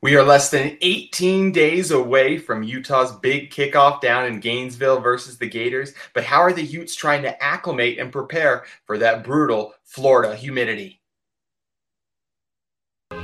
We 0.00 0.14
are 0.14 0.22
less 0.22 0.50
than 0.50 0.78
18 0.80 1.50
days 1.50 1.90
away 1.90 2.38
from 2.38 2.62
Utah's 2.62 3.10
big 3.16 3.50
kickoff 3.50 4.00
down 4.00 4.26
in 4.26 4.38
Gainesville 4.38 5.00
versus 5.00 5.38
the 5.38 5.48
Gators. 5.48 5.92
But 6.14 6.22
how 6.22 6.40
are 6.40 6.52
the 6.52 6.62
Utes 6.62 6.94
trying 6.94 7.22
to 7.22 7.42
acclimate 7.42 7.98
and 7.98 8.12
prepare 8.12 8.64
for 8.84 8.96
that 8.98 9.24
brutal 9.24 9.74
Florida 9.82 10.36
humidity? 10.36 11.00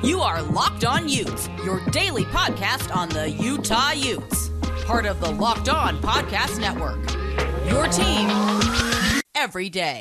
You 0.03 0.21
are 0.21 0.43
Locked 0.43 0.85
On 0.85 1.09
Utes, 1.09 1.49
your 1.65 1.79
daily 1.91 2.25
podcast 2.25 2.95
on 2.95 3.09
the 3.09 3.31
Utah 3.31 3.93
Utes, 3.93 4.51
part 4.85 5.07
of 5.07 5.21
the 5.21 5.31
Locked 5.31 5.69
On 5.69 5.97
Podcast 5.99 6.59
Network. 6.59 6.99
Your 7.71 7.87
team 7.87 9.23
every 9.37 9.71
day. 9.71 10.01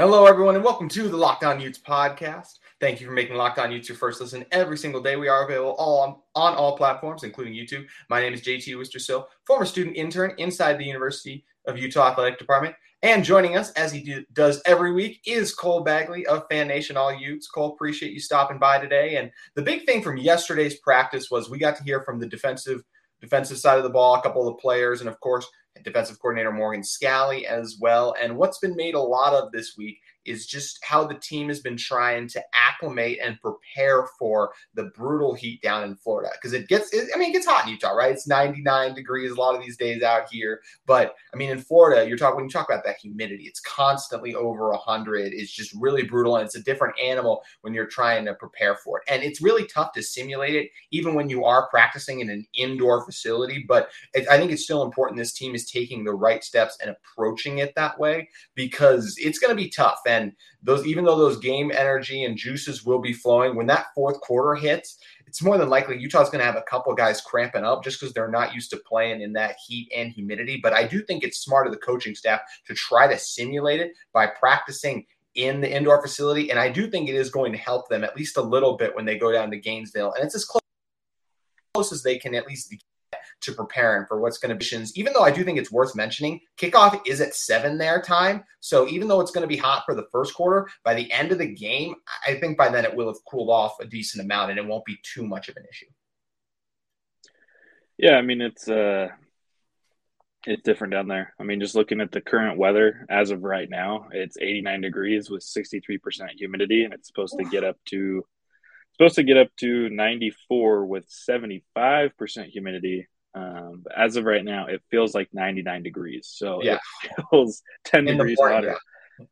Hello, 0.00 0.24
everyone, 0.24 0.54
and 0.54 0.64
welcome 0.64 0.88
to 0.88 1.10
the 1.10 1.16
Locked 1.18 1.44
On 1.44 1.60
Utes 1.60 1.78
podcast. 1.78 2.60
Thank 2.80 3.02
you 3.02 3.06
for 3.06 3.12
making 3.12 3.36
Locked 3.36 3.58
On 3.58 3.70
Utes 3.70 3.86
your 3.86 3.98
first 3.98 4.18
listen 4.18 4.46
every 4.50 4.78
single 4.78 5.02
day. 5.02 5.16
We 5.16 5.28
are 5.28 5.44
available 5.44 5.72
all 5.72 6.00
on, 6.00 6.16
on 6.34 6.54
all 6.54 6.74
platforms, 6.74 7.22
including 7.22 7.52
YouTube. 7.52 7.84
My 8.08 8.18
name 8.18 8.32
is 8.32 8.40
JT 8.40 8.68
Wistersill, 8.76 9.26
former 9.44 9.66
student 9.66 9.98
intern 9.98 10.32
inside 10.38 10.78
the 10.78 10.86
University 10.86 11.44
of 11.66 11.76
Utah 11.76 12.12
Athletic 12.12 12.38
Department. 12.38 12.74
And 13.02 13.22
joining 13.22 13.58
us, 13.58 13.72
as 13.72 13.92
he 13.92 14.00
do, 14.00 14.24
does 14.32 14.62
every 14.64 14.94
week, 14.94 15.20
is 15.26 15.54
Cole 15.54 15.82
Bagley 15.82 16.24
of 16.24 16.46
Fan 16.50 16.68
Nation 16.68 16.96
All 16.96 17.14
Utes. 17.14 17.48
Cole, 17.48 17.74
appreciate 17.74 18.14
you 18.14 18.20
stopping 18.20 18.58
by 18.58 18.78
today. 18.78 19.16
And 19.16 19.30
the 19.54 19.60
big 19.60 19.84
thing 19.84 20.02
from 20.02 20.16
yesterday's 20.16 20.78
practice 20.78 21.30
was 21.30 21.50
we 21.50 21.58
got 21.58 21.76
to 21.76 21.84
hear 21.84 22.00
from 22.04 22.18
the 22.18 22.26
defensive 22.26 22.82
defensive 23.20 23.58
side 23.58 23.76
of 23.76 23.84
the 23.84 23.90
ball, 23.90 24.14
a 24.14 24.22
couple 24.22 24.48
of 24.48 24.54
the 24.54 24.60
players, 24.62 25.00
and 25.00 25.08
of 25.10 25.20
course, 25.20 25.46
defensive 25.84 26.20
coordinator 26.20 26.52
Morgan 26.52 26.82
Scalley 26.82 27.44
as 27.44 27.78
well. 27.80 28.14
And 28.20 28.36
what's 28.36 28.58
been 28.58 28.76
made 28.76 28.94
a 28.94 29.00
lot 29.00 29.32
of 29.32 29.52
this 29.52 29.74
week 29.76 29.98
is 30.24 30.46
just 30.46 30.78
how 30.82 31.04
the 31.04 31.14
team 31.14 31.48
has 31.48 31.60
been 31.60 31.76
trying 31.76 32.28
to 32.28 32.42
acclimate 32.54 33.18
and 33.22 33.40
prepare 33.40 34.06
for 34.18 34.52
the 34.74 34.84
brutal 34.96 35.34
heat 35.34 35.62
down 35.62 35.84
in 35.84 35.96
Florida. 35.96 36.30
Because 36.34 36.52
it 36.52 36.68
gets, 36.68 36.92
it, 36.92 37.08
I 37.14 37.18
mean, 37.18 37.30
it 37.30 37.32
gets 37.32 37.46
hot 37.46 37.64
in 37.64 37.72
Utah, 37.72 37.92
right? 37.92 38.12
It's 38.12 38.28
99 38.28 38.94
degrees 38.94 39.30
a 39.30 39.34
lot 39.34 39.56
of 39.56 39.62
these 39.62 39.76
days 39.76 40.02
out 40.02 40.30
here. 40.30 40.60
But 40.86 41.14
I 41.32 41.36
mean, 41.36 41.50
in 41.50 41.58
Florida, 41.58 42.06
you're 42.08 42.18
talking, 42.18 42.36
when 42.36 42.44
you 42.44 42.50
talk 42.50 42.68
about 42.68 42.84
that 42.84 42.98
humidity, 42.98 43.44
it's 43.44 43.60
constantly 43.60 44.34
over 44.34 44.70
100. 44.70 45.32
It's 45.32 45.52
just 45.52 45.74
really 45.74 46.02
brutal. 46.02 46.36
And 46.36 46.44
it's 46.44 46.56
a 46.56 46.62
different 46.62 46.98
animal 47.00 47.42
when 47.62 47.74
you're 47.74 47.86
trying 47.86 48.24
to 48.26 48.34
prepare 48.34 48.76
for 48.76 48.98
it. 48.98 49.12
And 49.12 49.22
it's 49.22 49.40
really 49.40 49.66
tough 49.66 49.92
to 49.92 50.02
simulate 50.02 50.54
it, 50.54 50.70
even 50.90 51.14
when 51.14 51.28
you 51.28 51.44
are 51.44 51.68
practicing 51.68 52.20
in 52.20 52.30
an 52.30 52.46
indoor 52.54 53.04
facility. 53.04 53.64
But 53.66 53.90
it, 54.14 54.28
I 54.28 54.38
think 54.38 54.52
it's 54.52 54.64
still 54.64 54.82
important 54.82 55.18
this 55.18 55.32
team 55.32 55.54
is 55.54 55.70
taking 55.70 56.04
the 56.04 56.12
right 56.12 56.42
steps 56.44 56.78
and 56.80 56.90
approaching 56.90 57.58
it 57.58 57.74
that 57.76 57.98
way 57.98 58.28
because 58.54 59.14
it's 59.18 59.38
going 59.38 59.50
to 59.50 59.62
be 59.62 59.68
tough. 59.68 60.00
And 60.06 60.19
those, 60.62 60.86
even 60.86 61.04
though 61.04 61.16
those 61.16 61.38
game 61.38 61.70
energy 61.74 62.24
and 62.24 62.36
juices 62.36 62.84
will 62.84 63.00
be 63.00 63.12
flowing, 63.12 63.54
when 63.54 63.66
that 63.66 63.86
fourth 63.94 64.20
quarter 64.20 64.54
hits, 64.54 64.98
it's 65.26 65.42
more 65.42 65.58
than 65.58 65.68
likely 65.68 65.98
Utah's 65.98 66.30
going 66.30 66.40
to 66.40 66.44
have 66.44 66.56
a 66.56 66.62
couple 66.62 66.92
guys 66.94 67.20
cramping 67.20 67.64
up 67.64 67.84
just 67.84 68.00
because 68.00 68.12
they're 68.12 68.30
not 68.30 68.54
used 68.54 68.70
to 68.70 68.76
playing 68.78 69.20
in 69.22 69.32
that 69.34 69.56
heat 69.66 69.90
and 69.94 70.10
humidity. 70.10 70.58
But 70.62 70.72
I 70.72 70.86
do 70.86 71.02
think 71.02 71.22
it's 71.22 71.38
smart 71.38 71.66
of 71.66 71.72
the 71.72 71.78
coaching 71.78 72.14
staff 72.14 72.40
to 72.66 72.74
try 72.74 73.06
to 73.06 73.18
simulate 73.18 73.80
it 73.80 73.92
by 74.12 74.26
practicing 74.26 75.06
in 75.34 75.60
the 75.60 75.70
indoor 75.70 76.02
facility. 76.02 76.50
And 76.50 76.58
I 76.58 76.68
do 76.68 76.90
think 76.90 77.08
it 77.08 77.14
is 77.14 77.30
going 77.30 77.52
to 77.52 77.58
help 77.58 77.88
them 77.88 78.02
at 78.02 78.16
least 78.16 78.36
a 78.36 78.42
little 78.42 78.76
bit 78.76 78.94
when 78.94 79.04
they 79.04 79.18
go 79.18 79.30
down 79.30 79.50
to 79.50 79.56
Gainesville. 79.56 80.12
And 80.14 80.24
it's 80.24 80.34
as 80.34 80.44
close, 80.44 80.62
close 81.74 81.92
as 81.92 82.02
they 82.02 82.18
can 82.18 82.34
at 82.34 82.46
least 82.46 82.74
to 83.42 83.52
preparing 83.52 84.06
for 84.06 84.20
what's 84.20 84.38
going 84.38 84.56
to 84.56 84.76
be. 84.76 84.84
Even 84.94 85.12
though 85.12 85.22
I 85.22 85.30
do 85.30 85.42
think 85.44 85.58
it's 85.58 85.72
worth 85.72 85.96
mentioning, 85.96 86.40
kickoff 86.56 87.00
is 87.06 87.20
at 87.20 87.34
seven 87.34 87.78
their 87.78 88.00
time. 88.00 88.44
So 88.60 88.88
even 88.88 89.08
though 89.08 89.20
it's 89.20 89.30
going 89.30 89.42
to 89.42 89.48
be 89.48 89.56
hot 89.56 89.84
for 89.86 89.94
the 89.94 90.06
first 90.12 90.34
quarter, 90.34 90.68
by 90.84 90.94
the 90.94 91.10
end 91.12 91.32
of 91.32 91.38
the 91.38 91.52
game, 91.52 91.94
I 92.26 92.34
think 92.34 92.56
by 92.56 92.68
then 92.68 92.84
it 92.84 92.94
will 92.94 93.08
have 93.08 93.24
cooled 93.28 93.50
off 93.50 93.80
a 93.80 93.86
decent 93.86 94.24
amount 94.24 94.50
and 94.50 94.58
it 94.58 94.66
won't 94.66 94.84
be 94.84 94.98
too 95.02 95.26
much 95.26 95.48
of 95.48 95.56
an 95.56 95.64
issue. 95.70 95.86
Yeah, 97.98 98.16
I 98.16 98.22
mean 98.22 98.40
it's 98.40 98.68
uh 98.68 99.08
it's 100.46 100.62
different 100.62 100.92
down 100.92 101.06
there. 101.06 101.34
I 101.38 101.42
mean, 101.42 101.60
just 101.60 101.74
looking 101.74 102.00
at 102.00 102.12
the 102.12 102.20
current 102.22 102.58
weather 102.58 103.06
as 103.10 103.30
of 103.30 103.42
right 103.42 103.68
now, 103.68 104.08
it's 104.10 104.38
89 104.40 104.80
degrees 104.80 105.28
with 105.28 105.42
63% 105.42 106.30
humidity, 106.38 106.84
and 106.84 106.94
it's 106.94 107.08
supposed 107.08 107.36
to 107.38 107.44
get 107.44 107.62
up 107.62 107.76
to 107.90 108.24
supposed 108.94 109.16
to 109.16 109.22
get 109.22 109.36
up 109.36 109.48
to 109.58 109.88
94 109.88 110.84
with 110.86 111.08
75% 111.08 111.62
humidity 112.46 113.08
um, 113.34 113.82
but 113.84 113.92
as 113.96 114.16
of 114.16 114.24
right 114.24 114.44
now, 114.44 114.66
it 114.66 114.82
feels 114.90 115.14
like 115.14 115.28
99 115.32 115.82
degrees. 115.82 116.28
So 116.32 116.62
yeah. 116.62 116.78
it 117.04 117.24
feels 117.30 117.62
10 117.84 118.08
In 118.08 118.18
degrees 118.18 118.38
hotter 118.40 118.76
yeah. 119.18 119.26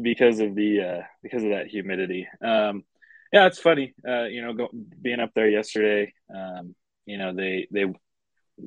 because 0.00 0.40
of 0.40 0.54
the 0.54 0.80
uh, 0.80 1.02
because 1.22 1.42
of 1.42 1.50
that 1.50 1.66
humidity. 1.66 2.26
Um, 2.42 2.84
yeah, 3.32 3.46
it's 3.46 3.58
funny. 3.58 3.94
Uh, 4.06 4.24
you 4.24 4.42
know, 4.42 4.52
go, 4.52 4.68
being 5.02 5.20
up 5.20 5.30
there 5.34 5.48
yesterday, 5.48 6.12
um, 6.34 6.74
you 7.04 7.18
know, 7.18 7.34
they 7.34 7.66
they 7.70 7.86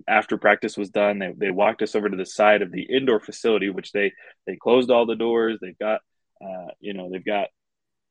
after 0.08 0.38
practice 0.38 0.78
was 0.78 0.90
done, 0.90 1.20
they 1.20 1.34
they 1.36 1.52
walked 1.52 1.82
us 1.82 1.96
over 1.96 2.10
to 2.10 2.18
the 2.18 2.26
side 2.26 2.62
of 2.62 2.72
the 2.72 2.84
indoor 2.84 3.20
facility, 3.20 3.70
which 3.70 3.92
they 3.92 4.12
they 4.46 4.58
closed 4.58 4.92
all 4.92 5.06
the 5.06 5.16
doors. 5.16 5.58
They've 5.62 5.78
got 5.78 6.02
uh, 6.44 6.72
you 6.80 6.94
know 6.94 7.10
they've 7.10 7.26
got 7.26 7.48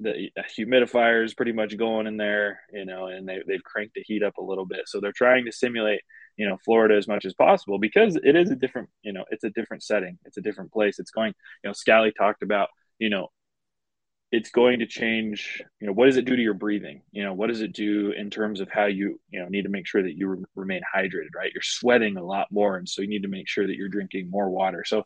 the 0.00 0.30
humidifier 0.58 1.24
is 1.24 1.34
pretty 1.34 1.52
much 1.52 1.76
going 1.76 2.06
in 2.06 2.16
there, 2.16 2.60
you 2.70 2.84
know, 2.84 3.06
and 3.06 3.26
they, 3.26 3.38
they've 3.46 3.62
cranked 3.62 3.94
the 3.94 4.02
heat 4.04 4.22
up 4.22 4.36
a 4.36 4.44
little 4.44 4.66
bit. 4.66 4.82
So 4.86 5.00
they're 5.00 5.12
trying 5.12 5.46
to 5.46 5.52
simulate 5.52 6.02
you 6.36 6.48
know 6.48 6.58
Florida 6.64 6.96
as 6.96 7.08
much 7.08 7.24
as 7.24 7.34
possible 7.34 7.78
because 7.78 8.16
it 8.16 8.36
is 8.36 8.50
a 8.50 8.56
different 8.56 8.88
you 9.02 9.12
know 9.12 9.24
it's 9.30 9.44
a 9.44 9.50
different 9.50 9.82
setting. 9.82 10.18
It's 10.24 10.36
a 10.36 10.42
different 10.42 10.72
place. 10.72 10.98
It's 10.98 11.10
going 11.10 11.34
you 11.62 11.68
know 11.68 11.72
Scalley 11.72 12.12
talked 12.14 12.42
about 12.42 12.68
you 12.98 13.10
know 13.10 13.28
it's 14.32 14.50
going 14.50 14.80
to 14.80 14.86
change 14.86 15.62
you 15.80 15.86
know 15.86 15.92
what 15.92 16.06
does 16.06 16.16
it 16.16 16.24
do 16.24 16.36
to 16.36 16.42
your 16.42 16.54
breathing? 16.54 17.02
You 17.12 17.24
know 17.24 17.32
what 17.32 17.48
does 17.48 17.60
it 17.60 17.72
do 17.72 18.12
in 18.12 18.30
terms 18.30 18.60
of 18.60 18.70
how 18.70 18.86
you 18.86 19.20
you 19.30 19.40
know 19.40 19.48
need 19.48 19.62
to 19.62 19.68
make 19.68 19.86
sure 19.86 20.02
that 20.02 20.16
you 20.16 20.28
re- 20.28 20.44
remain 20.54 20.82
hydrated 20.94 21.34
right? 21.34 21.52
You're 21.52 21.62
sweating 21.62 22.16
a 22.16 22.24
lot 22.24 22.48
more 22.50 22.76
and 22.76 22.88
so 22.88 23.02
you 23.02 23.08
need 23.08 23.22
to 23.22 23.28
make 23.28 23.48
sure 23.48 23.66
that 23.66 23.76
you're 23.76 23.88
drinking 23.88 24.30
more 24.30 24.50
water. 24.50 24.84
So 24.84 25.04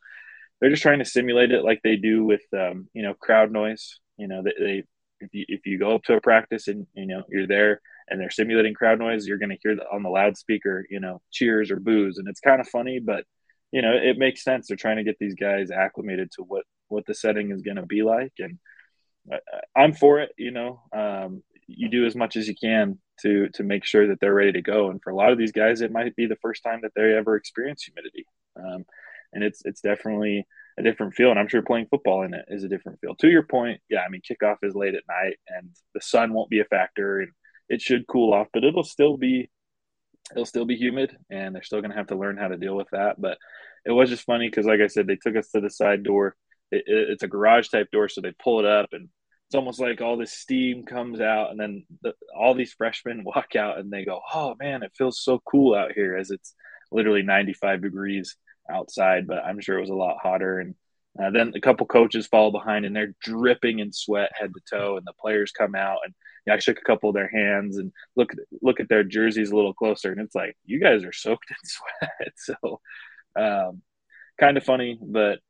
they're 0.61 0.71
just 0.71 0.83
trying 0.83 0.99
to 0.99 1.05
simulate 1.05 1.53
it 1.53 1.65
like 1.65 1.81
they 1.83 1.97
do 1.97 2.25
with 2.25 2.43
um, 2.53 2.89
you 2.93 3.03
know 3.03 3.15
crowd 3.15 3.51
noise. 3.51 3.99
You 4.17 4.29
know 4.29 4.43
they, 4.43 4.53
they 4.59 4.85
if 5.21 5.31
you 5.33 5.45
if 5.49 5.67
you 5.67 5.79
go 5.79 5.95
up 5.95 6.03
to 6.05 6.15
a 6.15 6.21
practice 6.21 6.69
and 6.69 6.87
you 6.95 7.07
know 7.07 7.23
you're 7.29 7.47
there 7.47 7.81
and 8.11 8.21
they're 8.21 8.31
simulating 8.31 8.75
crowd 8.75 8.99
noise, 8.99 9.27
you're 9.27 9.39
going 9.39 9.51
to 9.51 9.59
hear 9.63 9.79
on 9.93 10.03
the 10.03 10.11
loudspeaker, 10.11 10.85
you 10.91 11.01
know, 11.01 11.23
cheers 11.31 11.71
or 11.71 11.79
boos, 11.79 12.19
and 12.19 12.29
it's 12.29 12.41
kind 12.41 12.61
of 12.61 12.69
funny, 12.69 12.99
but 12.99 13.25
you 13.73 13.83
know, 13.83 13.93
it 13.93 14.19
makes 14.19 14.43
sense. 14.43 14.67
They're 14.67 14.77
trying 14.77 14.97
to 14.97 15.05
get 15.05 15.17
these 15.21 15.35
guys 15.35 15.71
acclimated 15.71 16.33
to 16.33 16.43
what 16.43 16.65
what 16.89 17.07
the 17.07 17.15
setting 17.15 17.53
is 17.53 17.63
going 17.63 17.77
to 17.77 17.87
be 17.87 18.03
like, 18.03 18.33
and 18.39 18.59
I'm 19.77 19.93
for 19.93 20.21
it. 20.21 20.33
You 20.37 20.51
know, 20.51 20.83
um, 20.93 21.43
you 21.67 21.89
do 21.89 22.05
as 22.05 22.17
much 22.17 22.37
as 22.37 22.49
you 22.49 22.55
can 22.61 22.99
to 23.23 23.49
to 23.51 23.63
make 23.63 23.85
sure 23.85 24.09
that 24.09 24.21
they're 24.21 24.35
ready 24.35 24.53
to 24.53 24.63
go. 24.63 24.91
And 24.91 25.01
for 25.03 25.11
a 25.11 25.17
lot 25.17 25.31
of 25.33 25.39
these 25.39 25.53
guys, 25.53 25.81
it 25.81 25.93
might 25.93 26.17
be 26.17 26.27
the 26.27 26.37
first 26.37 26.63
time 26.63 26.81
that 26.83 26.93
they 26.97 27.15
ever 27.15 27.37
experience 27.37 27.85
humidity, 27.85 28.27
um, 28.57 28.85
and 29.33 29.45
it's 29.45 29.63
it's 29.65 29.81
definitely 29.81 30.47
a 30.79 30.83
different 30.83 31.15
feel. 31.15 31.31
And 31.31 31.39
I'm 31.39 31.49
sure 31.49 31.63
playing 31.63 31.87
football 31.91 32.23
in 32.23 32.35
it 32.35 32.47
is 32.49 32.65
a 32.65 32.69
different 32.69 32.99
feel. 33.01 33.15
To 33.17 33.29
your 33.29 33.45
point, 33.45 33.81
yeah, 33.89 34.01
I 34.01 34.09
mean, 34.09 34.23
kickoff 34.23 34.57
is 34.63 34.75
late 34.75 34.95
at 34.95 35.05
night, 35.09 35.37
and 35.49 35.71
the 35.95 36.01
sun 36.01 36.33
won't 36.33 36.51
be 36.51 36.61
a 36.61 36.65
factor, 36.65 37.21
and 37.21 37.31
it 37.71 37.81
should 37.81 38.07
cool 38.09 38.35
off, 38.35 38.49
but 38.53 38.65
it'll 38.65 38.85
still 38.85 39.17
be 39.17 39.49
it'll 40.33 40.45
still 40.45 40.67
be 40.67 40.77
humid, 40.77 41.17
and 41.31 41.55
they're 41.55 41.63
still 41.63 41.81
going 41.81 41.93
to 41.93 41.97
have 41.97 42.09
to 42.09 42.17
learn 42.17 42.37
how 42.37 42.49
to 42.49 42.57
deal 42.57 42.77
with 42.77 42.89
that. 42.93 43.21
But 43.21 43.39
it 43.87 43.93
was 43.93 44.11
just 44.11 44.25
funny 44.25 44.49
because, 44.49 44.67
like 44.67 44.81
I 44.81 44.89
said, 44.89 45.07
they 45.07 45.17
took 45.17 45.37
us 45.37 45.49
to 45.51 45.61
the 45.61 45.71
side 45.71 46.03
door. 46.03 46.37
It, 46.71 46.85
it, 46.87 47.11
it's 47.11 47.23
a 47.23 47.29
garage 47.29 47.69
type 47.69 47.91
door, 47.91 48.09
so 48.09 48.21
they 48.21 48.35
pull 48.43 48.59
it 48.59 48.67
up, 48.67 48.91
and 48.93 49.09
it's 49.49 49.55
almost 49.55 49.81
like 49.81 50.01
all 50.01 50.17
this 50.17 50.33
steam 50.33 50.85
comes 50.85 51.21
out, 51.21 51.51
and 51.51 51.59
then 51.59 51.85
the, 52.03 52.13
all 52.37 52.55
these 52.55 52.73
freshmen 52.73 53.25
walk 53.25 53.57
out, 53.57 53.79
and 53.79 53.91
they 53.91 54.05
go, 54.05 54.21
"Oh 54.35 54.57
man, 54.59 54.83
it 54.83 54.93
feels 54.99 55.23
so 55.23 55.41
cool 55.45 55.75
out 55.75 55.93
here," 55.93 56.17
as 56.17 56.31
it's 56.31 56.55
literally 56.91 57.23
95 57.23 57.83
degrees 57.83 58.37
outside. 58.69 59.29
But 59.29 59.45
I'm 59.45 59.61
sure 59.61 59.79
it 59.79 59.83
was 59.83 59.91
a 59.91 59.95
lot 59.95 60.19
hotter, 60.21 60.59
and 60.59 60.75
uh, 61.21 61.31
then 61.31 61.53
a 61.55 61.61
couple 61.61 61.87
coaches 61.87 62.27
fall 62.27 62.51
behind, 62.51 62.85
and 62.85 62.95
they're 62.95 63.15
dripping 63.21 63.81
in 63.81 63.93
sweat 63.93 64.31
head 64.39 64.53
to 64.55 64.61
toe, 64.77 64.97
and 64.97 65.07
the 65.07 65.13
players 65.21 65.53
come 65.53 65.75
out 65.75 65.99
and 66.05 66.15
I 66.49 66.59
shook 66.59 66.79
a 66.79 66.85
couple 66.85 67.11
of 67.11 67.15
their 67.15 67.29
hands 67.29 67.77
and 67.77 67.93
look 68.17 68.33
look 68.63 68.81
at 68.81 68.89
their 68.89 69.05
jerseys 69.05 69.51
a 69.51 69.57
little 69.57 69.75
closer, 69.75 70.13
and 70.13 70.21
it's 70.21 70.35
like 70.35 70.57
you 70.65 70.81
guys 70.81 71.05
are 71.05 71.13
soaked 71.13 71.51
in 71.51 71.57
sweat. 71.65 72.33
so, 72.37 72.81
um, 73.37 73.83
kind 74.39 74.57
of 74.57 74.65
funny, 74.65 74.99
but 75.01 75.41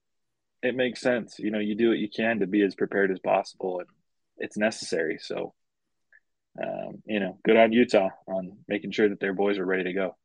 it 0.63 0.75
makes 0.75 1.01
sense. 1.01 1.39
You 1.39 1.51
know, 1.51 1.59
you 1.59 1.75
do 1.75 1.91
what 1.91 1.99
you 1.99 2.09
can 2.09 2.41
to 2.41 2.47
be 2.47 2.63
as 2.63 2.75
prepared 2.75 3.11
as 3.11 3.19
possible, 3.21 3.81
and 3.81 3.89
it's 4.39 4.57
necessary. 4.57 5.19
So, 5.21 5.55
um, 6.63 7.03
you 7.07 7.21
know, 7.21 7.39
good 7.45 7.57
on 7.57 7.73
Utah 7.73 8.11
on 8.27 8.59
making 8.69 8.93
sure 8.93 9.09
that 9.09 9.21
their 9.21 9.35
boys 9.35 9.59
are 9.59 9.67
ready 9.67 9.85
to 9.85 9.93
go. 9.93 10.17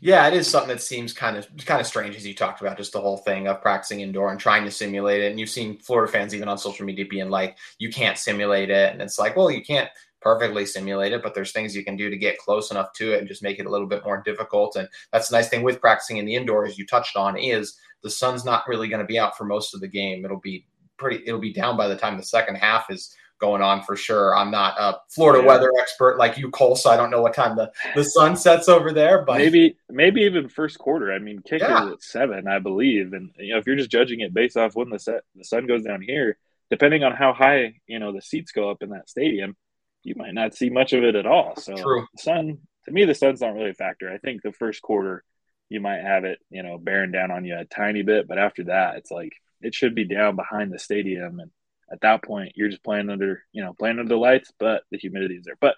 Yeah, 0.00 0.26
it 0.26 0.34
is 0.34 0.46
something 0.48 0.68
that 0.68 0.82
seems 0.82 1.12
kind 1.12 1.36
of 1.36 1.46
kind 1.64 1.80
of 1.80 1.86
strange 1.86 2.16
as 2.16 2.26
you 2.26 2.34
talked 2.34 2.60
about 2.60 2.76
just 2.76 2.92
the 2.92 3.00
whole 3.00 3.18
thing 3.18 3.46
of 3.46 3.60
practicing 3.62 4.00
indoor 4.00 4.30
and 4.30 4.40
trying 4.40 4.64
to 4.64 4.70
simulate 4.70 5.22
it. 5.22 5.30
And 5.30 5.40
you've 5.40 5.50
seen 5.50 5.78
Florida 5.78 6.10
fans 6.10 6.34
even 6.34 6.48
on 6.48 6.58
social 6.58 6.86
media 6.86 7.04
being 7.08 7.30
like, 7.30 7.56
"You 7.78 7.90
can't 7.90 8.18
simulate 8.18 8.70
it," 8.70 8.92
and 8.92 9.02
it's 9.02 9.18
like, 9.18 9.36
well, 9.36 9.50
you 9.50 9.62
can't 9.62 9.90
perfectly 10.20 10.66
simulate 10.66 11.12
it, 11.12 11.22
but 11.22 11.34
there's 11.34 11.52
things 11.52 11.76
you 11.76 11.84
can 11.84 11.96
do 11.96 12.10
to 12.10 12.16
get 12.16 12.38
close 12.38 12.70
enough 12.70 12.92
to 12.94 13.12
it 13.12 13.18
and 13.20 13.28
just 13.28 13.42
make 13.42 13.58
it 13.58 13.66
a 13.66 13.70
little 13.70 13.86
bit 13.86 14.04
more 14.04 14.22
difficult. 14.24 14.76
And 14.76 14.88
that's 15.12 15.28
the 15.28 15.36
nice 15.36 15.48
thing 15.48 15.62
with 15.62 15.80
practicing 15.80 16.16
in 16.16 16.24
the 16.26 16.34
indoors, 16.34 16.70
as 16.72 16.78
you 16.78 16.86
touched 16.86 17.16
on, 17.16 17.36
is 17.38 17.78
the 18.02 18.10
sun's 18.10 18.44
not 18.44 18.66
really 18.66 18.88
going 18.88 19.00
to 19.00 19.06
be 19.06 19.18
out 19.18 19.36
for 19.36 19.44
most 19.44 19.74
of 19.74 19.80
the 19.80 19.88
game. 19.88 20.24
It'll 20.24 20.40
be 20.40 20.66
pretty, 20.96 21.22
it'll 21.26 21.38
be 21.40 21.52
down 21.52 21.76
by 21.76 21.86
the 21.86 21.96
time 21.96 22.16
the 22.16 22.22
second 22.24 22.56
half 22.56 22.90
is 22.90 23.14
going 23.38 23.62
on 23.62 23.82
for 23.82 23.96
sure. 23.96 24.36
I'm 24.36 24.50
not 24.50 24.78
a 24.78 24.98
Florida 25.10 25.42
yeah. 25.42 25.48
weather 25.48 25.72
expert 25.80 26.18
like 26.18 26.38
you, 26.38 26.50
Cole, 26.50 26.76
so 26.76 26.90
I 26.90 26.96
don't 26.96 27.10
know 27.10 27.22
what 27.22 27.34
time 27.34 27.56
the, 27.56 27.70
the 27.94 28.04
sun 28.04 28.36
sets 28.36 28.68
over 28.68 28.92
there. 28.92 29.24
But 29.24 29.38
maybe 29.38 29.76
maybe 29.88 30.22
even 30.22 30.48
first 30.48 30.78
quarter. 30.78 31.12
I 31.12 31.18
mean, 31.18 31.40
kick 31.40 31.60
yeah. 31.60 31.90
at 31.92 32.02
seven, 32.02 32.48
I 32.48 32.58
believe. 32.58 33.12
And 33.12 33.30
you 33.38 33.52
know, 33.52 33.58
if 33.58 33.66
you're 33.66 33.76
just 33.76 33.90
judging 33.90 34.20
it 34.20 34.34
based 34.34 34.56
off 34.56 34.74
when 34.74 34.90
the 34.90 34.98
set 34.98 35.22
the 35.34 35.44
sun 35.44 35.66
goes 35.66 35.82
down 35.82 36.02
here, 36.02 36.38
depending 36.70 37.04
on 37.04 37.12
how 37.12 37.32
high 37.32 37.74
you 37.86 37.98
know 37.98 38.12
the 38.12 38.22
seats 38.22 38.52
go 38.52 38.70
up 38.70 38.82
in 38.82 38.90
that 38.90 39.08
stadium, 39.08 39.56
you 40.02 40.14
might 40.16 40.34
not 40.34 40.54
see 40.54 40.70
much 40.70 40.92
of 40.92 41.04
it 41.04 41.14
at 41.14 41.26
all. 41.26 41.56
So 41.56 41.76
True. 41.76 42.06
the 42.14 42.22
sun 42.22 42.58
to 42.86 42.92
me, 42.92 43.04
the 43.04 43.14
sun's 43.14 43.40
not 43.40 43.54
really 43.54 43.70
a 43.70 43.74
factor. 43.74 44.10
I 44.10 44.18
think 44.18 44.42
the 44.42 44.52
first 44.52 44.80
quarter 44.80 45.24
you 45.68 45.80
might 45.80 46.00
have 46.00 46.24
it, 46.24 46.38
you 46.50 46.62
know, 46.62 46.78
bearing 46.78 47.10
down 47.10 47.30
on 47.30 47.44
you 47.44 47.58
a 47.58 47.64
tiny 47.64 48.02
bit, 48.02 48.28
but 48.28 48.38
after 48.38 48.64
that, 48.64 48.96
it's 48.96 49.10
like 49.10 49.32
it 49.60 49.74
should 49.74 49.94
be 49.94 50.04
down 50.04 50.36
behind 50.36 50.72
the 50.72 50.78
stadium 50.78 51.40
and 51.40 51.50
at 51.92 52.00
that 52.00 52.22
point 52.24 52.52
you're 52.54 52.68
just 52.68 52.84
playing 52.84 53.10
under 53.10 53.42
you 53.52 53.62
know 53.62 53.74
playing 53.78 53.98
under 53.98 54.08
the 54.08 54.16
lights 54.16 54.52
but 54.58 54.82
the 54.90 54.98
humidity 54.98 55.36
is 55.36 55.44
there. 55.44 55.56
But 55.60 55.76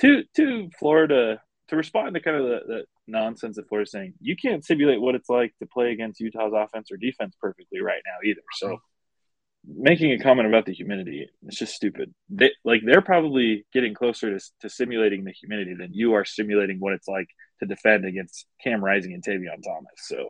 to 0.00 0.24
to 0.36 0.70
florida 0.78 1.40
to 1.68 1.76
respond 1.76 2.14
to 2.14 2.20
kind 2.20 2.36
of 2.36 2.44
the, 2.44 2.60
the 2.66 2.84
nonsense 3.06 3.56
that 3.56 3.68
florida's 3.68 3.92
saying 3.92 4.14
you 4.20 4.34
can't 4.36 4.64
simulate 4.64 5.00
what 5.00 5.14
it's 5.14 5.28
like 5.28 5.54
to 5.58 5.66
play 5.66 5.92
against 5.92 6.20
utah's 6.20 6.52
offense 6.54 6.90
or 6.90 6.96
defense 6.96 7.36
perfectly 7.40 7.80
right 7.80 8.02
now 8.06 8.28
either. 8.28 8.40
So 8.54 8.66
mm-hmm. 8.68 9.82
making 9.82 10.12
a 10.12 10.18
comment 10.18 10.48
about 10.48 10.66
the 10.66 10.72
humidity 10.72 11.28
it's 11.46 11.58
just 11.58 11.74
stupid. 11.74 12.12
They 12.28 12.50
like 12.64 12.82
they're 12.84 13.02
probably 13.02 13.66
getting 13.72 13.94
closer 13.94 14.36
to, 14.36 14.44
to 14.60 14.68
simulating 14.68 15.24
the 15.24 15.32
humidity 15.32 15.74
than 15.74 15.92
you 15.92 16.14
are 16.14 16.24
simulating 16.24 16.80
what 16.80 16.94
it's 16.94 17.08
like 17.08 17.28
to 17.60 17.66
defend 17.66 18.04
against 18.04 18.46
cam 18.62 18.84
rising 18.84 19.12
and 19.12 19.22
tavion 19.22 19.62
thomas. 19.62 19.92
So 19.98 20.28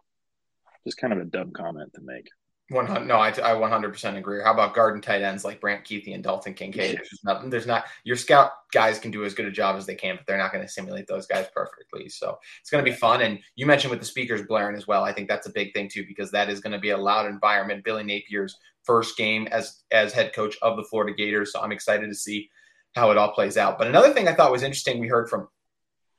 just 0.84 0.98
kind 0.98 1.12
of 1.12 1.18
a 1.20 1.24
dumb 1.24 1.52
comment 1.52 1.92
to 1.94 2.02
make 2.02 2.26
one 2.70 2.86
hundred. 2.86 3.06
No, 3.06 3.16
I, 3.16 3.30
I 3.30 3.52
one 3.54 3.70
hundred 3.70 3.92
percent 3.92 4.16
agree. 4.16 4.42
How 4.42 4.52
about 4.52 4.74
garden 4.74 5.02
tight 5.02 5.20
ends 5.22 5.44
like 5.44 5.60
Brant 5.60 5.84
Kuithe 5.84 6.14
and 6.14 6.24
Dalton 6.24 6.54
Kincaid? 6.54 6.96
There's 6.96 7.20
nothing. 7.22 7.50
There's 7.50 7.66
not. 7.66 7.84
Your 8.04 8.16
scout 8.16 8.52
guys 8.72 8.98
can 8.98 9.10
do 9.10 9.24
as 9.24 9.34
good 9.34 9.44
a 9.44 9.50
job 9.50 9.76
as 9.76 9.84
they 9.84 9.94
can, 9.94 10.16
but 10.16 10.26
they're 10.26 10.38
not 10.38 10.52
going 10.52 10.64
to 10.64 10.70
simulate 10.70 11.06
those 11.06 11.26
guys 11.26 11.46
perfectly. 11.54 12.08
So 12.08 12.38
it's 12.60 12.70
going 12.70 12.84
to 12.84 12.90
be 12.90 12.96
fun. 12.96 13.20
And 13.20 13.38
you 13.56 13.66
mentioned 13.66 13.90
with 13.90 14.00
the 14.00 14.06
speakers 14.06 14.46
blaring 14.46 14.76
as 14.76 14.86
well. 14.86 15.04
I 15.04 15.12
think 15.12 15.28
that's 15.28 15.46
a 15.46 15.52
big 15.52 15.74
thing 15.74 15.88
too 15.88 16.06
because 16.06 16.30
that 16.30 16.48
is 16.48 16.60
going 16.60 16.72
to 16.72 16.78
be 16.78 16.90
a 16.90 16.96
loud 16.96 17.26
environment. 17.26 17.84
Billy 17.84 18.02
Napier's 18.02 18.56
first 18.82 19.16
game 19.16 19.46
as 19.48 19.82
as 19.90 20.12
head 20.12 20.34
coach 20.34 20.56
of 20.62 20.76
the 20.76 20.84
Florida 20.84 21.14
Gators. 21.14 21.52
So 21.52 21.60
I'm 21.60 21.72
excited 21.72 22.08
to 22.08 22.14
see 22.14 22.48
how 22.94 23.10
it 23.10 23.18
all 23.18 23.32
plays 23.32 23.56
out. 23.56 23.76
But 23.76 23.88
another 23.88 24.14
thing 24.14 24.28
I 24.28 24.34
thought 24.34 24.52
was 24.52 24.62
interesting, 24.62 25.00
we 25.00 25.08
heard 25.08 25.28
from 25.28 25.48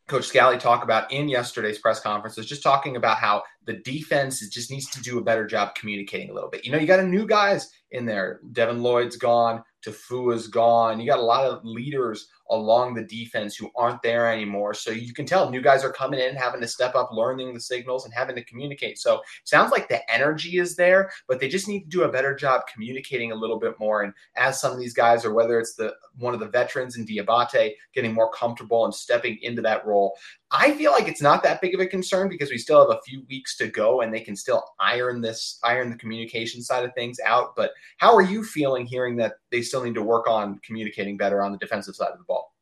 Coach 0.07 0.29
Scalley 0.29 0.59
talk 0.59 0.83
about 0.83 1.11
in 1.11 1.27
yesterday's 1.27 1.79
press 1.79 1.99
conference 1.99 2.37
is 2.37 2.45
just 2.45 2.61
talking 2.61 2.95
about 2.95 3.17
how 3.17 3.41
the 3.65 3.73
defense 3.73 4.47
just 4.49 4.69
needs 4.69 4.89
to 4.91 5.01
do 5.01 5.17
a 5.17 5.23
better 5.23 5.47
job 5.47 5.73
communicating 5.73 6.29
a 6.29 6.33
little 6.33 6.49
bit. 6.49 6.63
You 6.63 6.71
know, 6.71 6.77
you 6.77 6.85
got 6.85 6.99
a 6.99 7.07
new 7.07 7.25
guys 7.25 7.71
in 7.89 8.05
there. 8.05 8.39
Devin 8.51 8.83
Lloyd's 8.83 9.17
gone, 9.17 9.63
Tafua's 9.83 10.47
gone. 10.47 10.99
You 10.99 11.07
got 11.07 11.19
a 11.19 11.23
lot 11.23 11.45
of 11.45 11.65
leaders 11.65 12.27
along 12.49 12.93
the 12.93 13.03
defense 13.03 13.55
who 13.55 13.71
aren't 13.75 14.01
there 14.01 14.31
anymore. 14.31 14.73
So 14.73 14.91
you 14.91 15.13
can 15.13 15.25
tell 15.25 15.49
new 15.49 15.61
guys 15.61 15.83
are 15.83 15.91
coming 15.91 16.19
in, 16.19 16.35
having 16.35 16.61
to 16.61 16.67
step 16.67 16.95
up, 16.95 17.09
learning 17.11 17.53
the 17.53 17.59
signals, 17.59 18.05
and 18.05 18.13
having 18.13 18.35
to 18.35 18.43
communicate. 18.43 18.99
So 18.99 19.21
sounds 19.43 19.71
like 19.71 19.87
the 19.87 20.13
energy 20.13 20.59
is 20.59 20.75
there, 20.75 21.11
but 21.27 21.39
they 21.39 21.47
just 21.47 21.67
need 21.67 21.81
to 21.81 21.89
do 21.89 22.03
a 22.03 22.11
better 22.11 22.35
job 22.35 22.61
communicating 22.71 23.31
a 23.31 23.35
little 23.35 23.59
bit 23.59 23.79
more. 23.79 24.03
And 24.03 24.13
as 24.35 24.59
some 24.59 24.71
of 24.71 24.79
these 24.79 24.93
guys, 24.93 25.25
or 25.25 25.33
whether 25.33 25.59
it's 25.59 25.75
the 25.75 25.95
one 26.17 26.33
of 26.33 26.39
the 26.39 26.47
veterans 26.47 26.97
in 26.97 27.05
Diabate 27.05 27.73
getting 27.93 28.13
more 28.13 28.31
comfortable 28.31 28.85
and 28.85 28.93
stepping 28.93 29.37
into 29.41 29.61
that 29.63 29.85
role, 29.85 30.15
I 30.57 30.71
feel 30.75 30.91
like 30.91 31.07
it's 31.07 31.21
not 31.21 31.43
that 31.43 31.61
big 31.61 31.73
of 31.73 31.79
a 31.79 31.87
concern 31.87 32.29
because 32.29 32.49
we 32.49 32.57
still 32.57 32.79
have 32.79 32.97
a 32.97 33.01
few 33.01 33.23
weeks 33.29 33.57
to 33.57 33.67
go 33.67 34.01
and 34.01 34.13
they 34.13 34.19
can 34.19 34.35
still 34.35 34.63
iron 34.79 35.21
this, 35.21 35.59
iron 35.63 35.89
the 35.89 35.97
communication 35.97 36.61
side 36.61 36.85
of 36.85 36.93
things 36.93 37.19
out. 37.25 37.55
But 37.55 37.71
how 37.97 38.15
are 38.15 38.21
you 38.21 38.43
feeling 38.43 38.85
hearing 38.85 39.15
that 39.17 39.33
they 39.51 39.61
still 39.61 39.83
need 39.83 39.95
to 39.95 40.03
work 40.03 40.27
on 40.27 40.59
communicating 40.59 41.17
better 41.17 41.41
on 41.41 41.51
the 41.51 41.57
defensive 41.57 41.95
side 41.95 42.11
of 42.11 42.17
the 42.17 42.23
ball? 42.25 42.53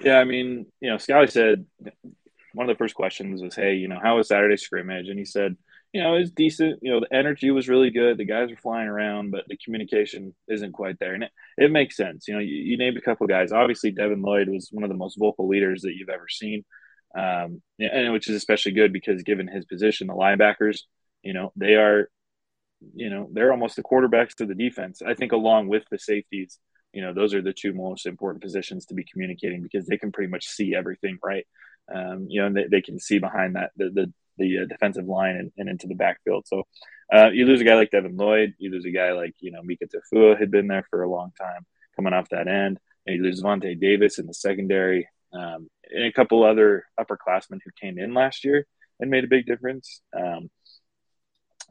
Yeah, 0.00 0.18
I 0.18 0.24
mean, 0.24 0.66
you 0.80 0.90
know, 0.90 0.96
Scalley 0.96 1.30
said 1.30 1.66
one 2.54 2.68
of 2.68 2.74
the 2.74 2.78
first 2.78 2.94
questions 2.94 3.42
was, 3.42 3.54
"Hey, 3.54 3.74
you 3.74 3.86
know, 3.86 4.00
how 4.02 4.16
was 4.16 4.28
Saturday 4.28 4.56
scrimmage?" 4.56 5.08
And 5.08 5.18
he 5.18 5.24
said, 5.24 5.56
"You 5.92 6.02
know, 6.02 6.14
it 6.14 6.20
was 6.20 6.30
decent. 6.30 6.80
You 6.82 6.92
know, 6.92 7.00
the 7.00 7.14
energy 7.14 7.50
was 7.50 7.68
really 7.68 7.90
good. 7.90 8.18
The 8.18 8.24
guys 8.24 8.50
were 8.50 8.56
flying 8.56 8.88
around, 8.88 9.30
but 9.30 9.44
the 9.48 9.56
communication 9.56 10.34
isn't 10.48 10.72
quite 10.72 10.98
there." 10.98 11.14
And 11.14 11.24
it, 11.24 11.32
it 11.58 11.70
makes 11.70 11.96
sense. 11.96 12.28
You 12.28 12.34
know, 12.34 12.40
you, 12.40 12.56
you 12.56 12.78
named 12.78 12.96
a 12.96 13.02
couple 13.02 13.26
guys. 13.26 13.52
Obviously, 13.52 13.90
Devin 13.90 14.22
Lloyd 14.22 14.48
was 14.48 14.68
one 14.70 14.84
of 14.84 14.90
the 14.90 14.96
most 14.96 15.18
vocal 15.18 15.48
leaders 15.48 15.82
that 15.82 15.94
you've 15.94 16.08
ever 16.08 16.28
seen, 16.28 16.64
um, 17.16 17.62
and 17.78 18.12
which 18.12 18.28
is 18.28 18.36
especially 18.36 18.72
good 18.72 18.92
because 18.92 19.22
given 19.22 19.48
his 19.48 19.64
position, 19.64 20.06
the 20.06 20.14
linebackers, 20.14 20.80
you 21.22 21.32
know, 21.32 21.52
they 21.56 21.74
are, 21.74 22.10
you 22.94 23.10
know, 23.10 23.28
they're 23.32 23.52
almost 23.52 23.76
the 23.76 23.82
quarterbacks 23.82 24.34
to 24.36 24.46
the 24.46 24.54
defense. 24.54 25.02
I 25.02 25.14
think 25.14 25.32
along 25.32 25.68
with 25.68 25.84
the 25.90 25.98
safeties 25.98 26.58
you 26.92 27.02
know 27.02 27.12
those 27.12 27.34
are 27.34 27.42
the 27.42 27.52
two 27.52 27.72
most 27.72 28.06
important 28.06 28.42
positions 28.42 28.86
to 28.86 28.94
be 28.94 29.04
communicating 29.04 29.62
because 29.62 29.86
they 29.86 29.96
can 29.96 30.12
pretty 30.12 30.30
much 30.30 30.46
see 30.46 30.74
everything 30.74 31.18
right 31.22 31.46
um, 31.94 32.26
you 32.28 32.40
know 32.40 32.52
they, 32.52 32.66
they 32.70 32.82
can 32.82 32.98
see 32.98 33.18
behind 33.18 33.56
that 33.56 33.70
the 33.76 33.90
the, 33.90 34.12
the 34.40 34.58
uh, 34.58 34.64
defensive 34.66 35.06
line 35.06 35.36
and, 35.36 35.52
and, 35.56 35.68
into 35.68 35.86
the 35.86 35.94
backfield. 35.94 36.46
So 36.48 36.64
uh, 37.14 37.30
you 37.30 37.46
lose 37.46 37.60
a 37.60 37.64
guy 37.64 37.74
like 37.74 37.90
Devin 37.90 38.16
Lloyd 38.16 38.54
you 38.58 38.70
lose 38.70 38.84
a 38.84 38.90
guy 38.90 39.12
like 39.12 39.34
you 39.40 39.52
know 39.52 39.62
Mika 39.62 39.86
Tafua 39.86 40.38
had 40.38 40.50
been 40.50 40.66
there 40.66 40.86
for 40.90 41.02
a 41.02 41.10
long 41.10 41.32
time 41.40 41.64
coming 41.94 42.12
off 42.12 42.28
that 42.30 42.48
end 42.48 42.78
and 43.06 43.16
you 43.16 43.22
lose 43.22 43.42
Vonte 43.42 43.78
Davis 43.80 44.18
in 44.18 44.26
the 44.26 44.34
secondary 44.34 45.08
um, 45.32 45.68
and 45.90 46.04
a 46.04 46.12
couple 46.12 46.44
other 46.44 46.84
upperclassmen 46.98 47.60
who 47.64 47.70
came 47.80 47.98
in 47.98 48.14
last 48.14 48.44
year 48.44 48.66
and 48.98 49.10
made 49.10 49.24
a 49.24 49.28
big 49.28 49.46
difference. 49.46 50.00
Um, 50.16 50.50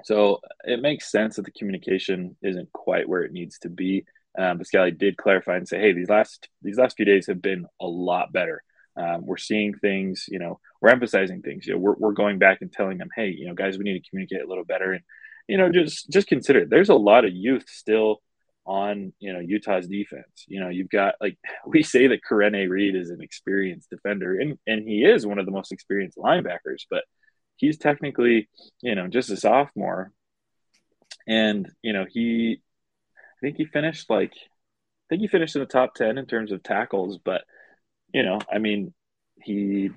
so 0.04 0.40
it 0.64 0.82
makes 0.82 1.12
sense 1.12 1.36
that 1.36 1.46
the 1.46 1.52
communication 1.52 2.36
isn't 2.42 2.72
quite 2.72 3.08
where 3.08 3.24
it 3.24 3.34
needs 3.34 3.60
to 3.60 3.70
be. 3.70 4.06
Um, 4.38 4.58
but 4.58 4.68
Scalley 4.68 4.98
did 4.98 5.18
clarify 5.18 5.58
and 5.58 5.68
say, 5.68 5.80
hey, 5.80 5.94
these 5.94 6.10
last 6.10 6.48
these 6.62 6.78
last 6.78 6.96
few 6.96 7.06
days 7.06 7.28
have 7.28 7.42
been 7.42 7.66
a 7.82 7.88
lot 7.88 8.32
better. 8.32 8.64
Um, 9.00 9.26
we're 9.26 9.38
seeing 9.38 9.74
things, 9.76 10.26
you 10.28 10.40
know, 10.40 10.60
we're 10.82 10.90
emphasizing 10.90 11.42
things. 11.42 11.66
You 11.66 11.74
know, 11.74 11.80
we're, 11.80 11.96
we're 11.96 12.12
going 12.12 12.38
back 12.38 12.60
and 12.62 12.72
telling 12.72 12.98
them, 12.98 13.10
hey, 13.16 13.30
you 13.30 13.48
know, 13.48 13.54
guys, 13.54 13.78
we 13.78 13.86
need 13.86 14.04
to 14.04 14.10
communicate 14.10 14.42
a 14.42 14.48
little 14.48 14.66
better. 14.66 14.92
And, 14.92 15.04
you 15.48 15.58
know, 15.58 15.72
just 15.72 16.10
just 16.10 16.28
consider 16.28 16.60
it. 16.60 16.70
There's 16.70 16.90
a 16.90 16.96
lot 16.96 17.26
of 17.26 17.34
youth 17.34 17.66
still 17.70 18.22
on, 18.66 19.14
you 19.20 19.32
know, 19.32 19.40
Utah's 19.40 19.88
defense. 19.88 20.46
You 20.48 20.60
know, 20.60 20.70
you've 20.70 20.90
got 20.90 21.16
like 21.22 21.38
we 21.66 21.82
say 21.82 22.08
that 22.08 22.22
Karene 22.30 22.70
Reed 22.70 22.96
is 22.96 23.10
an 23.10 23.22
experienced 23.22 23.90
defender, 23.90 24.38
and 24.40 24.58
and 24.68 24.88
he 24.88 25.06
is 25.06 25.26
one 25.26 25.40
of 25.40 25.46
the 25.46 25.52
most 25.52 25.72
experienced 25.72 26.18
linebackers, 26.18 26.86
but 26.90 27.04
he's 27.56 27.78
technically, 27.78 28.50
you 28.82 28.96
know, 28.96 29.08
just 29.08 29.30
a 29.30 29.38
sophomore. 29.38 30.12
And, 31.28 31.70
you 31.82 31.94
know, 31.94 32.06
he 32.10 32.62
I 33.16 33.40
think 33.42 33.58
he 33.58 33.66
finished 33.66 34.10
like 34.10 34.34
I 34.34 35.06
think 35.10 35.22
he 35.22 35.28
finished 35.28 35.56
in 35.56 35.62
the 35.62 35.66
top 35.68 35.96
ten 35.96 36.18
in 36.18 36.26
terms 36.26 36.52
of 36.52 36.64
tackles, 36.64 37.18
but 37.24 37.44
you 38.14 38.24
know, 38.24 38.40
I 38.52 38.58
mean, 38.60 38.94
he 39.42 39.90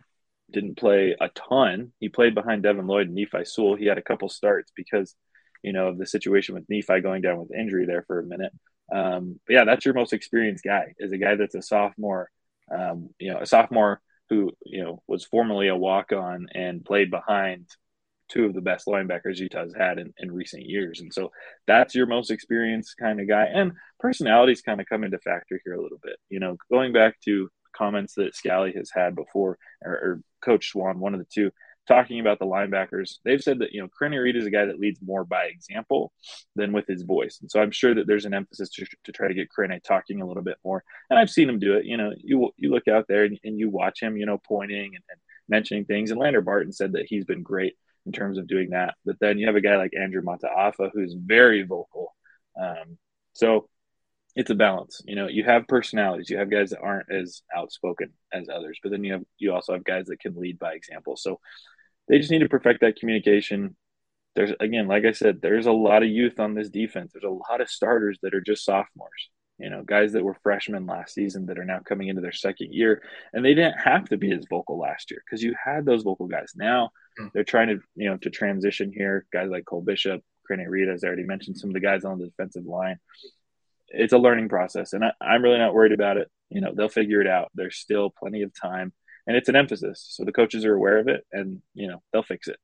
didn't 0.51 0.77
play 0.77 1.17
a 1.21 1.29
ton. 1.31 1.93
He 1.99 2.09
played 2.09 2.35
behind 2.35 2.63
Devin 2.63 2.87
Lloyd 2.87 3.07
and 3.09 3.15
Nephi 3.15 3.45
Sewell. 3.45 3.77
He 3.77 3.87
had 3.87 3.99
a 3.99 4.03
couple 4.03 4.29
starts 4.29 4.71
because, 4.77 5.15
you 5.63 5.73
know, 5.73 5.89
of 5.89 5.99
the 5.99 6.07
situation 6.07 6.55
with 6.55 6.69
Nephi 6.69 7.01
going 7.01 7.23
down 7.23 7.39
with 7.39 7.55
injury 7.55 7.87
there 7.87 8.05
for 8.07 8.21
a 8.21 8.25
minute. 8.25 8.53
Um, 8.95 9.41
but 9.47 9.55
yeah, 9.55 9.65
that's 9.65 9.85
your 9.85 9.95
most 9.95 10.13
experienced 10.13 10.65
guy 10.65 10.95
is 10.99 11.13
a 11.13 11.19
guy 11.19 11.37
that's 11.37 11.55
a 11.55 11.63
sophomore, 11.63 12.29
um, 12.71 13.11
you 13.19 13.33
know, 13.33 13.39
a 13.41 13.47
sophomore 13.47 14.01
who, 14.29 14.51
you 14.65 14.83
know, 14.83 15.03
was 15.07 15.25
formerly 15.25 15.69
a 15.69 15.77
walk 15.77 16.13
on 16.13 16.49
and 16.55 16.85
played 16.85 17.11
behind 17.11 17.67
two 18.29 18.47
of 18.47 18.55
the 18.55 18.61
best 18.61 18.87
linebackers 18.87 19.39
Utah's 19.39 19.75
had 19.75 19.99
in, 19.99 20.13
in 20.19 20.33
recent 20.33 20.65
years. 20.65 21.01
And 21.01 21.13
so 21.13 21.31
that's 21.67 21.95
your 21.95 22.07
most 22.07 22.31
experienced 22.31 22.97
kind 22.99 23.21
of 23.21 23.29
guy. 23.29 23.45
And 23.45 23.73
personalities 24.01 24.63
kind 24.63 24.81
of 24.81 24.87
come 24.87 25.05
into 25.05 25.19
factor 25.19 25.61
here 25.65 25.75
a 25.75 25.83
little 25.83 25.99
bit. 26.03 26.17
You 26.31 26.41
know, 26.41 26.57
going 26.71 26.93
back 26.93 27.21
to 27.25 27.51
comments 27.73 28.15
that 28.15 28.35
Scalley 28.35 28.77
has 28.77 28.91
had 28.95 29.15
before, 29.15 29.59
or, 29.85 29.93
or 29.93 30.21
Coach 30.45 30.71
Swan, 30.71 31.01
one 31.01 31.15
of 31.15 31.21
the 31.21 31.27
two, 31.33 31.51
talking 31.89 32.21
about 32.21 32.39
the 32.39 32.47
linebackers, 32.47 33.17
they've 33.25 33.43
said 33.43 33.59
that, 33.59 33.73
you 33.73 33.81
know, 33.81 33.89
Karene 33.89 34.23
Reed 34.23 34.37
is 34.37 34.47
a 34.47 34.51
guy 34.51 34.67
that 34.67 34.79
leads 34.79 35.01
more 35.03 35.25
by 35.25 35.47
example 35.47 36.13
than 36.55 36.73
with 36.73 36.87
his 36.87 37.03
voice. 37.03 37.39
And 37.41 37.51
so 37.51 37.61
I'm 37.61 37.73
sure 37.73 37.95
that 37.95 38.07
there's 38.07 38.25
an 38.25 38.35
emphasis 38.35 38.69
to, 38.71 38.87
to 39.05 39.13
try 39.13 39.29
to 39.29 39.35
get 39.35 39.49
Karene 39.51 39.83
talking 39.83 40.23
a 40.23 40.27
little 40.27 40.45
bit 40.45 40.59
more. 40.65 40.85
And 41.11 41.19
I've 41.19 41.31
seen 41.31 41.49
him 41.49 41.59
do 41.59 41.75
it. 41.75 41.85
You 41.85 41.97
know, 41.97 42.13
you 42.17 42.51
you 42.57 42.71
look 42.71 42.87
out 42.89 43.07
there 43.09 43.25
and, 43.25 43.39
and 43.43 43.59
you 43.59 43.69
watch 43.69 44.01
him, 44.01 44.17
you 44.17 44.27
know, 44.27 44.41
pointing 44.47 44.95
and, 44.95 45.05
and 45.11 45.21
mentioning 45.49 45.85
things. 45.85 46.11
And 46.11 46.21
Lander 46.21 46.41
Barton 46.41 46.73
said 46.73 46.93
that 46.93 47.07
he's 47.09 47.25
been 47.25 47.43
great 47.43 47.75
in 48.07 48.13
terms 48.13 48.39
of 48.39 48.47
doing 48.47 48.71
that. 48.71 48.95
But 49.05 49.17
then 49.21 49.39
you 49.39 49.47
have 49.47 49.57
a 49.57 49.61
guy 49.61 49.77
like 49.77 49.93
Andrew 49.99 50.23
Mataafa 50.23 50.91
who's 50.93 51.15
very 51.15 51.63
vocal. 51.63 52.15
Um, 52.61 52.99
so 53.33 53.69
it's 54.35 54.51
a 54.51 54.55
balance. 54.55 55.03
You 55.05 55.15
know, 55.17 55.29
you 55.29 55.45
have 55.45 55.69
personalities. 55.69 56.31
You 56.31 56.39
have 56.39 56.51
guys 56.51 56.71
that 56.71 56.81
aren't 56.81 57.13
as 57.13 57.43
outspoken 57.55 58.13
as 58.33 58.49
others, 58.49 58.79
but 58.83 58.91
then 58.91 59.05
you 59.05 59.13
have 59.13 59.23
you 59.39 59.53
also 59.53 59.75
have 59.75 59.85
guys 59.85 60.07
that 60.07 60.21
can 60.21 60.35
lead 60.37 60.59
by 60.59 60.73
example. 60.75 61.17
So 61.17 61.39
they 62.09 62.19
just 62.19 62.31
need 62.31 62.41
to 62.41 62.49
perfect 62.49 62.81
that 62.81 62.97
communication. 62.97 63.77
There's 64.35 64.53
again, 64.61 64.89
like 64.89 65.05
I 65.05 65.13
said, 65.13 65.43
there's 65.43 65.67
a 65.67 65.73
lot 65.73 66.03
of 66.03 66.09
youth 66.09 66.41
on 66.41 66.55
this 66.55 66.71
defense. 66.71 67.13
There's 67.13 67.25
a 67.25 67.29
lot 67.51 67.61
of 67.61 67.69
starters 67.69 68.19
that 68.23 68.35
are 68.35 68.41
just 68.41 68.65
sophomores. 68.65 69.29
you 69.59 69.71
know, 69.71 69.83
guys 69.85 70.13
that 70.13 70.25
were 70.25 70.37
freshmen 70.43 70.87
last 70.87 71.15
season 71.15 71.47
that 71.47 71.59
are 71.59 71.65
now 71.65 71.79
coming 71.79 72.09
into 72.09 72.21
their 72.21 72.33
second 72.33 72.73
year, 72.73 73.01
and 73.33 73.45
they 73.45 73.55
didn't 73.55 73.79
have 73.79 74.09
to 74.09 74.17
be 74.17 74.33
as 74.33 74.45
vocal 74.51 74.79
last 74.79 75.11
year 75.11 75.23
because 75.25 75.43
you 75.43 75.55
had 75.63 75.85
those 75.85 76.03
vocal 76.03 76.27
guys. 76.27 76.53
Now 76.57 76.91
mm. 77.21 77.31
they're 77.33 77.45
trying 77.45 77.69
to, 77.69 77.79
you 77.95 78.11
know, 78.11 78.17
to 78.19 78.31
transition 78.31 78.93
here. 78.93 79.25
Guys 79.33 79.51
like 79.51 79.65
Cole 79.65 79.83
Bishop, 79.83 80.21
Karene 80.51 80.69
Reed, 80.69 80.89
as 80.89 81.05
I 81.05 81.07
already 81.07 81.25
mentioned, 81.25 81.59
some 81.59 81.71
of 81.71 81.75
the 81.75 81.81
guys 81.81 82.05
on 82.05 82.19
the 82.19 82.27
defensive 82.27 82.65
line. 82.65 82.97
It's 83.93 84.13
a 84.13 84.19
learning 84.19 84.49
process, 84.49 84.93
and 84.93 85.05
I, 85.05 85.13
I'm 85.21 85.43
really 85.43 85.59
not 85.59 85.75
worried 85.75 85.93
about 85.93 86.17
it. 86.17 86.31
You 86.51 86.61
know, 86.61 86.73
they'll 86.75 86.89
figure 86.89 87.21
it 87.21 87.27
out. 87.27 87.51
There's 87.55 87.77
still 87.77 88.11
plenty 88.11 88.43
of 88.43 88.53
time, 88.55 88.93
and 89.27 89.37
it's 89.37 89.49
an 89.49 89.57
emphasis, 89.57 90.07
so 90.11 90.25
the 90.25 90.33
coaches 90.33 90.65
are 90.65 90.75
aware 90.75 90.99
of 90.99 91.09
it, 91.09 91.25
and 91.33 91.63
you 91.75 91.89
know, 91.89 92.03
they'll 92.13 92.23
fix 92.23 92.49
it 92.49 92.59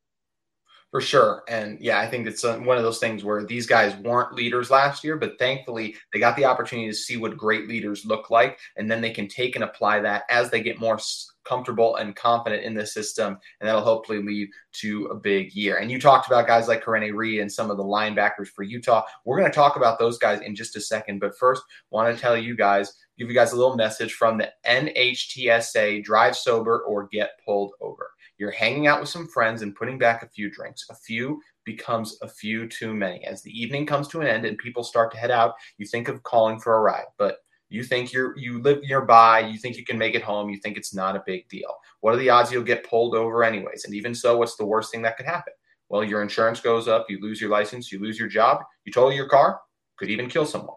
for 0.90 1.00
sure. 1.00 1.42
And 1.48 1.78
yeah, 1.80 2.00
I 2.00 2.06
think 2.06 2.26
it's 2.26 2.44
uh, 2.44 2.58
one 2.58 2.78
of 2.78 2.82
those 2.82 2.98
things 2.98 3.22
where 3.22 3.44
these 3.44 3.66
guys 3.66 3.94
weren't 3.96 4.34
leaders 4.34 4.70
last 4.70 5.04
year, 5.04 5.16
but 5.16 5.38
thankfully 5.38 5.94
they 6.12 6.18
got 6.18 6.34
the 6.36 6.46
opportunity 6.46 6.88
to 6.88 6.94
see 6.94 7.18
what 7.18 7.36
great 7.36 7.68
leaders 7.68 8.06
look 8.06 8.30
like. 8.30 8.58
And 8.76 8.90
then 8.90 9.02
they 9.02 9.10
can 9.10 9.28
take 9.28 9.54
and 9.54 9.64
apply 9.64 10.00
that 10.00 10.24
as 10.30 10.50
they 10.50 10.62
get 10.62 10.80
more 10.80 10.98
comfortable 11.44 11.96
and 11.96 12.16
confident 12.16 12.64
in 12.64 12.74
the 12.74 12.86
system. 12.86 13.38
And 13.60 13.68
that'll 13.68 13.82
hopefully 13.82 14.22
lead 14.22 14.48
to 14.80 15.06
a 15.06 15.14
big 15.14 15.54
year. 15.54 15.76
And 15.76 15.90
you 15.90 16.00
talked 16.00 16.26
about 16.26 16.46
guys 16.46 16.68
like 16.68 16.84
Karene 16.84 17.14
Reed 17.14 17.40
and 17.40 17.52
some 17.52 17.70
of 17.70 17.76
the 17.76 17.84
linebackers 17.84 18.48
for 18.48 18.62
Utah. 18.62 19.04
We're 19.24 19.38
going 19.38 19.50
to 19.50 19.54
talk 19.54 19.76
about 19.76 19.98
those 19.98 20.18
guys 20.18 20.40
in 20.40 20.54
just 20.54 20.76
a 20.76 20.80
second. 20.80 21.18
But 21.18 21.38
first, 21.38 21.62
want 21.90 22.14
to 22.14 22.20
tell 22.20 22.36
you 22.36 22.56
guys, 22.56 22.94
give 23.18 23.28
you 23.28 23.34
guys 23.34 23.52
a 23.52 23.56
little 23.56 23.76
message 23.76 24.14
from 24.14 24.38
the 24.38 24.50
NHTSA 24.66 26.02
Drive 26.02 26.34
Sober 26.36 26.80
or 26.80 27.08
Get 27.08 27.32
Pulled 27.44 27.72
Over. 27.80 28.10
You're 28.38 28.52
hanging 28.52 28.86
out 28.86 29.00
with 29.00 29.08
some 29.08 29.28
friends 29.28 29.62
and 29.62 29.74
putting 29.74 29.98
back 29.98 30.22
a 30.22 30.28
few 30.28 30.50
drinks. 30.50 30.86
A 30.90 30.94
few 30.94 31.40
becomes 31.64 32.16
a 32.22 32.28
few 32.28 32.68
too 32.68 32.94
many. 32.94 33.24
As 33.24 33.42
the 33.42 33.50
evening 33.50 33.84
comes 33.84 34.08
to 34.08 34.20
an 34.20 34.26
end 34.26 34.44
and 34.44 34.56
people 34.58 34.84
start 34.84 35.12
to 35.12 35.18
head 35.18 35.30
out, 35.30 35.54
you 35.76 35.86
think 35.86 36.08
of 36.08 36.22
calling 36.22 36.58
for 36.58 36.76
a 36.76 36.80
ride, 36.80 37.06
but 37.18 37.38
you 37.68 37.82
think 37.82 38.12
you're 38.12 38.36
you 38.38 38.62
live 38.62 38.80
nearby, 38.82 39.40
you 39.40 39.58
think 39.58 39.76
you 39.76 39.84
can 39.84 39.98
make 39.98 40.14
it 40.14 40.22
home, 40.22 40.48
you 40.48 40.58
think 40.58 40.76
it's 40.76 40.94
not 40.94 41.16
a 41.16 41.22
big 41.26 41.48
deal. 41.48 41.74
What 42.00 42.14
are 42.14 42.18
the 42.18 42.30
odds 42.30 42.50
you'll 42.50 42.62
get 42.62 42.88
pulled 42.88 43.14
over 43.14 43.44
anyways? 43.44 43.84
And 43.84 43.94
even 43.94 44.14
so, 44.14 44.38
what's 44.38 44.56
the 44.56 44.64
worst 44.64 44.90
thing 44.90 45.02
that 45.02 45.16
could 45.16 45.26
happen? 45.26 45.52
Well, 45.88 46.04
your 46.04 46.22
insurance 46.22 46.60
goes 46.60 46.88
up, 46.88 47.06
you 47.08 47.18
lose 47.20 47.40
your 47.40 47.50
license, 47.50 47.90
you 47.90 47.98
lose 48.00 48.18
your 48.18 48.28
job, 48.28 48.62
you 48.84 48.92
total 48.92 49.12
your 49.12 49.28
car, 49.28 49.60
could 49.98 50.10
even 50.10 50.28
kill 50.28 50.46
someone. 50.46 50.76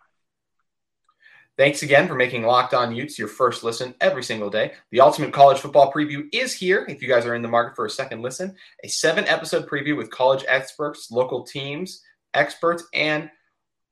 Thanks 1.61 1.83
again 1.83 2.07
for 2.07 2.15
making 2.15 2.41
Locked 2.41 2.73
On 2.73 2.91
Utes 2.91 3.19
your 3.19 3.27
first 3.27 3.63
listen 3.63 3.93
every 4.01 4.23
single 4.23 4.49
day. 4.49 4.73
The 4.89 4.99
Ultimate 4.99 5.31
College 5.31 5.59
Football 5.59 5.93
Preview 5.93 6.27
is 6.33 6.55
here 6.55 6.87
if 6.89 7.03
you 7.03 7.07
guys 7.07 7.23
are 7.23 7.35
in 7.35 7.43
the 7.43 7.47
market 7.47 7.75
for 7.75 7.85
a 7.85 7.89
second 7.91 8.23
listen. 8.23 8.55
A 8.83 8.87
seven 8.87 9.27
episode 9.27 9.69
preview 9.69 9.95
with 9.95 10.09
college 10.09 10.43
experts, 10.47 11.11
local 11.11 11.43
teams, 11.43 12.01
experts, 12.33 12.83
and 12.95 13.29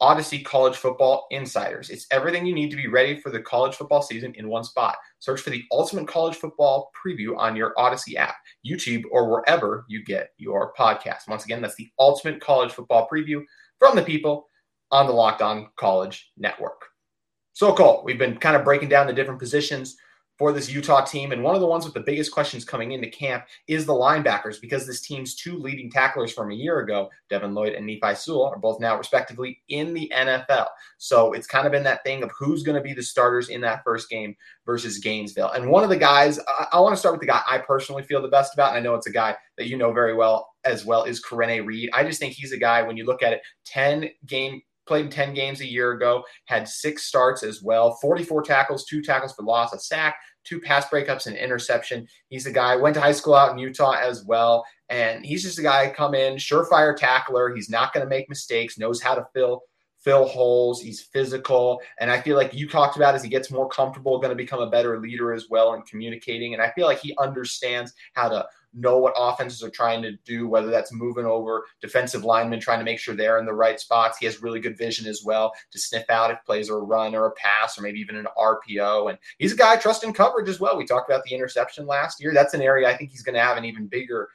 Audacy 0.02 0.44
College 0.44 0.78
Football 0.78 1.28
Insiders. 1.30 1.92
It's 1.92 2.08
everything 2.10 2.48
you 2.48 2.56
need 2.56 2.72
to 2.72 2.76
be 2.76 2.88
ready 2.88 3.20
for 3.20 3.30
the 3.30 3.40
college 3.40 3.76
football 3.76 4.02
season 4.02 4.34
in 4.34 4.50
one 4.50 4.64
spot. 4.64 4.98
Search 5.20 5.42
for 5.42 5.52
the 5.52 5.64
Ultimate 5.72 6.08
College 6.08 6.38
Football 6.38 6.90
Preview 7.06 7.38
on 7.38 7.56
your 7.56 7.76
Audacy 7.78 8.16
app, 8.16 8.38
YouTube, 8.66 9.04
or 9.12 9.30
wherever 9.30 9.86
you 9.88 10.04
get 10.04 10.32
your 10.40 10.74
podcast. 10.74 11.28
Once 11.28 11.46
again, 11.46 11.62
that's 11.62 11.76
the 11.76 11.92
Ultimate 12.00 12.42
College 12.42 12.72
Football 12.72 13.08
Preview 13.14 13.44
from 13.78 13.96
the 13.96 14.02
people 14.02 14.48
on 14.90 15.06
the 15.06 15.14
Locked 15.14 15.44
On 15.44 15.68
College 15.76 16.32
Network. 16.36 16.89
So, 17.60 17.74
Cole, 17.74 18.04
we've 18.06 18.18
been 18.18 18.38
kind 18.38 18.56
of 18.56 18.64
breaking 18.64 18.88
down 18.88 19.06
the 19.06 19.12
different 19.12 19.38
positions 19.38 19.98
for 20.38 20.54
this 20.54 20.72
Utah 20.72 21.04
team. 21.04 21.34
And 21.34 21.44
one 21.44 21.56
of 21.56 21.60
the 21.60 21.68
ones 21.68 21.84
with 21.84 21.94
the 21.94 22.00
biggest 22.00 22.32
questions 22.32 22.64
coming 22.64 22.94
into 22.94 23.10
camp 23.10 23.44
is 23.68 23.86
the 23.86 23.92
linebackers 23.92 24.62
because 24.62 24.88
this 24.88 25.02
team's 25.02 25.36
two 25.36 25.58
leading 25.58 25.92
tacklers 25.92 26.32
from 26.32 26.52
a 26.52 26.56
year 26.56 26.80
ago, 26.80 27.10
Devin 27.30 27.54
Lloyd 27.54 27.74
and 27.74 27.86
Nephi 27.86 28.16
Sewell, 28.16 28.46
are 28.46 28.58
both 28.58 28.80
now 28.80 28.98
respectively 28.98 29.62
in 29.68 29.94
the 29.94 30.10
NFL. 30.16 30.68
So 31.00 31.34
it's 31.34 31.48
kind 31.48 31.66
of 31.66 31.74
been 31.74 31.84
that 31.84 32.02
thing 32.06 32.24
of 32.24 32.32
who's 32.40 32.64
going 32.64 32.78
to 32.78 32.82
be 32.82 32.94
the 32.94 33.04
starters 33.04 33.50
in 33.50 33.60
that 33.60 33.84
first 33.84 34.10
game 34.10 34.38
versus 34.66 34.98
Gainesville. 35.00 35.52
And 35.52 35.70
one 35.70 35.84
of 35.84 35.90
the 35.90 35.98
guys, 35.98 36.40
I, 36.48 36.68
I 36.72 36.80
want 36.80 36.96
to 36.96 36.98
start 36.98 37.16
with 37.16 37.20
the 37.20 37.28
guy 37.28 37.42
I 37.46 37.58
personally 37.58 38.04
feel 38.04 38.22
the 38.22 38.30
best 38.30 38.54
about, 38.54 38.70
and 38.70 38.78
I 38.78 38.82
know 38.82 38.96
it's 38.96 39.08
a 39.08 39.12
guy 39.12 39.36
that 39.58 39.68
you 39.68 39.76
know 39.76 39.92
very 39.92 40.14
well 40.14 40.48
as 40.64 40.86
well, 40.86 41.04
is 41.04 41.22
Karene 41.22 41.66
Reed. 41.66 41.90
I 41.92 42.06
just 42.06 42.22
think 42.22 42.36
he's 42.36 42.54
a 42.54 42.58
guy, 42.58 42.84
when 42.84 42.96
you 42.96 43.06
look 43.06 43.22
at 43.22 43.34
it, 43.34 43.42
10 43.66 44.12
game 44.26 44.62
played 44.90 45.06
in 45.06 45.12
10 45.12 45.34
games 45.34 45.62
a 45.62 45.66
year 45.66 45.94
ago, 45.94 46.26
had 46.46 46.68
six 46.68 47.06
starts 47.06 47.44
as 47.44 47.62
well, 47.64 47.98
44 48.02 48.44
tackles, 48.44 48.84
two 48.84 49.02
tackles 49.02 49.34
for 49.34 49.44
loss, 49.44 49.72
a 49.72 49.80
sack, 49.80 50.18
two 50.44 50.60
pass 50.60 50.86
breakups, 50.88 51.28
and 51.28 51.38
interception. 51.38 52.08
He's 52.28 52.48
a 52.48 52.52
guy, 52.52 52.76
went 52.76 52.96
to 52.96 53.02
high 53.02 53.14
school 53.14 53.36
out 53.36 53.52
in 53.52 53.58
Utah 53.60 53.94
as 53.94 54.26
well. 54.26 54.66
And 54.90 55.24
he's 55.24 55.44
just 55.44 55.60
a 55.60 55.64
guy 55.64 55.90
come 55.96 56.16
in, 56.16 56.36
surefire 56.36 56.98
tackler. 56.98 57.56
He's 57.56 57.70
not 57.70 57.94
going 57.94 58.06
to 58.06 58.10
make 58.10 58.28
mistakes, 58.28 58.78
knows 58.78 59.02
how 59.02 59.16
to 59.16 59.26
fill 59.34 59.62
fill 60.00 60.26
holes. 60.26 60.82
He's 60.82 61.02
physical. 61.02 61.82
And 62.00 62.10
I 62.10 62.22
feel 62.22 62.38
like 62.38 62.54
you 62.54 62.70
talked 62.70 62.96
about 62.96 63.16
as 63.16 63.24
he 63.24 63.30
gets 63.30 63.52
more 63.52 63.68
comfortable, 63.68 64.18
going 64.18 64.30
to 64.30 64.36
become 64.36 64.62
a 64.62 64.70
better 64.70 64.98
leader 65.00 65.34
as 65.34 65.48
well 65.50 65.74
in 65.74 65.82
communicating. 65.84 66.54
And 66.54 66.64
I 66.64 66.72
feel 66.72 66.88
like 66.88 67.00
he 67.00 67.14
understands 67.20 67.94
how 68.14 68.30
to 68.30 68.48
know 68.74 68.98
what 69.00 69.14
offenses 69.18 69.64
are 69.64 69.70
trying 69.70 70.02
to 70.02 70.14
do, 70.26 70.48
whether 70.48 70.70
that's 70.70 70.94
moving 70.94 71.26
over 71.26 71.66
defensive 71.82 72.24
linemen, 72.24 72.60
trying 72.60 72.80
to 72.80 72.86
make 72.86 73.00
sure 73.00 73.16
they're 73.16 73.40
in 73.40 73.46
the 73.46 73.54
right 73.54 73.80
spots. 73.80 74.18
He 74.18 74.26
has 74.26 74.42
really 74.42 74.60
good 74.60 74.78
vision 74.78 75.08
as 75.08 75.24
well 75.24 75.54
to 75.72 75.80
sniff 75.80 76.10
out 76.10 76.32
if 76.32 76.44
plays 76.46 76.70
are 76.70 76.78
a 76.78 76.84
run 76.84 77.16
or 77.16 77.26
a 77.28 77.32
pass 77.32 77.78
or 77.78 77.82
maybe 77.82 78.00
even 78.00 78.16
an 78.16 78.28
RPO. 78.38 79.10
And 79.10 79.18
he's 79.38 79.54
a 79.54 79.58
guy 79.58 79.74
I 79.74 79.78
trust 79.78 80.04
in 80.04 80.14
coverage 80.14 80.50
as 80.50 80.60
well. 80.60 80.78
We 80.78 80.86
talked 80.86 81.10
about 81.10 81.24
the 81.24 81.36
interception 81.36 81.88
last 81.88 82.22
year. 82.22 82.34
That's 82.34 82.54
an 82.54 82.62
area 82.62 82.90
I 82.90 82.96
think 82.96 83.12
he's 83.12 83.24
going 83.24 83.36
to 83.36 83.42
have 83.42 83.58
an 83.58 83.66
even 83.66 83.88
bigger 83.88 84.30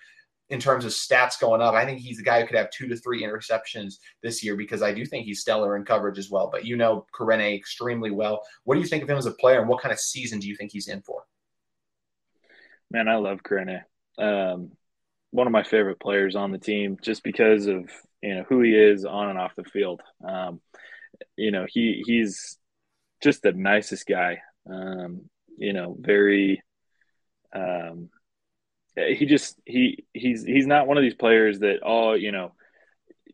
in 0.50 0.60
terms 0.60 0.84
of 0.84 0.92
stats 0.92 1.40
going 1.40 1.62
up. 1.62 1.74
I 1.74 1.86
think 1.86 2.00
he's 2.00 2.18
the 2.18 2.22
guy 2.22 2.40
who 2.40 2.46
could 2.46 2.56
have 2.56 2.70
two 2.70 2.86
to 2.88 2.96
three 2.96 3.22
interceptions 3.22 3.94
this 4.22 4.44
year 4.44 4.56
because 4.56 4.82
I 4.82 4.92
do 4.92 5.06
think 5.06 5.24
he's 5.24 5.40
stellar 5.40 5.76
in 5.76 5.84
coverage 5.84 6.18
as 6.18 6.30
well. 6.30 6.50
But 6.52 6.66
you 6.66 6.76
know 6.76 7.06
Karene 7.14 7.56
extremely 7.56 8.10
well. 8.10 8.42
What 8.64 8.74
do 8.74 8.80
you 8.80 8.86
think 8.86 9.02
of 9.02 9.08
him 9.08 9.16
as 9.16 9.26
a 9.26 9.32
player 9.32 9.60
and 9.60 9.68
what 9.68 9.80
kind 9.80 9.92
of 9.92 9.98
season 9.98 10.40
do 10.40 10.48
you 10.48 10.56
think 10.56 10.72
he's 10.72 10.88
in 10.88 11.00
for? 11.02 11.22
Man, 12.90 13.08
I 13.08 13.16
love 13.16 13.42
Karene 13.42 13.82
um, 14.18 14.72
one 15.30 15.46
of 15.46 15.52
my 15.52 15.62
favorite 15.62 16.00
players 16.00 16.36
on 16.36 16.52
the 16.52 16.58
team 16.58 16.96
just 17.02 17.22
because 17.22 17.66
of 17.66 17.88
you 18.22 18.34
know 18.34 18.44
who 18.48 18.60
he 18.60 18.74
is 18.74 19.04
on 19.04 19.30
and 19.30 19.38
off 19.38 19.56
the 19.56 19.64
field. 19.64 20.00
Um, 20.26 20.60
you 21.36 21.50
know 21.50 21.66
he 21.68 22.02
he's 22.06 22.58
just 23.22 23.42
the 23.42 23.52
nicest 23.52 24.06
guy. 24.06 24.38
Um, 24.70 25.28
you 25.56 25.72
know, 25.72 25.96
very. 25.98 26.62
Um, 27.54 28.10
he 28.96 29.26
just 29.26 29.58
he 29.64 30.04
he's 30.12 30.44
he's 30.44 30.66
not 30.66 30.86
one 30.86 30.96
of 30.96 31.02
these 31.02 31.14
players 31.14 31.60
that 31.60 31.80
oh 31.82 32.12
you 32.12 32.30
know 32.30 32.52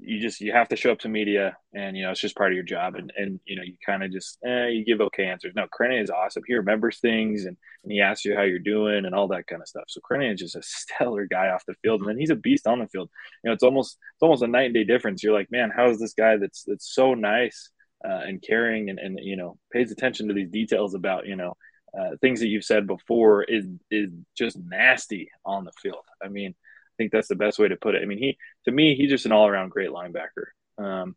you 0.03 0.21
just 0.21 0.41
you 0.41 0.53
have 0.53 0.69
to 0.69 0.77
show 0.77 0.93
up 0.93 0.99
to 0.99 1.09
media 1.09 1.57
and 1.75 1.97
you 1.97 2.03
know 2.03 2.11
it's 2.11 2.21
just 2.21 2.37
part 2.37 2.51
of 2.51 2.55
your 2.55 2.65
job 2.65 2.95
and 2.95 3.13
and 3.17 3.39
you 3.45 3.57
know 3.57 3.63
you 3.63 3.75
kind 3.85 4.03
of 4.03 4.11
just 4.11 4.39
eh, 4.45 4.69
you 4.69 4.85
give 4.85 5.01
okay 5.01 5.27
answers. 5.27 5.53
No 5.55 5.67
Karene 5.67 6.03
is 6.03 6.11
awesome. 6.11 6.43
He 6.47 6.55
remembers 6.55 6.99
things 6.99 7.45
and, 7.45 7.57
and 7.83 7.93
he 7.93 8.01
asks 8.01 8.25
you 8.25 8.35
how 8.35 8.43
you're 8.43 8.59
doing 8.59 9.05
and 9.05 9.15
all 9.15 9.29
that 9.29 9.47
kind 9.47 9.61
of 9.63 9.69
stuff. 9.69 9.85
So 9.89 10.01
Karene 10.01 10.33
is 10.33 10.41
just 10.41 10.57
a 10.57 10.63
stellar 10.65 11.27
guy 11.27 11.49
off 11.49 11.67
the 11.67 11.75
field 11.83 12.01
and 12.01 12.09
then 12.09 12.19
he's 12.19 12.31
a 12.31 12.37
beast 12.37 12.67
on 12.67 12.79
the 12.79 12.89
field. 12.89 13.11
You 13.45 13.49
know 13.49 13.55
it's 13.55 13.63
almost 13.63 13.99
it's 14.15 14.23
almost 14.23 14.43
a 14.43 14.47
night 14.47 14.67
and 14.67 14.75
day 14.75 14.85
difference. 14.85 15.23
You're 15.23 15.35
like 15.35 15.51
man 15.51 15.71
how 15.75 15.91
is 15.91 15.99
this 15.99 16.15
guy 16.15 16.37
that's 16.37 16.65
that's 16.65 16.95
so 16.95 17.15
nice 17.15 17.71
uh, 18.05 18.21
and 18.27 18.43
caring 18.43 18.91
and, 18.91 18.99
and 18.99 19.19
you 19.23 19.37
know 19.37 19.59
pays 19.73 19.93
attention 19.93 20.29
to 20.29 20.35
these 20.35 20.51
details 20.51 20.95
about 20.95 21.27
you 21.27 21.37
know 21.37 21.57
uh, 21.99 22.17
things 22.21 22.41
that 22.41 22.49
you've 22.49 22.65
said 22.65 22.87
before 22.87 23.43
is 23.45 23.67
is 23.91 24.11
just 24.37 24.57
nasty 24.57 25.31
on 25.45 25.65
the 25.65 25.73
field. 25.83 26.05
I 26.23 26.29
mean 26.29 26.55
think 27.01 27.13
that's 27.13 27.29
the 27.29 27.35
best 27.35 27.59
way 27.59 27.69
to 27.69 27.77
put 27.77 27.95
it. 27.95 28.03
I 28.03 28.05
mean, 28.05 28.19
he 28.19 28.37
to 28.67 28.71
me, 28.71 28.95
he's 28.95 29.11
just 29.11 29.25
an 29.25 29.33
all 29.33 29.47
around 29.47 29.71
great 29.71 29.89
linebacker. 29.89 30.49
Um, 30.77 31.17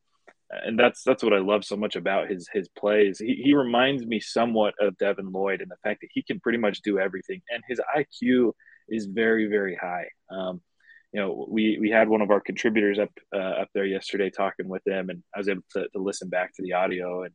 and 0.49 0.79
that's 0.79 1.03
that's 1.03 1.23
what 1.23 1.33
I 1.33 1.39
love 1.39 1.65
so 1.65 1.75
much 1.75 1.95
about 1.97 2.29
his 2.29 2.47
his 2.53 2.69
plays. 2.69 3.19
He, 3.19 3.41
he 3.43 3.53
reminds 3.53 4.05
me 4.05 4.19
somewhat 4.19 4.75
of 4.79 4.97
Devin 4.97 5.31
Lloyd 5.31 5.61
in 5.61 5.67
the 5.67 5.75
fact 5.83 6.01
that 6.01 6.09
he 6.13 6.23
can 6.23 6.39
pretty 6.39 6.57
much 6.57 6.81
do 6.81 6.99
everything, 6.99 7.41
and 7.49 7.63
his 7.67 7.81
IQ 7.97 8.53
is 8.87 9.05
very 9.07 9.47
very 9.47 9.75
high. 9.75 10.07
Um, 10.29 10.61
you 11.11 11.19
know, 11.19 11.47
we 11.49 11.77
we 11.79 11.89
had 11.89 12.07
one 12.07 12.21
of 12.21 12.31
our 12.31 12.39
contributors 12.39 12.99
up 12.99 13.11
uh, 13.35 13.61
up 13.61 13.69
there 13.73 13.85
yesterday 13.85 14.29
talking 14.29 14.69
with 14.69 14.83
them, 14.85 15.09
and 15.09 15.21
I 15.35 15.39
was 15.39 15.49
able 15.49 15.63
to, 15.73 15.87
to 15.89 15.99
listen 15.99 16.29
back 16.29 16.53
to 16.55 16.63
the 16.63 16.73
audio, 16.73 17.23
and 17.23 17.33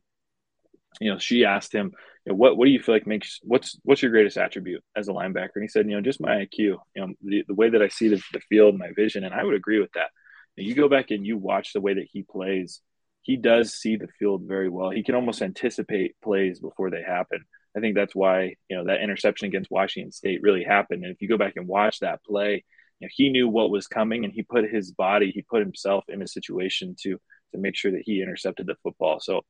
you 0.99 1.11
know, 1.11 1.19
she 1.19 1.45
asked 1.45 1.73
him, 1.73 1.93
you 2.25 2.31
know, 2.31 2.35
what 2.35 2.57
what 2.57 2.65
do 2.65 2.71
you 2.71 2.79
feel 2.79 2.95
like 2.95 3.07
makes 3.07 3.39
what's 3.43 3.79
what's 3.83 4.01
your 4.01 4.11
greatest 4.11 4.37
attribute 4.37 4.83
as 4.95 5.07
a 5.07 5.11
linebacker? 5.13 5.55
And 5.55 5.63
he 5.63 5.67
said, 5.67 5.87
you 5.87 5.95
know, 5.95 6.01
just 6.01 6.21
my 6.21 6.45
IQ, 6.45 6.57
you 6.57 6.77
know, 6.95 7.13
the, 7.21 7.43
the 7.47 7.53
way 7.53 7.69
that 7.69 7.81
I 7.81 7.87
see 7.87 8.09
the, 8.09 8.21
the 8.33 8.41
field, 8.49 8.77
my 8.77 8.91
vision, 8.95 9.23
and 9.23 9.33
I 9.33 9.43
would 9.43 9.55
agree 9.55 9.79
with 9.79 9.91
that. 9.93 10.09
And 10.57 10.65
you 10.65 10.75
go 10.75 10.89
back 10.89 11.11
and 11.11 11.25
you 11.25 11.37
watch 11.37 11.73
the 11.73 11.81
way 11.81 11.93
that 11.93 12.07
he 12.11 12.23
plays. 12.23 12.81
he 13.21 13.37
does 13.37 13.73
see 13.73 13.95
the 13.95 14.07
field 14.19 14.43
very 14.45 14.69
well. 14.69 14.89
He 14.89 15.03
can 15.03 15.15
almost 15.15 15.41
anticipate 15.41 16.15
plays 16.23 16.59
before 16.59 16.89
they 16.89 17.03
happen. 17.03 17.45
I 17.75 17.79
think 17.79 17.95
that's 17.95 18.15
why 18.15 18.55
you 18.69 18.77
know 18.77 18.85
that 18.85 19.01
interception 19.01 19.47
against 19.47 19.71
Washington 19.71 20.11
State 20.11 20.41
really 20.41 20.63
happened. 20.63 21.03
And 21.03 21.13
if 21.13 21.21
you 21.21 21.27
go 21.29 21.37
back 21.37 21.53
and 21.55 21.67
watch 21.67 21.99
that 21.99 22.23
play, 22.23 22.63
you 22.99 23.05
know, 23.05 23.09
he 23.11 23.29
knew 23.29 23.47
what 23.47 23.69
was 23.69 23.87
coming, 23.87 24.25
and 24.25 24.33
he 24.33 24.43
put 24.43 24.69
his 24.69 24.91
body, 24.91 25.31
he 25.31 25.43
put 25.43 25.61
himself 25.61 26.03
in 26.09 26.21
a 26.21 26.27
situation 26.27 26.95
to 27.03 27.19
to 27.53 27.57
make 27.57 27.75
sure 27.75 27.91
that 27.91 28.03
he 28.05 28.21
intercepted 28.21 28.67
the 28.67 28.75
football. 28.83 29.19
So 29.19 29.41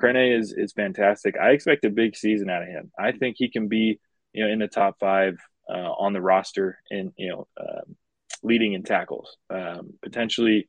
Karene 0.00 0.38
is 0.38 0.52
is 0.52 0.72
fantastic. 0.72 1.36
I 1.38 1.50
expect 1.50 1.84
a 1.84 1.90
big 1.90 2.16
season 2.16 2.50
out 2.50 2.62
of 2.62 2.68
him. 2.68 2.90
I 2.98 3.12
think 3.12 3.36
he 3.38 3.50
can 3.50 3.68
be 3.68 4.00
you 4.32 4.44
know 4.44 4.52
in 4.52 4.58
the 4.58 4.68
top 4.68 4.96
five 5.00 5.38
uh, 5.68 5.92
on 5.92 6.12
the 6.12 6.20
roster 6.20 6.78
and 6.90 7.12
you 7.16 7.30
know 7.30 7.46
um, 7.58 7.96
leading 8.42 8.74
in 8.74 8.82
tackles, 8.82 9.36
um, 9.50 9.94
potentially 10.02 10.68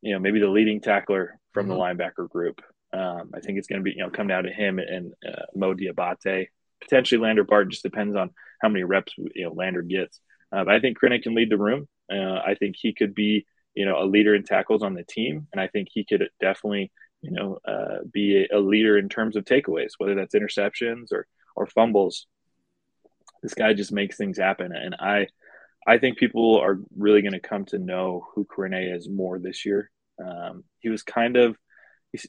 you 0.00 0.12
know 0.12 0.18
maybe 0.18 0.40
the 0.40 0.48
leading 0.48 0.80
tackler 0.80 1.38
from 1.52 1.66
mm-hmm. 1.66 1.74
the 1.74 1.78
linebacker 1.78 2.28
group. 2.28 2.60
Um, 2.92 3.30
I 3.34 3.40
think 3.40 3.58
it's 3.58 3.68
going 3.68 3.80
to 3.80 3.84
be 3.84 3.92
you 3.92 4.02
know 4.02 4.10
come 4.10 4.28
down 4.28 4.44
to 4.44 4.52
him 4.52 4.78
and 4.78 5.12
uh, 5.26 5.44
Mo 5.54 5.74
Diabate, 5.74 6.48
potentially 6.80 7.20
Lander 7.20 7.44
Barton. 7.44 7.70
Just 7.70 7.82
depends 7.82 8.16
on 8.16 8.30
how 8.60 8.68
many 8.68 8.84
reps 8.84 9.12
you 9.16 9.44
know 9.44 9.52
Lander 9.52 9.82
gets. 9.82 10.20
Uh, 10.50 10.64
but 10.64 10.74
I 10.74 10.80
think 10.80 10.98
Karene 10.98 11.22
can 11.22 11.34
lead 11.34 11.50
the 11.50 11.56
room. 11.56 11.88
Uh, 12.12 12.40
I 12.46 12.54
think 12.58 12.76
he 12.78 12.94
could 12.94 13.14
be 13.14 13.46
you 13.74 13.84
know 13.84 14.02
a 14.02 14.06
leader 14.06 14.34
in 14.34 14.44
tackles 14.44 14.82
on 14.82 14.94
the 14.94 15.04
team, 15.04 15.46
and 15.52 15.60
I 15.60 15.68
think 15.68 15.88
he 15.90 16.04
could 16.04 16.28
definitely 16.40 16.90
you 17.22 17.30
know 17.30 17.58
uh, 17.66 17.98
be 18.12 18.46
a, 18.52 18.58
leader 18.58 18.98
in 18.98 19.08
terms 19.08 19.36
of 19.36 19.44
takeaways, 19.44 19.92
whether 19.98 20.14
that's 20.14 20.34
interceptions 20.34 21.12
or 21.12 21.26
or 21.56 21.66
fumbles. 21.66 22.26
This 23.42 23.54
guy 23.54 23.72
just 23.72 23.92
makes 23.92 24.16
things 24.16 24.38
happen, 24.38 24.72
and 24.74 24.94
I 24.98 25.28
I 25.86 25.98
think 25.98 26.18
people 26.18 26.58
are 26.58 26.78
really 26.96 27.22
going 27.22 27.32
to 27.32 27.40
come 27.40 27.64
to 27.66 27.78
know 27.78 28.26
who 28.34 28.44
Karene 28.44 28.96
is 28.96 29.08
more 29.08 29.38
this 29.38 29.64
year. 29.64 29.90
Um, 30.22 30.64
he 30.80 30.88
was 30.88 31.02
kind 31.02 31.36
of 31.36 31.56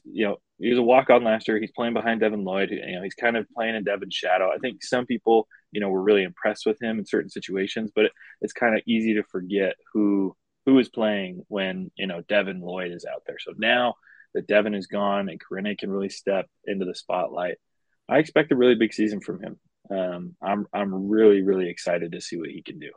you 0.04 0.26
know 0.26 0.36
he 0.58 0.70
was 0.70 0.78
a 0.78 0.82
walk 0.82 1.10
on 1.10 1.24
last 1.24 1.48
year. 1.48 1.58
He's 1.58 1.72
playing 1.72 1.94
behind 1.94 2.20
Devin 2.20 2.44
Lloyd. 2.44 2.70
You 2.70 2.96
know 2.96 3.02
he's 3.02 3.14
kind 3.14 3.36
of 3.36 3.46
playing 3.50 3.74
in 3.74 3.84
Devin's 3.84 4.14
shadow. 4.14 4.50
I 4.52 4.58
think 4.58 4.82
some 4.82 5.06
people 5.06 5.48
you 5.72 5.80
know 5.80 5.88
were 5.88 6.02
really 6.02 6.22
impressed 6.22 6.66
with 6.66 6.80
him 6.80 6.98
in 6.98 7.06
certain 7.06 7.30
situations, 7.30 7.90
but 7.94 8.06
it, 8.06 8.12
it's 8.40 8.52
kind 8.52 8.76
of 8.76 8.82
easy 8.86 9.14
to 9.14 9.24
forget 9.24 9.74
who 9.92 10.36
who 10.66 10.78
is 10.78 10.88
playing 10.88 11.44
when 11.48 11.90
you 11.96 12.06
know 12.06 12.22
Devin 12.28 12.60
Lloyd 12.60 12.92
is 12.92 13.04
out 13.04 13.22
there. 13.26 13.38
So 13.38 13.52
now 13.56 13.94
that 14.34 14.46
Devin 14.46 14.74
is 14.74 14.86
gone 14.86 15.28
and 15.28 15.40
Karene 15.40 15.78
can 15.78 15.90
really 15.90 16.08
step 16.08 16.46
into 16.64 16.84
the 16.84 16.94
spotlight, 16.94 17.56
I 18.08 18.18
expect 18.18 18.52
a 18.52 18.56
really 18.56 18.74
big 18.74 18.92
season 18.92 19.20
from 19.20 19.40
him. 19.40 19.60
Um, 19.90 20.36
I'm 20.42 20.66
I'm 20.72 21.08
really 21.08 21.42
really 21.42 21.68
excited 21.68 22.12
to 22.12 22.20
see 22.20 22.36
what 22.36 22.50
he 22.50 22.62
can 22.62 22.78
do. 22.78 22.90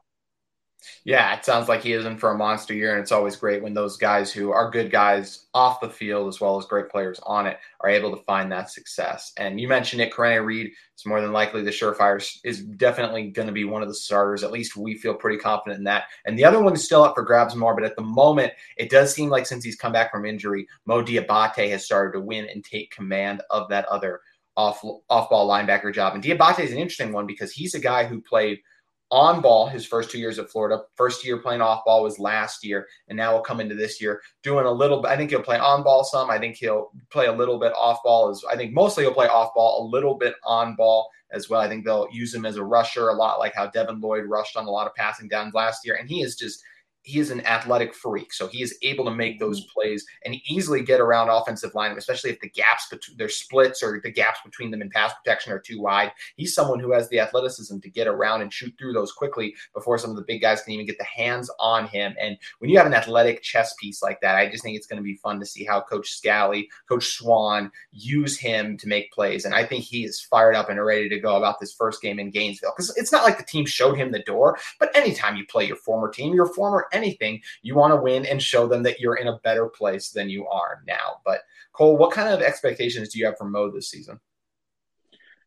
Yeah, 1.04 1.36
it 1.36 1.44
sounds 1.44 1.68
like 1.68 1.82
he 1.82 1.94
is 1.94 2.06
in 2.06 2.18
for 2.18 2.32
a 2.32 2.38
monster 2.38 2.74
year, 2.74 2.92
and 2.92 3.02
it's 3.02 3.12
always 3.12 3.36
great 3.36 3.64
when 3.64 3.74
those 3.74 3.98
guys 3.98 4.32
who 4.32 4.52
are 4.52 4.70
good 4.70 4.92
guys 4.92 5.48
off 5.54 5.82
the 5.82 5.90
field 5.90 6.28
as 6.28 6.40
well 6.40 6.58
as 6.58 6.66
great 6.66 6.90
players 6.90 7.20
on 7.24 7.48
it 7.48 7.58
are 7.82 7.90
able 7.90 8.16
to 8.16 8.24
find 8.24 8.52
that 8.52 8.70
success. 8.70 9.34
And 9.38 9.60
you 9.60 9.68
mentioned 9.68 10.02
it, 10.02 10.14
Karene 10.14 10.46
Reed 10.46 10.72
is 10.96 11.06
more 11.06 11.22
than 11.22 11.34
likely 11.34 11.62
the 11.62 11.72
surefire 11.72 12.24
is 12.44 12.62
definitely 12.64 13.30
going 13.30 13.48
to 13.48 13.54
be 13.54 13.64
one 13.64 13.82
of 13.82 13.88
the 13.88 13.94
starters. 13.94 14.44
At 14.44 14.52
least 14.52 14.78
we 14.78 14.98
feel 14.98 15.14
pretty 15.14 15.38
confident 15.38 15.80
in 15.80 15.84
that. 15.86 16.06
And 16.26 16.38
the 16.38 16.46
other 16.46 16.62
one 16.62 16.74
is 16.74 16.86
still 16.86 17.04
up 17.04 17.16
for 17.16 17.24
grabs 17.24 17.56
more, 17.56 17.76
but 17.76 17.86
at 17.86 17.96
the 17.96 18.04
moment, 18.04 18.54
it 18.78 18.90
does 18.90 19.14
seem 19.14 19.30
like 19.30 19.46
since 19.46 19.64
he's 19.64 19.76
come 19.76 19.92
back 19.92 20.12
from 20.12 20.26
injury, 20.26 20.68
Mo 20.86 21.02
Diabate 21.02 21.70
has 21.72 21.86
started 21.86 22.18
to 22.18 22.24
win 22.24 22.48
and 22.54 22.64
take 22.64 22.92
command 22.92 23.42
of 23.50 23.70
that 23.70 23.86
other 23.86 24.22
off 24.56 24.84
off 25.10 25.30
ball 25.30 25.50
linebacker 25.50 25.94
job. 25.94 26.14
And 26.14 26.24
Diabate 26.24 26.60
is 26.60 26.72
an 26.72 26.78
interesting 26.78 27.14
one 27.14 27.28
because 27.28 27.52
he's 27.52 27.76
a 27.76 27.80
guy 27.80 28.06
who 28.06 28.22
played– 28.22 28.60
on 29.10 29.42
ball 29.42 29.68
his 29.68 29.86
first 29.86 30.12
two 30.12 30.20
years 30.20 30.38
at 30.40 30.50
Florida. 30.50 30.84
First 30.96 31.26
year 31.26 31.38
playing 31.38 31.62
off 31.62 31.86
ball 31.86 32.04
was 32.04 32.20
last 32.20 32.64
year, 32.66 32.88
and 33.08 33.18
now 33.18 33.34
we'll 33.34 33.42
come 33.42 33.60
into 33.60 33.76
this 33.76 34.02
year 34.02 34.22
doing 34.44 34.66
a 34.66 34.72
little. 34.72 35.06
I 35.06 35.16
think 35.16 35.30
he'll 35.30 35.42
play 35.42 35.58
on 35.58 35.84
ball 35.84 36.04
some. 36.04 36.30
I 36.30 36.38
think 36.38 36.58
he'll 36.58 36.92
play 37.10 37.28
a 37.28 37.32
little 37.32 37.60
bit 37.60 37.74
off 37.74 38.00
ball. 38.04 38.30
As 38.30 38.44
I 38.50 38.56
think 38.56 38.74
mostly 38.74 39.04
he'll 39.04 39.14
play 39.14 39.28
off 39.28 39.54
ball, 39.56 39.86
a 39.86 39.90
little 39.90 40.16
bit 40.16 40.36
on 40.44 40.76
ball 40.76 41.10
as 41.32 41.50
well. 41.50 41.62
I 41.62 41.68
think 41.68 41.86
they'll 41.86 42.08
use 42.12 42.34
him 42.34 42.46
as 42.46 42.58
a 42.58 42.64
rusher 42.64 43.10
a 43.10 43.14
lot, 43.14 43.40
like 43.40 43.54
how 43.56 43.68
Devin 43.68 44.02
Lloyd 44.02 44.26
rushed 44.26 44.58
on 44.58 44.66
a 44.66 44.72
lot 44.72 44.88
of 44.88 44.96
passing 44.96 45.28
downs 45.28 45.54
last 45.54 45.86
year, 45.86 45.96
and 45.96 46.10
he 46.10 46.22
is 46.22 46.36
just 46.36 46.62
he 47.08 47.20
is 47.20 47.32
an 47.32 47.46
athletic 47.48 47.96
freak, 47.96 48.34
so 48.34 48.48
he 48.48 48.62
is 48.62 48.78
able 48.82 49.06
to 49.06 49.12
make 49.12 49.40
those 49.40 49.62
mm-hmm. 49.62 49.72
plays 49.72 50.06
and 50.26 50.36
easily 50.50 50.84
get 50.84 51.00
around 51.00 51.30
offensive 51.30 51.74
linemen, 51.74 51.98
especially 51.98 52.32
if 52.32 52.40
the 52.42 52.50
gaps 52.50 52.88
between 52.90 53.18
their 53.18 53.30
splits 53.30 53.82
or 53.82 54.02
the 54.04 54.12
gaps 54.12 54.40
between 54.44 54.72
them 54.72 54.82
in 54.82 54.90
pass 54.90 55.14
protection 55.14 55.54
are 55.54 55.60
too 55.60 55.82
wide. 55.82 56.12
He's 56.36 56.54
someone 56.54 56.82
who 56.82 56.92
has 56.92 57.08
the 57.08 57.22
athleticism 57.22 57.80
to 57.80 57.90
get 57.90 58.08
around 58.08 58.42
and 58.42 58.52
shoot 58.52 58.74
through 58.78 58.92
those 58.92 59.14
quickly 59.14 59.56
before 59.74 59.98
some 59.98 60.10
of 60.10 60.18
the 60.18 60.26
big 60.28 60.42
guys 60.42 60.62
can 60.62 60.74
even 60.74 60.86
get 60.86 60.98
the 60.98 61.06
hands 61.06 61.50
on 61.62 61.88
him. 61.88 62.14
And 62.20 62.38
when 62.60 62.70
you 62.70 62.78
have 62.78 62.88
an 62.88 62.94
athletic 62.94 63.42
chess 63.42 63.74
piece 63.80 64.04
like 64.04 64.20
that, 64.20 64.36
I 64.36 64.50
just 64.50 64.64
think 64.64 64.76
it's 64.76 64.88
going 64.88 65.02
to 65.02 65.04
be 65.04 65.16
fun 65.16 65.40
to 65.40 65.46
see 65.46 65.64
how 65.64 65.80
Coach 65.80 66.22
Scalley, 66.22 66.68
Coach 66.90 67.06
Swan 67.06 67.72
use 67.94 68.38
him 68.38 68.78
to 68.78 68.88
make 68.88 69.14
plays. 69.14 69.46
And 69.46 69.56
I 69.56 69.64
think 69.64 69.86
he 69.86 70.04
is 70.04 70.20
fired 70.20 70.56
up 70.56 70.70
and 70.70 70.84
ready 70.84 71.08
to 71.08 71.20
go 71.20 71.38
about 71.38 71.62
this 71.62 71.74
first 71.74 72.02
game 72.02 72.20
in 72.20 72.32
Gainesville 72.32 72.74
because 72.76 72.96
it's 72.98 73.14
not 73.14 73.24
like 73.24 73.38
the 73.38 73.46
team 73.46 73.66
showed 73.66 73.98
him 73.98 74.12
the 74.12 74.24
door, 74.24 74.58
but 74.78 74.94
anytime 74.96 75.38
you 75.38 75.46
play 75.46 75.66
your 75.66 75.78
former 75.78 76.10
team, 76.10 76.34
your 76.34 76.54
former 76.54 76.88
anything, 76.98 77.42
you 77.62 77.76
want 77.76 77.94
to 77.94 78.02
win 78.02 78.26
and 78.26 78.42
show 78.42 78.68
them 78.68 78.84
that 78.84 79.00
you're 79.00 79.16
in 79.16 79.28
a 79.28 79.40
better 79.44 79.68
place 79.68 80.10
than 80.10 80.30
you 80.30 80.48
are 80.48 80.82
now. 80.88 81.22
But 81.26 81.42
Cole, 81.74 81.98
what 81.98 82.12
kind 82.12 82.34
of 82.34 82.42
expectations 82.42 83.10
do 83.10 83.20
you 83.20 83.26
have 83.26 83.38
for 83.38 83.46
Mo 83.46 83.72
this 83.72 83.90
season? 83.90 84.20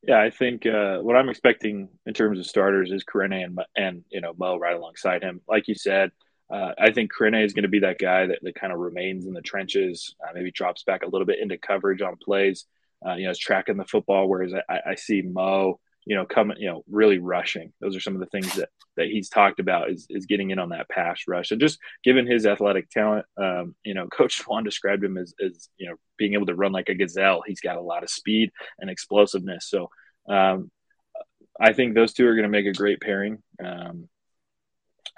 Yeah, 0.03 0.21
I 0.21 0.31
think 0.31 0.65
uh, 0.65 0.99
what 0.99 1.17
I'm 1.17 1.29
expecting 1.29 1.89
in 2.07 2.15
terms 2.15 2.39
of 2.39 2.47
starters 2.47 2.91
is 2.91 3.05
Karene 3.05 3.45
and 3.45 3.61
and 3.77 4.05
you 4.11 4.23
know 4.23 4.33
Mo 4.39 4.57
right 4.57 4.77
alongside 4.77 5.23
him. 5.23 5.43
Like 5.47 5.69
you 5.69 5.75
said, 5.75 6.11
uh, 6.51 6.73
I 6.79 6.91
think 6.91 7.13
Karene 7.13 7.45
is 7.45 7.53
going 7.53 7.65
to 7.65 7.69
be 7.69 7.81
that 7.81 7.99
guy 7.99 8.27
that, 8.27 8.39
that 8.43 8.55
kind 8.55 8.73
of 8.73 8.79
remains 8.79 9.27
in 9.27 9.35
the 9.35 9.43
trenches, 9.43 10.15
uh, 10.23 10.33
maybe 10.35 10.51
drops 10.51 10.85
back 10.85 11.03
a 11.03 11.09
little 11.09 11.27
bit 11.27 11.41
into 11.41 11.59
coverage 11.59 12.01
on 12.01 12.17
plays. 12.17 12.65
Uh, 13.07 13.15
you 13.15 13.25
know, 13.25 13.31
is 13.31 13.39
tracking 13.39 13.79
the 13.79 13.85
football, 13.85 14.29
whereas 14.29 14.53
I, 14.69 14.81
I 14.91 14.95
see 14.95 15.23
Mo 15.23 15.81
you 16.11 16.17
know, 16.17 16.27
coming, 16.27 16.57
you 16.59 16.67
know, 16.67 16.83
really 16.91 17.19
rushing. 17.19 17.73
Those 17.81 17.95
are 17.95 18.01
some 18.01 18.15
of 18.15 18.21
the 18.21 18.27
things 18.27 18.53
that 18.57 18.69
that 18.97 19.07
he's 19.07 19.29
talked 19.29 19.61
about 19.61 19.91
is 19.91 20.09
is 20.11 20.27
getting 20.27 20.51
in 20.51 20.59
on 20.59 20.71
that 20.71 20.89
pass 20.89 21.21
rush 21.29 21.53
and 21.53 21.61
just 21.61 21.79
given 22.03 22.27
his 22.27 22.47
athletic 22.47 22.91
talent. 22.91 23.27
Um, 23.37 23.77
you 23.85 23.95
know, 23.95 24.09
Coach 24.13 24.39
Swan 24.39 24.65
described 24.65 25.05
him 25.05 25.17
as 25.17 25.33
as 25.41 25.69
you 25.77 25.89
know 25.89 25.95
being 26.19 26.35
able 26.35 26.47
to 26.47 26.57
run 26.57 26.73
like 26.73 26.89
a 26.89 26.97
gazelle. 26.97 27.45
He's 27.47 27.61
got 27.61 27.77
a 27.77 27.81
lot 27.81 28.03
of 28.03 28.11
speed 28.11 28.51
and 28.81 28.91
explosiveness. 28.91 29.71
So 29.71 29.89
um, 30.29 30.73
I 31.61 31.75
think 31.75 31.95
those 31.95 32.13
two 32.13 32.27
are 32.27 32.35
going 32.35 32.43
to 32.43 32.49
make 32.49 32.67
a 32.67 32.73
great 32.73 33.01
pairing. 33.01 33.39
Um, 33.65 34.09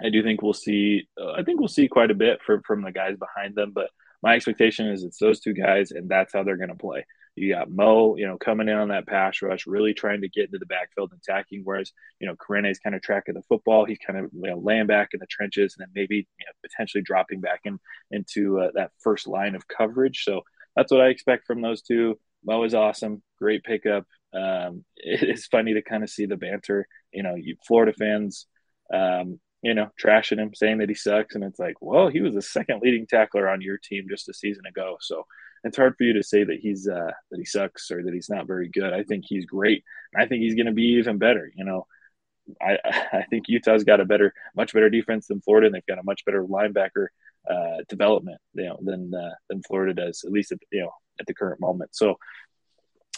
I 0.04 0.10
do 0.10 0.22
think 0.22 0.42
we'll 0.42 0.52
see. 0.52 1.08
Uh, 1.18 1.32
I 1.32 1.42
think 1.42 1.58
we'll 1.58 1.68
see 1.68 1.88
quite 1.88 2.10
a 2.10 2.14
bit 2.14 2.42
from 2.42 2.60
from 2.66 2.82
the 2.82 2.92
guys 2.92 3.16
behind 3.16 3.54
them, 3.54 3.72
but 3.74 3.88
my 4.22 4.34
expectation 4.34 4.88
is 4.88 5.04
it's 5.04 5.16
those 5.16 5.40
two 5.40 5.54
guys, 5.54 5.90
and 5.90 6.06
that's 6.06 6.34
how 6.34 6.42
they're 6.42 6.58
going 6.58 6.68
to 6.68 6.74
play. 6.74 7.06
You 7.34 7.54
got 7.54 7.70
Mo, 7.70 8.16
you 8.16 8.26
know, 8.26 8.36
coming 8.36 8.68
in 8.68 8.76
on 8.76 8.88
that 8.88 9.06
pass 9.06 9.40
rush, 9.40 9.66
really 9.66 9.94
trying 9.94 10.20
to 10.20 10.28
get 10.28 10.46
into 10.46 10.58
the 10.58 10.66
backfield 10.66 11.12
and 11.12 11.20
attacking. 11.26 11.62
Whereas, 11.64 11.90
you 12.20 12.26
know, 12.26 12.36
Karene's 12.36 12.78
kind 12.78 12.94
of 12.94 13.00
tracking 13.00 13.34
the 13.34 13.42
football. 13.42 13.86
He's 13.86 13.98
kind 14.06 14.18
of 14.18 14.30
you 14.34 14.50
know, 14.50 14.58
laying 14.58 14.86
back 14.86 15.10
in 15.14 15.20
the 15.20 15.26
trenches 15.26 15.74
and 15.76 15.86
then 15.86 15.92
maybe 15.94 16.16
you 16.16 16.46
know, 16.46 16.52
potentially 16.68 17.02
dropping 17.02 17.40
back 17.40 17.60
in 17.64 17.78
into 18.10 18.60
uh, 18.60 18.70
that 18.74 18.90
first 19.02 19.26
line 19.26 19.54
of 19.54 19.66
coverage. 19.66 20.24
So 20.24 20.42
that's 20.76 20.92
what 20.92 21.00
I 21.00 21.08
expect 21.08 21.46
from 21.46 21.62
those 21.62 21.80
two. 21.80 22.18
Mo 22.44 22.64
is 22.64 22.74
awesome, 22.74 23.22
great 23.38 23.64
pickup. 23.64 24.04
Um, 24.34 24.84
it 24.96 25.28
is 25.28 25.46
funny 25.46 25.74
to 25.74 25.82
kind 25.82 26.02
of 26.02 26.10
see 26.10 26.26
the 26.26 26.36
banter. 26.36 26.86
You 27.12 27.22
know, 27.22 27.34
you 27.34 27.56
Florida 27.66 27.92
fans, 27.92 28.46
um, 28.92 29.40
you 29.62 29.74
know, 29.74 29.88
trashing 30.02 30.38
him, 30.38 30.54
saying 30.54 30.78
that 30.78 30.88
he 30.88 30.94
sucks, 30.94 31.34
and 31.34 31.44
it's 31.44 31.58
like, 31.58 31.76
well, 31.80 32.08
he 32.08 32.20
was 32.20 32.34
the 32.34 32.42
second 32.42 32.80
leading 32.82 33.06
tackler 33.06 33.48
on 33.48 33.60
your 33.60 33.78
team 33.78 34.06
just 34.10 34.28
a 34.28 34.34
season 34.34 34.66
ago. 34.66 34.96
So 35.00 35.24
it's 35.64 35.76
hard 35.76 35.96
for 35.96 36.04
you 36.04 36.14
to 36.14 36.22
say 36.22 36.44
that 36.44 36.58
he's 36.60 36.88
uh, 36.88 37.12
that 37.30 37.38
he 37.38 37.44
sucks 37.44 37.90
or 37.90 38.02
that 38.02 38.14
he's 38.14 38.30
not 38.30 38.46
very 38.46 38.68
good. 38.68 38.92
I 38.92 39.02
think 39.02 39.24
he's 39.26 39.46
great. 39.46 39.84
I 40.16 40.26
think 40.26 40.42
he's 40.42 40.54
going 40.54 40.66
to 40.66 40.72
be 40.72 40.98
even 40.98 41.18
better. 41.18 41.50
You 41.54 41.64
know, 41.64 41.86
I 42.60 42.78
I 43.12 43.24
think 43.30 43.48
Utah's 43.48 43.84
got 43.84 44.00
a 44.00 44.04
better, 44.04 44.32
much 44.56 44.72
better 44.72 44.90
defense 44.90 45.26
than 45.26 45.40
Florida, 45.40 45.66
and 45.66 45.74
they've 45.74 45.86
got 45.86 45.98
a 45.98 46.04
much 46.04 46.24
better 46.24 46.44
linebacker 46.44 47.08
uh, 47.48 47.82
development, 47.88 48.40
you 48.54 48.64
know, 48.64 48.78
than 48.82 49.12
uh, 49.14 49.34
than 49.48 49.62
Florida 49.62 49.94
does, 49.94 50.24
at 50.24 50.32
least 50.32 50.52
at, 50.52 50.58
you 50.70 50.82
know 50.82 50.92
at 51.20 51.26
the 51.26 51.34
current 51.34 51.60
moment. 51.60 51.94
So 51.94 52.16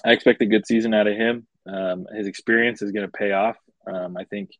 I 0.05 0.13
expect 0.13 0.43
a 0.43 0.47
good 0.47 0.67
season 0.67 0.95
out 0.95 1.07
of 1.07 1.17
him. 1.17 1.47
Um, 1.67 2.07
his 2.15 2.27
experience 2.27 2.83
is 2.83 2.91
going 2.91 3.07
to 3.07 3.13
pay 3.13 3.33
off. 3.33 3.57
Um, 3.87 4.17
I 4.17 4.25
think 4.25 4.51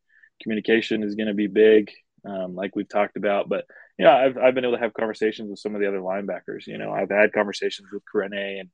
communication 0.43 1.03
is 1.03 1.15
going 1.15 1.29
to 1.29 1.35
be 1.35 1.47
big, 1.47 1.91
um, 2.25 2.55
like 2.55 2.77
we've 2.77 2.89
talked 2.89 3.17
about, 3.17 3.49
but 3.49 3.67
yeah, 3.99 4.17
I've 4.17 4.37
I've 4.37 4.55
been 4.55 4.65
able 4.65 4.77
to 4.77 4.83
have 4.83 4.95
conversations 4.95 5.51
with 5.51 5.59
some 5.59 5.75
of 5.75 5.81
the 5.81 5.89
other 5.89 6.01
linebackers. 6.01 6.67
You 6.67 6.79
know, 6.79 6.93
I've 6.93 7.11
had 7.11 7.33
conversations 7.33 7.89
with 7.93 8.03
Karene 8.13 8.61
and 8.61 8.71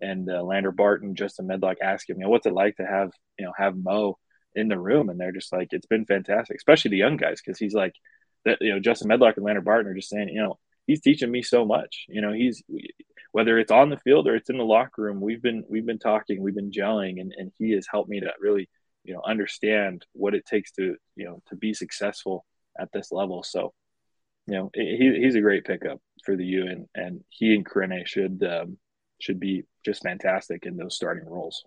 and 0.00 0.28
uh, 0.28 0.42
Lander 0.42 0.72
Barton, 0.72 1.14
Justin 1.14 1.46
Medlock, 1.46 1.78
asking, 1.82 2.16
you 2.16 2.24
know, 2.24 2.28
what's 2.28 2.46
it 2.46 2.52
like 2.52 2.76
to 2.76 2.86
have 2.86 3.12
you 3.38 3.44
know 3.44 3.52
have 3.56 3.76
Mo 3.76 4.18
in 4.54 4.68
the 4.68 4.78
room, 4.78 5.08
and 5.08 5.18
they're 5.18 5.32
just 5.32 5.52
like, 5.52 5.68
it's 5.72 5.86
been 5.86 6.06
fantastic, 6.06 6.56
especially 6.56 6.92
the 6.92 6.96
young 6.96 7.16
guys, 7.16 7.40
because 7.44 7.58
he's 7.58 7.74
like, 7.74 7.94
that 8.44 8.58
you 8.60 8.72
know, 8.72 8.80
Justin 8.80 9.08
Medlock 9.08 9.36
and 9.36 9.44
Lander 9.44 9.60
Barton 9.60 9.90
are 9.90 9.94
just 9.94 10.10
saying, 10.10 10.28
you 10.28 10.42
know, 10.42 10.58
he's 10.86 11.00
teaching 11.00 11.30
me 11.30 11.42
so 11.42 11.64
much. 11.64 12.06
You 12.08 12.20
know, 12.20 12.32
he's 12.32 12.62
whether 13.32 13.58
it's 13.58 13.72
on 13.72 13.90
the 13.90 13.96
field 13.98 14.28
or 14.28 14.36
it's 14.36 14.50
in 14.50 14.58
the 14.58 14.64
locker 14.64 15.02
room, 15.02 15.20
we've 15.20 15.42
been 15.42 15.64
we've 15.68 15.86
been 15.86 15.98
talking, 15.98 16.40
we've 16.42 16.54
been 16.54 16.70
gelling, 16.70 17.20
and 17.20 17.32
and 17.36 17.52
he 17.58 17.72
has 17.72 17.86
helped 17.90 18.08
me 18.08 18.20
to 18.20 18.32
really 18.40 18.68
you 19.04 19.14
know 19.14 19.22
understand 19.24 20.04
what 20.12 20.34
it 20.34 20.46
takes 20.46 20.72
to 20.72 20.96
you 21.16 21.24
know 21.24 21.42
to 21.48 21.56
be 21.56 21.74
successful 21.74 22.44
at 22.78 22.90
this 22.92 23.12
level. 23.12 23.42
So 23.42 23.72
you 24.46 24.54
know, 24.54 24.70
he, 24.74 25.18
he's 25.20 25.34
a 25.34 25.40
great 25.40 25.64
pickup 25.64 26.00
for 26.24 26.36
the 26.36 26.44
U, 26.44 26.66
and 26.66 26.86
and 26.94 27.24
he 27.28 27.54
and 27.54 27.66
Karene 27.66 28.06
should 28.06 28.42
um, 28.44 28.78
should 29.20 29.40
be 29.40 29.64
just 29.84 30.02
fantastic 30.02 30.66
in 30.66 30.76
those 30.76 30.96
starting 30.96 31.28
roles. 31.28 31.64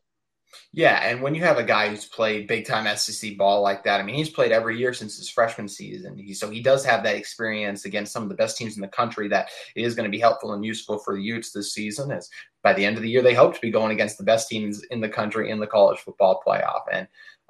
Yeah, 0.72 1.00
and 1.04 1.22
when 1.22 1.36
you 1.36 1.44
have 1.44 1.58
a 1.58 1.64
guy 1.64 1.90
who's 1.90 2.06
played 2.06 2.48
big 2.48 2.66
time 2.66 2.88
SEC 2.98 3.38
ball 3.38 3.62
like 3.62 3.84
that, 3.84 4.00
I 4.00 4.04
mean, 4.04 4.16
he's 4.16 4.30
played 4.30 4.52
every 4.52 4.78
year 4.78 4.94
since 4.94 5.18
his 5.18 5.30
freshman 5.30 5.68
season. 5.68 6.18
He, 6.18 6.34
so 6.34 6.50
he 6.50 6.62
does 6.62 6.86
have 6.86 7.04
that 7.04 7.16
experience 7.16 7.86
against 7.86 8.14
some 8.14 8.24
of 8.24 8.30
the 8.30 8.36
best 8.36 8.58
teams 8.58 8.76
in 8.76 8.82
the 8.82 8.88
country 8.88 9.28
that 9.30 9.50
is 9.76 9.96
going 9.96 10.06
to 10.06 10.16
be 10.16 10.20
helpful 10.20 10.54
and 10.54 10.64
useful 10.64 11.00
for 11.00 11.16
the 11.16 11.22
Utes 11.22 11.52
this 11.52 11.74
season. 11.74 12.12
As 12.12 12.30
by 12.64 12.74
the 12.74 12.86
end 12.86 12.96
of 12.96 13.04
the 13.04 13.10
year, 13.10 13.22
they 13.22 13.34
hope 13.34 13.56
to 13.56 13.62
be 13.62 13.72
going 13.72 13.92
against 13.92 14.18
the 14.18 14.24
best 14.24 14.48
teams 14.48 14.84
in 14.86 15.02
the 15.02 15.10
country 15.10 15.50
in 15.50 15.60
the 15.60 15.68
college 15.68 16.00
football 16.00 16.42
playoff. 16.46 16.84
And 16.92 17.08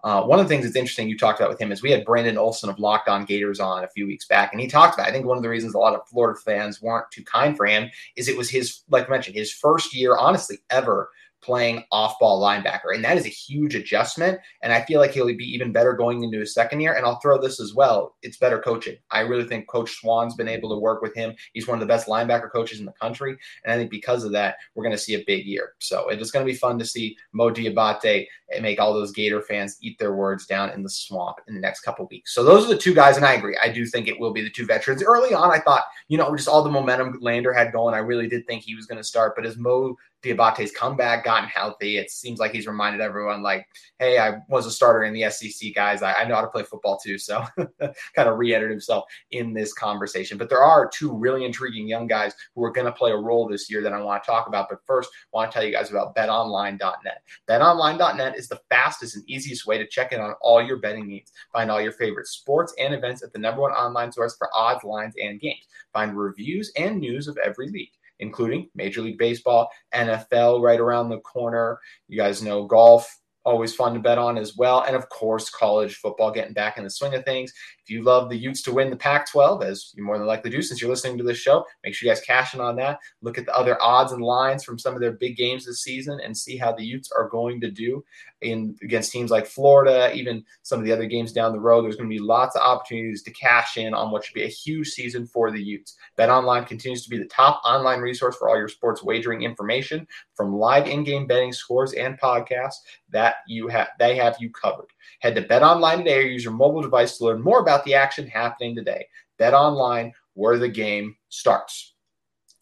uh, 0.07 0.23
one 0.23 0.39
of 0.39 0.45
the 0.45 0.47
things 0.47 0.63
that's 0.63 0.77
interesting 0.77 1.09
you 1.09 1.17
talked 1.17 1.37
about 1.37 1.49
with 1.49 1.59
him 1.59 1.69
is 1.69 1.83
we 1.83 1.91
had 1.91 2.05
Brandon 2.05 2.37
Olson 2.37 2.69
of 2.69 2.79
Locked 2.79 3.09
On 3.09 3.25
Gators 3.25 3.59
on 3.59 3.83
a 3.83 3.89
few 3.89 4.07
weeks 4.07 4.25
back, 4.25 4.53
and 4.53 4.61
he 4.61 4.65
talked 4.65 4.93
about. 4.93 5.05
I 5.05 5.11
think 5.11 5.25
one 5.25 5.35
of 5.35 5.43
the 5.43 5.49
reasons 5.49 5.73
a 5.73 5.77
lot 5.77 5.95
of 5.95 6.07
Florida 6.07 6.39
fans 6.39 6.81
weren't 6.81 7.11
too 7.11 7.25
kind 7.25 7.57
for 7.57 7.65
him 7.65 7.89
is 8.15 8.29
it 8.29 8.37
was 8.37 8.49
his, 8.49 8.83
like 8.89 9.09
I 9.09 9.11
mentioned, 9.11 9.35
his 9.35 9.51
first 9.51 9.93
year, 9.93 10.15
honestly, 10.15 10.59
ever 10.69 11.09
playing 11.41 11.83
off 11.91 12.19
ball 12.19 12.41
linebacker. 12.41 12.93
And 12.93 13.03
that 13.03 13.17
is 13.17 13.25
a 13.25 13.29
huge 13.29 13.75
adjustment. 13.75 14.39
And 14.61 14.73
I 14.73 14.83
feel 14.83 14.99
like 14.99 15.11
he'll 15.11 15.27
be 15.27 15.53
even 15.53 15.71
better 15.71 15.93
going 15.93 16.23
into 16.23 16.39
his 16.39 16.53
second 16.53 16.79
year. 16.79 16.93
And 16.93 17.05
I'll 17.05 17.19
throw 17.19 17.39
this 17.41 17.59
as 17.59 17.73
well 17.73 18.15
it's 18.21 18.37
better 18.37 18.59
coaching. 18.59 18.97
I 19.11 19.21
really 19.21 19.45
think 19.45 19.67
Coach 19.67 19.99
Swan's 19.99 20.35
been 20.35 20.47
able 20.47 20.69
to 20.69 20.79
work 20.79 21.01
with 21.01 21.15
him. 21.15 21.33
He's 21.53 21.67
one 21.67 21.75
of 21.75 21.79
the 21.79 21.91
best 21.91 22.07
linebacker 22.07 22.51
coaches 22.51 22.79
in 22.79 22.85
the 22.85 22.91
country. 22.93 23.37
And 23.63 23.73
I 23.73 23.77
think 23.77 23.89
because 23.89 24.23
of 24.23 24.31
that, 24.33 24.57
we're 24.75 24.83
going 24.83 24.95
to 24.95 25.01
see 25.01 25.15
a 25.15 25.23
big 25.25 25.45
year. 25.45 25.73
So 25.79 26.09
it's 26.09 26.31
going 26.31 26.45
to 26.45 26.51
be 26.51 26.57
fun 26.57 26.77
to 26.79 26.85
see 26.85 27.17
Mo 27.33 27.49
Diabate 27.49 28.27
and 28.53 28.63
make 28.63 28.79
all 28.79 28.93
those 28.93 29.11
Gator 29.11 29.41
fans 29.41 29.77
eat 29.81 29.97
their 29.99 30.13
words 30.13 30.45
down 30.45 30.71
in 30.71 30.83
the 30.83 30.89
swamp 30.89 31.37
in 31.47 31.55
the 31.55 31.61
next 31.61 31.81
couple 31.81 32.07
weeks. 32.09 32.33
So 32.33 32.43
those 32.43 32.65
are 32.65 32.69
the 32.69 32.77
two 32.77 32.93
guys. 32.93 33.17
And 33.17 33.25
I 33.25 33.33
agree. 33.33 33.57
I 33.61 33.69
do 33.69 33.85
think 33.85 34.07
it 34.07 34.19
will 34.19 34.33
be 34.33 34.41
the 34.41 34.49
two 34.49 34.65
veterans. 34.65 35.03
Early 35.03 35.33
on, 35.33 35.51
I 35.51 35.59
thought, 35.59 35.83
you 36.07 36.17
know, 36.17 36.35
just 36.35 36.47
all 36.47 36.63
the 36.63 36.69
momentum 36.69 37.17
Lander 37.21 37.53
had 37.53 37.71
going, 37.71 37.93
I 37.93 37.99
really 37.99 38.27
did 38.27 38.45
think 38.47 38.63
he 38.63 38.75
was 38.75 38.85
going 38.85 38.97
to 38.97 39.03
start. 39.03 39.35
But 39.35 39.45
as 39.45 39.57
Mo 39.57 39.95
Diabate's 40.23 40.71
come 40.71 40.97
back, 40.97 41.25
gotten 41.25 41.47
healthy. 41.47 41.97
It 41.97 42.09
seems 42.09 42.39
like 42.39 42.51
he's 42.51 42.67
reminded 42.67 43.01
everyone, 43.01 43.43
like, 43.43 43.67
hey, 43.99 44.17
I 44.17 44.39
was 44.49 44.65
a 44.65 44.71
starter 44.71 45.03
in 45.03 45.13
the 45.13 45.29
SEC, 45.29 45.73
guys. 45.75 46.01
I, 46.01 46.13
I 46.13 46.27
know 46.27 46.35
how 46.35 46.41
to 46.41 46.47
play 46.47 46.63
football 46.63 46.97
too. 46.97 47.17
So 47.17 47.45
kind 48.15 48.29
of 48.29 48.37
re 48.37 48.55
entered 48.55 48.71
himself 48.71 49.05
in 49.31 49.53
this 49.53 49.73
conversation. 49.73 50.37
But 50.37 50.49
there 50.49 50.63
are 50.63 50.89
two 50.89 51.15
really 51.15 51.45
intriguing 51.45 51.87
young 51.87 52.07
guys 52.07 52.33
who 52.55 52.63
are 52.63 52.71
going 52.71 52.85
to 52.85 52.91
play 52.91 53.11
a 53.11 53.17
role 53.17 53.47
this 53.47 53.69
year 53.69 53.81
that 53.83 53.93
I 53.93 54.01
want 54.01 54.23
to 54.23 54.27
talk 54.27 54.47
about. 54.47 54.69
But 54.69 54.79
first, 54.85 55.09
I 55.13 55.37
want 55.37 55.51
to 55.51 55.55
tell 55.55 55.65
you 55.65 55.71
guys 55.71 55.91
about 55.91 56.15
betonline.net. 56.15 57.21
Betonline.net 57.47 58.37
is 58.37 58.47
the 58.47 58.61
fastest 58.69 59.15
and 59.15 59.29
easiest 59.29 59.67
way 59.67 59.77
to 59.77 59.87
check 59.87 60.13
in 60.13 60.19
on 60.19 60.33
all 60.41 60.61
your 60.61 60.77
betting 60.77 61.07
needs. 61.07 61.31
Find 61.53 61.69
all 61.69 61.81
your 61.81 61.91
favorite 61.91 62.27
sports 62.27 62.73
and 62.79 62.93
events 62.93 63.23
at 63.23 63.33
the 63.33 63.39
number 63.39 63.61
one 63.61 63.71
online 63.71 64.11
source 64.11 64.35
for 64.35 64.49
odds, 64.55 64.83
lines, 64.83 65.13
and 65.21 65.39
games. 65.39 65.65
Find 65.93 66.17
reviews 66.17 66.71
and 66.75 66.99
news 66.99 67.27
of 67.27 67.37
every 67.37 67.69
league 67.69 67.91
including 68.19 68.69
Major 68.75 69.01
League 69.01 69.17
Baseball, 69.17 69.69
NFL 69.93 70.61
right 70.61 70.79
around 70.79 71.09
the 71.09 71.19
corner. 71.19 71.79
You 72.07 72.17
guys 72.17 72.41
know 72.41 72.65
golf, 72.65 73.19
always 73.47 73.73
fun 73.73 73.93
to 73.93 73.99
bet 73.99 74.17
on 74.17 74.37
as 74.37 74.57
well. 74.57 74.81
And 74.81 74.95
of 74.95 75.07
course, 75.07 75.49
college 75.49 75.95
football 75.95 76.31
getting 76.31 76.53
back 76.53 76.77
in 76.77 76.83
the 76.83 76.89
swing 76.89 77.15
of 77.15 77.23
things. 77.23 77.53
If 77.81 77.89
you 77.89 78.03
love 78.03 78.29
the 78.29 78.37
Utes 78.37 78.61
to 78.63 78.73
win 78.73 78.89
the 78.89 78.97
Pac 78.97 79.31
12, 79.31 79.63
as 79.63 79.93
you 79.95 80.03
more 80.03 80.17
than 80.17 80.27
likely 80.27 80.51
do 80.51 80.61
since 80.61 80.81
you're 80.81 80.89
listening 80.89 81.17
to 81.17 81.23
this 81.23 81.37
show, 81.37 81.63
make 81.83 81.95
sure 81.95 82.07
you 82.07 82.13
guys 82.13 82.21
cash 82.21 82.53
in 82.53 82.59
on 82.59 82.75
that. 82.75 82.99
Look 83.21 83.37
at 83.37 83.45
the 83.45 83.55
other 83.55 83.81
odds 83.81 84.11
and 84.11 84.21
lines 84.21 84.65
from 84.65 84.77
some 84.77 84.95
of 84.95 84.99
their 84.99 85.13
big 85.13 85.37
games 85.37 85.65
this 85.65 85.81
season 85.81 86.19
and 86.21 86.37
see 86.37 86.57
how 86.57 86.73
the 86.73 86.83
Utes 86.83 87.09
are 87.11 87.29
going 87.29 87.61
to 87.61 87.71
do 87.71 88.03
in 88.41 88.75
against 88.81 89.11
teams 89.11 89.31
like 89.31 89.45
Florida, 89.45 90.13
even 90.13 90.43
some 90.61 90.79
of 90.79 90.85
the 90.85 90.91
other 90.91 91.05
games 91.05 91.31
down 91.31 91.51
the 91.51 91.59
road. 91.59 91.83
There's 91.83 91.95
going 91.95 92.09
to 92.09 92.15
be 92.15 92.21
lots 92.21 92.55
of 92.55 92.61
opportunities 92.61 93.23
to 93.23 93.31
cash 93.31 93.77
in 93.77 93.93
on 93.93 94.11
what 94.11 94.23
should 94.23 94.33
be 94.33 94.43
a 94.43 94.47
huge 94.47 94.89
season 94.89 95.25
for 95.25 95.51
the 95.51 95.61
Utes. 95.61 95.95
Bet 96.15 96.29
Online 96.29 96.65
continues 96.65 97.03
to 97.03 97.09
be 97.09 97.17
the 97.17 97.25
top 97.25 97.61
online 97.65 97.99
resource 97.99 98.35
for 98.35 98.49
all 98.49 98.57
your 98.57 98.67
sports 98.67 99.03
wagering 99.03 99.41
information, 99.41 100.07
from 100.35 100.53
live 100.53 100.87
in-game 100.87 101.27
betting 101.27 101.53
scores 101.53 101.93
and 101.93 102.19
podcasts 102.19 102.77
that 103.09 103.37
you 103.47 103.67
have 103.67 103.89
they 103.99 104.15
have 104.15 104.37
you 104.39 104.49
covered. 104.51 104.87
Head 105.19 105.35
to 105.35 105.41
Bet 105.41 105.63
Online 105.63 105.99
today 105.99 106.19
or 106.19 106.27
use 106.27 106.43
your 106.43 106.53
mobile 106.53 106.81
device 106.81 107.17
to 107.17 107.25
learn 107.25 107.41
more 107.41 107.59
about 107.59 107.83
the 107.85 107.95
action 107.95 108.27
happening 108.27 108.75
today. 108.75 109.07
Bet 109.37 109.53
Online, 109.53 110.13
where 110.33 110.57
the 110.59 110.69
game 110.69 111.15
starts. 111.29 111.95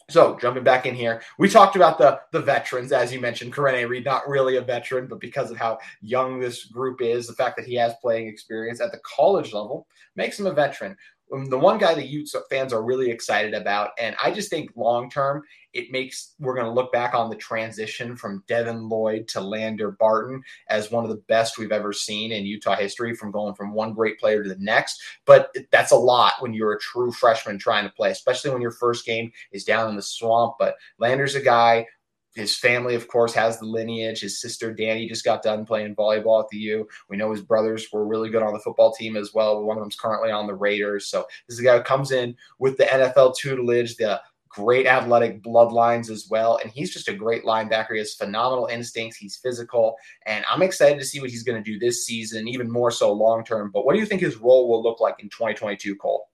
So 0.10 0.38
jumping 0.40 0.64
back 0.64 0.86
in 0.86 0.94
here, 0.94 1.24
we 1.40 1.50
talked 1.50 1.76
about 1.76 1.98
the 1.98 2.20
the 2.32 2.42
veterans, 2.42 2.92
as 2.92 3.12
you 3.12 3.20
mentioned, 3.20 3.54
Karene 3.54 3.90
Reed, 3.90 4.06
not 4.06 4.28
really 4.28 4.58
a 4.58 4.62
veteran, 4.62 5.08
but 5.08 5.20
because 5.20 5.50
of 5.50 5.58
how 5.58 5.80
young 6.02 6.40
this 6.40 6.66
group 6.66 7.02
is, 7.02 7.26
the 7.26 7.34
fact 7.34 7.58
that 7.58 7.66
he 7.66 7.74
has 7.76 7.96
playing 8.02 8.28
experience 8.28 8.82
at 8.82 8.92
the 8.92 9.00
college 9.00 9.52
level 9.52 9.88
makes 10.16 10.40
him 10.40 10.46
a 10.46 10.54
veteran. 10.54 10.96
Um, 11.34 11.46
the 11.46 11.58
one 11.58 11.78
guy 11.78 11.96
that 11.96 12.08
Utes 12.08 12.36
fans 12.50 12.72
are 12.72 12.84
really 12.84 13.10
excited 13.10 13.54
about, 13.54 13.92
and 14.00 14.16
I 14.24 14.32
just 14.32 14.50
think 14.50 14.72
long 14.76 15.10
term, 15.10 15.44
it 15.74 15.92
makes 15.92 16.36
we're 16.40 16.56
going 16.56 16.68
to 16.68 16.72
look 16.72 16.94
back 16.94 17.14
on 17.14 17.30
the 17.30 17.36
transition 17.36 18.16
from 18.16 18.44
Devin 18.48 18.88
Lloyd 18.88 19.28
to 19.30 19.42
Lander 19.42 19.92
Barton 19.92 20.42
as 20.70 20.92
one 20.92 21.04
of 21.04 21.10
the 21.10 21.24
best 21.28 21.58
we've 21.58 21.72
ever 21.72 21.92
seen 21.92 22.32
in 22.32 22.46
Utah 22.46 22.76
history, 22.76 23.16
from 23.16 23.32
going 23.32 23.56
from 23.56 23.74
one 23.74 23.94
great 23.94 24.20
player 24.20 24.44
to 24.44 24.50
the 24.50 24.58
next. 24.60 25.02
But 25.26 25.54
that's 25.72 25.92
a 25.92 25.98
lot 25.98 26.34
when 26.40 26.54
you're 26.54 26.74
a 26.74 26.80
true 26.80 27.12
freshman 27.12 27.58
trying 27.58 27.86
to 27.86 27.94
play, 27.94 28.12
especially 28.12 28.52
when 28.52 28.62
your 28.62 28.72
first 28.72 29.06
game 29.06 29.32
is 29.52 29.64
down 29.64 29.90
in 29.90 29.96
the 29.96 30.02
swamp. 30.02 30.56
But 30.60 30.76
Lander's 31.00 31.36
a 31.36 31.42
guy 31.42 31.88
his 32.36 32.58
family, 32.58 32.96
of 32.96 33.08
course, 33.08 33.34
has 33.34 33.60
the 33.60 33.66
lineage. 33.66 34.20
His 34.20 34.42
sister 34.42 34.74
Dani 34.74 35.08
just 35.08 35.24
got 35.24 35.42
done 35.42 35.66
playing 35.66 35.96
volleyball 35.96 36.44
at 36.44 36.50
the 36.50 36.58
U. 36.58 36.88
We 37.10 37.16
know 37.16 37.32
his 37.32 37.42
brothers 37.42 37.88
were 37.92 38.06
really 38.06 38.30
good 38.30 38.44
on 38.44 38.54
the 38.54 38.60
football 38.60 38.94
team 38.94 39.16
as 39.16 39.34
well. 39.34 39.64
One 39.64 39.78
of 39.78 39.84
them's 39.84 39.96
currently 39.96 40.32
on 40.32 40.46
the 40.46 40.54
Raiders. 40.54 41.08
So 41.08 41.26
this 41.48 41.58
is 41.58 41.62
a 41.62 41.64
guy 41.64 41.78
who 41.78 41.84
comes 41.84 42.12
in 42.12 42.36
with 42.60 42.78
the 42.78 42.84
NFL 42.84 43.38
tutelage, 43.38 43.96
the 43.96 44.22
great 44.50 44.86
athletic 44.86 45.42
bloodlines 45.42 46.10
as 46.10 46.28
well. 46.30 46.60
And 46.62 46.72
he's 46.72 46.94
just 46.94 47.08
a 47.08 47.14
great 47.14 47.44
linebacker. 47.44 47.92
He 47.92 48.00
has 48.00 48.14
phenomenal 48.14 48.68
instincts. 48.68 49.18
He's 49.18 49.38
physical. 49.38 49.96
And 50.26 50.44
I'm 50.50 50.62
excited 50.62 51.00
to 51.00 51.06
see 51.06 51.22
what 51.22 51.30
he's 51.30 51.44
going 51.44 51.62
to 51.62 51.72
do 51.72 51.80
this 51.80 52.06
season, 52.06 52.48
even 52.48 52.70
more 52.70 52.92
so 52.92 53.12
long 53.14 53.44
term. 53.44 53.72
But 53.74 53.86
what 53.86 53.94
do 53.94 54.00
you 54.00 54.06
think 54.06 54.22
his 54.22 54.38
role 54.38 54.70
will 54.70 54.84
look 54.84 55.00
like 55.00 55.16
in 55.20 55.30
2022, 55.30 55.96
Cole? 55.96 56.28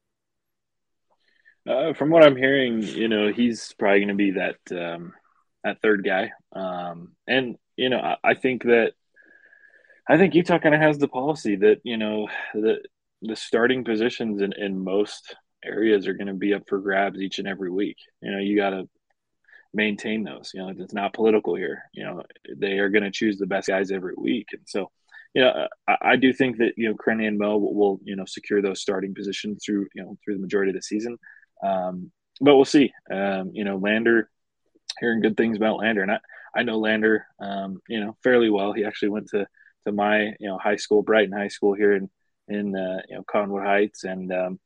Uh, 1.68 1.94
from 1.94 2.10
what 2.10 2.24
I'm 2.24 2.36
hearing, 2.36 2.82
you 2.82 3.08
know, 3.08 3.32
he's 3.32 3.74
probably 3.78 4.00
going 4.00 4.08
to 4.08 4.14
be 4.16 4.32
that 4.32 4.58
um, 4.72 5.14
that 5.64 5.82
third 5.82 6.04
guy. 6.04 6.32
Um, 6.54 7.14
and 7.28 7.58
you 7.76 7.90
know, 7.90 8.00
I, 8.00 8.18
I, 8.24 8.34
think 8.34 8.64
that 8.64 8.94
I 10.08 10.18
think 10.18 10.36
Utah 10.36 10.60
kind 10.60 10.76
of 10.76 10.82
has 10.82 10.98
the 10.98 11.08
policy 11.08 11.56
that 11.58 11.82
you 11.84 11.98
know 11.98 12.28
the 12.54 12.80
the 13.22 13.36
starting 13.36 13.84
positions 13.84 14.42
in, 14.42 14.54
in 14.54 14.84
most 14.84 15.36
areas 15.64 16.08
are 16.08 16.14
going 16.14 16.28
to 16.28 16.34
be 16.34 16.54
up 16.54 16.64
for 16.68 16.80
grabs 16.80 17.20
each 17.20 17.40
and 17.40 17.48
every 17.48 17.70
week. 17.70 17.98
You 18.22 18.32
know, 18.32 18.40
you 18.40 18.56
got 18.56 18.72
to 18.72 18.90
maintain 19.74 20.24
those. 20.24 20.52
You 20.54 20.62
know, 20.62 20.74
it's 20.78 20.94
not 20.94 21.14
political 21.14 21.56
here. 21.56 21.84
You 21.94 22.04
know, 22.04 22.24
they 22.58 22.80
are 22.80 22.90
going 22.90 23.04
to 23.04 23.12
choose 23.12 23.38
the 23.38 23.46
best 23.46 23.68
guys 23.68 23.92
every 23.92 24.16
week, 24.18 24.50
and 24.54 24.62
so. 24.66 24.92
You 25.34 25.44
know, 25.44 25.68
I, 25.88 25.98
I 26.02 26.16
do 26.18 26.34
think 26.34 26.58
that 26.58 26.74
you 26.76 26.90
know 26.90 26.96
Karene 26.96 27.26
and 27.26 27.40
Mo 27.40 27.58
will, 27.58 27.74
will, 27.74 28.00
you 28.04 28.18
know 28.18 28.26
secure 28.26 28.62
those 28.62 28.82
starting 28.82 29.16
positions 29.16 29.64
through 29.66 29.88
you 29.96 30.04
know 30.04 30.18
through 30.22 30.34
the 30.34 30.42
majority 30.42 30.72
of 30.72 30.76
the 30.76 30.82
season, 30.82 31.18
um, 31.64 32.12
but 32.42 32.58
we'll 32.58 32.66
see. 32.66 32.92
Um, 33.10 33.52
you 33.54 33.64
know, 33.64 33.78
Lander 33.78 34.30
hearing 35.00 35.22
good 35.22 35.38
things 35.38 35.58
about 35.58 35.78
Lander, 35.78 36.04
and 36.04 36.12
I, 36.12 36.20
I 36.56 36.64
know 36.64 36.80
Lander, 36.80 37.26
um, 37.40 37.82
you 37.88 38.00
know, 38.00 38.18
fairly 38.24 38.50
well. 38.50 38.74
He 38.74 38.86
actually 38.86 39.10
went 39.10 39.30
to 39.30 39.48
to 39.86 39.92
my 39.92 40.34
you 40.40 40.48
know 40.48 40.58
high 40.58 40.76
school, 40.76 41.02
Brighton 41.02 41.38
High 41.38 41.48
School 41.48 41.74
here 41.74 41.94
in 41.94 42.10
in 42.48 42.76
uh, 42.76 43.02
you 43.10 43.16
know 43.16 43.24
Cottonwood 43.24 43.64
Heights, 43.64 44.04
and 44.04 44.32
um, 44.32 44.60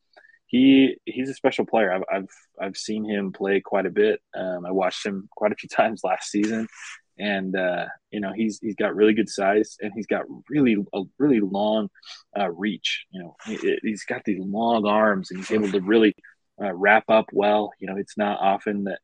he 0.46 0.98
he's 1.06 1.30
a 1.30 1.34
special 1.34 1.66
player. 1.66 1.92
I've 1.92 2.04
I've 2.12 2.30
I've 2.60 2.78
seen 2.78 3.06
him 3.06 3.32
play 3.32 3.62
quite 3.62 3.86
a 3.86 3.92
bit. 3.92 4.22
Um, 4.36 4.66
I 4.66 4.72
watched 4.72 5.06
him 5.06 5.28
quite 5.36 5.52
a 5.52 5.56
few 5.56 5.70
times 5.74 6.02
last 6.04 6.30
season, 6.30 6.68
and 7.18 7.56
uh, 7.56 7.86
you 8.12 8.20
know 8.20 8.34
he's 8.34 8.60
he's 8.60 8.76
got 8.76 8.96
really 8.96 9.14
good 9.14 9.30
size 9.30 9.78
and 9.82 9.92
he's 9.96 10.08
got 10.08 10.24
really 10.50 10.78
a 10.94 11.02
really 11.18 11.40
long 11.40 11.90
uh, 12.38 12.50
reach. 12.52 13.06
You 13.12 13.24
know 13.24 13.36
he, 13.46 13.78
he's 13.82 14.06
got 14.06 14.24
these 14.26 14.40
long 14.40 14.86
arms 14.86 15.32
and 15.32 15.40
he's 15.40 15.52
able 15.52 15.72
to 15.72 15.82
really 15.82 16.16
uh, 16.62 16.74
wrap 16.74 17.06
up 17.10 17.26
well. 17.32 17.74
You 17.80 17.88
know 17.88 17.98
it's 17.98 18.18
not 18.18 18.40
often 18.40 18.86
that 18.86 19.00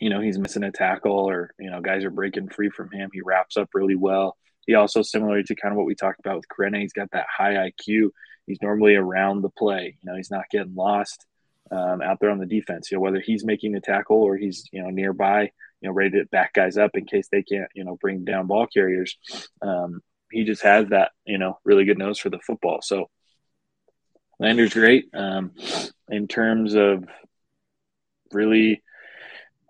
you 0.00 0.10
know, 0.10 0.20
he's 0.20 0.38
missing 0.38 0.64
a 0.64 0.72
tackle 0.72 1.28
or, 1.28 1.54
you 1.58 1.70
know, 1.70 1.80
guys 1.80 2.04
are 2.04 2.10
breaking 2.10 2.48
free 2.48 2.70
from 2.70 2.90
him. 2.90 3.10
He 3.12 3.20
wraps 3.20 3.56
up 3.56 3.70
really 3.74 3.96
well. 3.96 4.36
He 4.66 4.74
also, 4.74 5.02
similar 5.02 5.42
to 5.42 5.54
kind 5.54 5.72
of 5.72 5.76
what 5.76 5.86
we 5.86 5.94
talked 5.94 6.20
about 6.20 6.36
with 6.36 6.48
Karene, 6.48 6.80
he's 6.80 6.92
got 6.92 7.10
that 7.12 7.26
high 7.28 7.70
IQ. 7.70 8.10
He's 8.46 8.62
normally 8.62 8.94
around 8.94 9.42
the 9.42 9.50
play. 9.50 9.96
You 10.00 10.10
know, 10.10 10.16
he's 10.16 10.30
not 10.30 10.48
getting 10.50 10.74
lost 10.74 11.26
um, 11.70 12.00
out 12.00 12.18
there 12.20 12.30
on 12.30 12.38
the 12.38 12.46
defense. 12.46 12.90
You 12.90 12.96
know, 12.96 13.02
whether 13.02 13.20
he's 13.20 13.44
making 13.44 13.72
the 13.72 13.80
tackle 13.80 14.22
or 14.22 14.36
he's, 14.36 14.68
you 14.72 14.82
know, 14.82 14.90
nearby, 14.90 15.50
you 15.80 15.88
know, 15.88 15.92
ready 15.92 16.10
to 16.18 16.26
back 16.26 16.54
guys 16.54 16.76
up 16.78 16.92
in 16.94 17.04
case 17.04 17.28
they 17.30 17.42
can't, 17.42 17.68
you 17.74 17.84
know, 17.84 17.96
bring 18.00 18.24
down 18.24 18.46
ball 18.46 18.66
carriers. 18.66 19.16
Um, 19.60 20.00
he 20.30 20.44
just 20.44 20.62
has 20.62 20.88
that, 20.88 21.12
you 21.26 21.38
know, 21.38 21.58
really 21.64 21.84
good 21.84 21.98
nose 21.98 22.18
for 22.18 22.30
the 22.30 22.38
football. 22.38 22.80
So 22.82 23.10
Lander's 24.38 24.74
great 24.74 25.06
um, 25.12 25.52
in 26.08 26.26
terms 26.28 26.74
of 26.74 27.04
really 28.32 28.82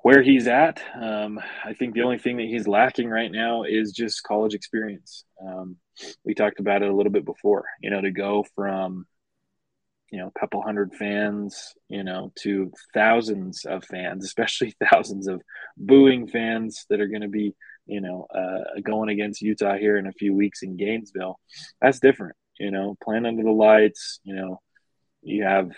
where 0.02 0.22
he's 0.22 0.46
at, 0.48 0.82
um, 1.00 1.40
I 1.64 1.74
think 1.74 1.94
the 1.94 2.02
only 2.02 2.18
thing 2.18 2.36
that 2.36 2.46
he's 2.46 2.68
lacking 2.68 3.08
right 3.08 3.30
now 3.30 3.62
is 3.62 3.92
just 3.92 4.22
college 4.22 4.54
experience. 4.54 5.24
Um, 5.44 5.76
we 6.24 6.34
talked 6.34 6.60
about 6.60 6.82
it 6.82 6.90
a 6.90 6.94
little 6.94 7.12
bit 7.12 7.24
before. 7.24 7.64
You 7.80 7.90
know, 7.90 8.00
to 8.00 8.10
go 8.10 8.44
from 8.54 9.06
you 10.12 10.18
know 10.18 10.28
a 10.28 10.38
couple 10.38 10.62
hundred 10.62 10.94
fans 10.94 11.74
you 11.88 12.04
know 12.04 12.32
to 12.38 12.70
thousands 12.94 13.64
of 13.64 13.82
fans 13.84 14.24
especially 14.26 14.76
thousands 14.90 15.26
of 15.26 15.40
booing 15.76 16.28
fans 16.28 16.84
that 16.90 17.00
are 17.00 17.08
going 17.08 17.22
to 17.22 17.28
be 17.28 17.54
you 17.86 18.00
know 18.00 18.26
uh, 18.32 18.80
going 18.84 19.08
against 19.08 19.42
utah 19.42 19.76
here 19.76 19.96
in 19.96 20.06
a 20.06 20.12
few 20.12 20.34
weeks 20.34 20.62
in 20.62 20.76
gainesville 20.76 21.40
that's 21.80 21.98
different 21.98 22.36
you 22.60 22.70
know 22.70 22.96
playing 23.02 23.26
under 23.26 23.42
the 23.42 23.50
lights 23.50 24.20
you 24.22 24.36
know 24.36 24.60
you 25.22 25.42
have 25.44 25.70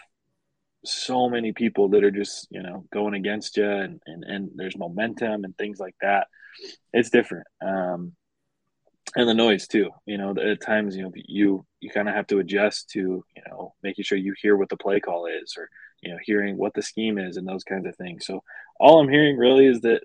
so 0.85 1.29
many 1.29 1.53
people 1.53 1.89
that 1.91 2.05
are 2.05 2.11
just 2.11 2.47
you 2.51 2.63
know 2.63 2.85
going 2.93 3.15
against 3.15 3.57
you 3.57 3.69
and, 3.69 4.01
and 4.07 4.25
and 4.25 4.51
there's 4.55 4.77
momentum 4.77 5.45
and 5.45 5.57
things 5.57 5.79
like 5.79 5.97
that. 6.01 6.29
It's 6.93 7.11
different 7.11 7.47
um 7.65 8.13
and 9.17 9.29
the 9.29 9.35
noise 9.35 9.67
too 9.67 9.91
you 10.07 10.17
know 10.19 10.35
at 10.39 10.61
times 10.61 10.97
you 10.97 11.03
know 11.03 11.13
you 11.15 11.65
you 11.81 11.91
kind 11.91 12.09
of 12.09 12.15
have 12.15 12.27
to 12.27 12.39
adjust 12.39 12.89
to 12.91 13.01
you 13.37 13.43
know 13.49 13.75
making 13.83 14.05
sure 14.05 14.17
you 14.17 14.35
hear 14.41 14.57
what 14.57 14.69
the 14.69 14.77
play 14.77 15.01
call 15.01 15.27
is 15.27 15.55
or 15.59 15.69
you 16.03 16.11
know 16.11 16.19
hearing 16.23 16.57
what 16.57 16.75
the 16.75 16.83
scheme 16.83 17.19
is 17.19 17.37
and 17.37 17.47
those 17.47 17.65
kinds 17.65 17.87
of 17.87 17.97
things. 17.97 18.27
So 18.27 18.43
all 18.81 19.01
i'm 19.01 19.09
hearing 19.09 19.37
really 19.37 19.67
is 19.67 19.81
that 19.83 20.03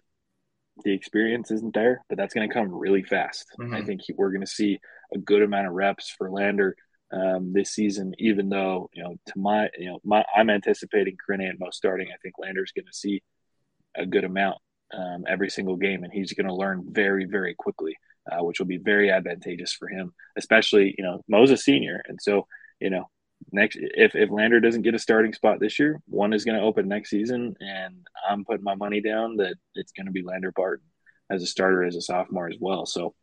the 0.84 0.94
experience 0.94 1.52
isn't 1.52 1.74
there 1.74 2.02
but 2.08 2.18
that's 2.18 2.34
going 2.34 2.48
to 2.48 2.54
come 2.54 2.74
really 2.74 3.04
fast. 3.04 3.48
Mm-hmm. 3.60 3.74
i 3.74 3.82
think 3.84 4.02
we're 4.16 4.32
going 4.32 4.42
to 4.42 4.48
see 4.48 4.80
a 5.14 5.18
good 5.18 5.42
amount 5.42 5.68
of 5.68 5.74
reps 5.74 6.10
for 6.10 6.30
lander 6.30 6.76
um, 7.12 7.54
this 7.54 7.72
season 7.72 8.14
even 8.20 8.50
though 8.50 8.90
you 8.94 9.04
know 9.04 9.16
to 9.26 9.34
my 9.38 9.70
you 9.78 9.88
know 9.88 10.00
my, 10.04 10.24
i'm 10.36 10.50
anticipating 10.50 11.18
Karene 11.18 11.50
and 11.50 11.60
Mo 11.60 11.70
starting 11.72 12.08
i 12.14 12.18
think 12.22 12.36
lander's 12.38 12.72
going 12.72 12.86
to 12.86 12.94
see 12.94 13.22
a 13.96 14.06
good 14.06 14.24
amount 14.24 14.58
um, 14.94 15.26
every 15.28 15.50
single 15.50 15.76
game 15.76 16.04
and 16.04 16.14
he's 16.14 16.34
going 16.34 16.48
to 16.48 16.54
learn 16.54 16.86
very 16.92 17.26
very 17.26 17.56
quickly 17.56 17.98
uh, 18.32 18.44
which 18.44 18.60
will 18.60 18.68
be 18.68 18.78
very 18.78 19.12
advantageous 19.12 19.74
for 19.74 19.88
him, 19.88 20.14
especially, 20.38 20.96
you 20.98 21.04
know, 21.04 21.24
Moses 21.28 21.64
senior. 21.64 22.02
And 22.08 22.20
so, 22.22 22.48
you 22.80 22.90
know, 22.90 23.10
next, 23.52 23.78
if, 23.80 24.16
if 24.16 24.30
Lander 24.30 24.60
doesn't 24.60 24.84
get 24.84 24.96
a 24.96 25.00
starting 25.00 25.34
spot 25.34 25.60
this 25.60 25.80
year, 25.80 26.02
one 26.06 26.34
is 26.34 26.46
going 26.46 26.58
to 26.58 26.64
open 26.64 26.88
next 26.88 27.10
season. 27.10 27.56
And 27.60 28.08
I'm 28.30 28.46
putting 28.46 28.64
my 28.64 28.76
money 28.76 29.02
down 29.02 29.38
that 29.38 29.56
it's 29.76 29.92
going 29.92 30.06
to 30.06 30.12
be 30.12 30.22
Lander 30.22 30.52
Barton 30.52 30.86
as 31.30 31.44
a 31.44 31.48
starter 31.48 31.84
as 31.84 31.96
a 31.96 32.02
sophomore 32.02 32.50
as 32.50 32.58
well. 32.60 32.86
So 32.86 33.14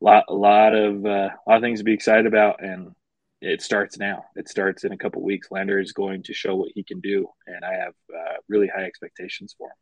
a 0.00 0.04
lot, 0.04 0.24
a 0.28 0.34
lot 0.34 0.74
of, 0.74 1.04
uh, 1.04 1.30
a 1.30 1.42
lot 1.46 1.56
of 1.56 1.62
things 1.62 1.80
to 1.80 1.84
be 1.84 1.94
excited 1.94 2.26
about. 2.26 2.62
And 2.62 2.94
it 3.40 3.62
starts 3.62 3.98
now. 3.98 4.24
It 4.34 4.48
starts 4.48 4.84
in 4.84 4.92
a 4.92 4.96
couple 4.96 5.22
weeks. 5.22 5.48
Lander 5.50 5.78
is 5.78 5.92
going 5.92 6.22
to 6.24 6.34
show 6.34 6.56
what 6.56 6.72
he 6.74 6.82
can 6.82 7.00
do. 7.00 7.26
And 7.46 7.64
I 7.64 7.74
have 7.74 7.94
uh, 8.14 8.36
really 8.48 8.68
high 8.68 8.84
expectations 8.84 9.54
for 9.56 9.68
him. 9.68 9.76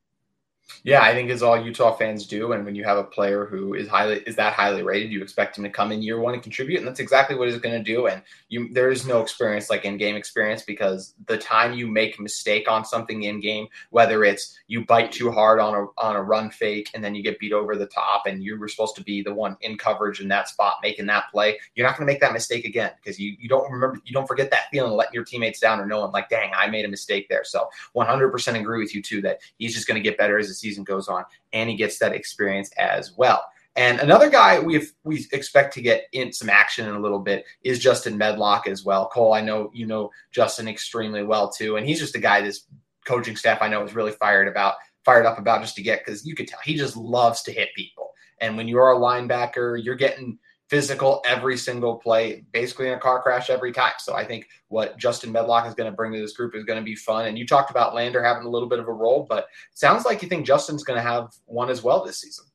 Yeah, 0.82 1.02
I 1.02 1.12
think 1.12 1.30
as 1.30 1.42
all 1.42 1.62
Utah 1.62 1.94
fans 1.94 2.26
do, 2.26 2.52
and 2.52 2.64
when 2.64 2.74
you 2.74 2.84
have 2.84 2.98
a 2.98 3.04
player 3.04 3.46
who 3.46 3.74
is 3.74 3.88
highly 3.88 4.20
is 4.26 4.36
that 4.36 4.54
highly 4.54 4.82
rated, 4.82 5.12
you 5.12 5.22
expect 5.22 5.56
him 5.58 5.64
to 5.64 5.70
come 5.70 5.92
in 5.92 6.02
year 6.02 6.18
one 6.20 6.34
and 6.34 6.42
contribute, 6.42 6.78
and 6.78 6.86
that's 6.86 7.00
exactly 7.00 7.36
what 7.36 7.48
he's 7.48 7.58
going 7.58 7.76
to 7.76 7.82
do. 7.82 8.06
And 8.06 8.22
you, 8.48 8.72
there 8.72 8.90
is 8.90 9.06
no 9.06 9.20
experience 9.20 9.68
like 9.68 9.84
in 9.84 9.98
game 9.98 10.16
experience 10.16 10.62
because 10.62 11.14
the 11.26 11.36
time 11.36 11.74
you 11.74 11.86
make 11.86 12.18
a 12.18 12.22
mistake 12.22 12.70
on 12.70 12.84
something 12.84 13.24
in 13.24 13.40
game, 13.40 13.66
whether 13.90 14.24
it's 14.24 14.58
you 14.66 14.84
bite 14.86 15.12
too 15.12 15.30
hard 15.30 15.60
on 15.60 15.74
a 15.74 15.86
on 16.00 16.16
a 16.16 16.22
run 16.22 16.50
fake 16.50 16.90
and 16.94 17.04
then 17.04 17.14
you 17.14 17.22
get 17.22 17.38
beat 17.38 17.52
over 17.52 17.76
the 17.76 17.86
top, 17.86 18.26
and 18.26 18.42
you 18.42 18.58
were 18.58 18.68
supposed 18.68 18.96
to 18.96 19.02
be 19.02 19.22
the 19.22 19.34
one 19.34 19.56
in 19.60 19.76
coverage 19.76 20.20
in 20.20 20.28
that 20.28 20.48
spot 20.48 20.76
making 20.82 21.06
that 21.06 21.30
play, 21.30 21.58
you're 21.74 21.86
not 21.86 21.96
going 21.96 22.06
to 22.06 22.12
make 22.12 22.20
that 22.20 22.32
mistake 22.32 22.64
again 22.64 22.90
because 22.96 23.18
you 23.18 23.36
you 23.38 23.48
don't 23.48 23.70
remember 23.70 24.00
you 24.04 24.12
don't 24.12 24.26
forget 24.26 24.50
that 24.50 24.70
feeling 24.70 24.92
of 24.92 24.96
letting 24.96 25.14
your 25.14 25.24
teammates 25.24 25.60
down 25.60 25.80
or 25.80 25.86
knowing 25.86 26.12
like, 26.12 26.28
dang, 26.30 26.52
I 26.56 26.68
made 26.68 26.84
a 26.86 26.88
mistake 26.88 27.28
there. 27.28 27.44
So 27.44 27.68
100% 27.94 28.60
agree 28.60 28.80
with 28.80 28.94
you 28.94 29.02
too 29.02 29.20
that 29.22 29.40
he's 29.58 29.74
just 29.74 29.86
going 29.86 30.02
to 30.02 30.02
get 30.02 30.18
better 30.18 30.38
as 30.38 30.53
the 30.54 30.68
season 30.68 30.84
goes 30.84 31.08
on, 31.08 31.24
and 31.52 31.68
he 31.68 31.76
gets 31.76 31.98
that 31.98 32.12
experience 32.12 32.70
as 32.78 33.12
well. 33.16 33.44
And 33.76 33.98
another 33.98 34.30
guy 34.30 34.60
we 34.60 34.86
we 35.02 35.26
expect 35.32 35.74
to 35.74 35.82
get 35.82 36.04
in 36.12 36.32
some 36.32 36.48
action 36.48 36.88
in 36.88 36.94
a 36.94 37.00
little 37.00 37.18
bit 37.18 37.44
is 37.62 37.80
Justin 37.80 38.16
Medlock 38.16 38.68
as 38.68 38.84
well. 38.84 39.08
Cole, 39.08 39.34
I 39.34 39.40
know 39.40 39.70
you 39.74 39.86
know 39.86 40.10
Justin 40.30 40.68
extremely 40.68 41.24
well 41.24 41.50
too, 41.50 41.76
and 41.76 41.86
he's 41.86 41.98
just 41.98 42.14
a 42.14 42.20
guy 42.20 42.40
this 42.40 42.66
coaching 43.04 43.36
staff 43.36 43.58
I 43.60 43.68
know 43.68 43.82
is 43.84 43.94
really 43.94 44.12
fired 44.12 44.48
about, 44.48 44.74
fired 45.04 45.26
up 45.26 45.38
about 45.38 45.60
just 45.60 45.76
to 45.76 45.82
get 45.82 46.04
because 46.04 46.24
you 46.24 46.34
could 46.34 46.48
tell 46.48 46.60
he 46.64 46.74
just 46.74 46.96
loves 46.96 47.42
to 47.42 47.52
hit 47.52 47.74
people. 47.74 48.12
And 48.40 48.56
when 48.56 48.68
you're 48.68 48.92
a 48.92 48.96
linebacker, 48.96 49.82
you're 49.82 49.94
getting 49.94 50.38
physical 50.68 51.22
every 51.26 51.56
single 51.56 51.96
play, 51.96 52.44
basically 52.52 52.88
in 52.88 52.94
a 52.94 52.98
car 52.98 53.22
crash 53.22 53.50
every 53.50 53.72
time. 53.72 53.92
So 53.98 54.14
I 54.14 54.24
think 54.24 54.48
what 54.68 54.98
Justin 54.98 55.30
Medlock 55.30 55.66
is 55.66 55.74
going 55.74 55.90
to 55.90 55.96
bring 55.96 56.12
to 56.12 56.18
this 56.18 56.36
group 56.36 56.54
is 56.54 56.64
going 56.64 56.78
to 56.78 56.84
be 56.84 56.96
fun. 56.96 57.26
And 57.26 57.38
you 57.38 57.46
talked 57.46 57.70
about 57.70 57.94
Lander 57.94 58.22
having 58.22 58.44
a 58.44 58.50
little 58.50 58.68
bit 58.68 58.78
of 58.78 58.88
a 58.88 58.92
role, 58.92 59.26
but 59.28 59.46
sounds 59.74 60.04
like 60.04 60.22
you 60.22 60.28
think 60.28 60.46
Justin's 60.46 60.84
going 60.84 60.96
to 60.96 61.08
have 61.08 61.28
one 61.44 61.70
as 61.70 61.82
well 61.82 62.04
this 62.04 62.20
season. 62.20 62.46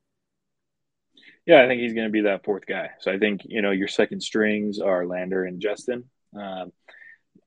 Yeah, 1.45 1.63
I 1.63 1.67
think 1.67 1.81
he's 1.81 1.93
going 1.93 2.07
to 2.07 2.11
be 2.11 2.21
that 2.21 2.43
fourth 2.43 2.65
guy. 2.65 2.91
So 2.99 3.11
I 3.11 3.17
think 3.17 3.41
you 3.45 3.61
know 3.61 3.71
your 3.71 3.87
second 3.87 4.21
strings 4.21 4.79
are 4.79 5.07
Lander 5.07 5.45
and 5.45 5.59
Justin. 5.59 6.03
Um, 6.35 6.71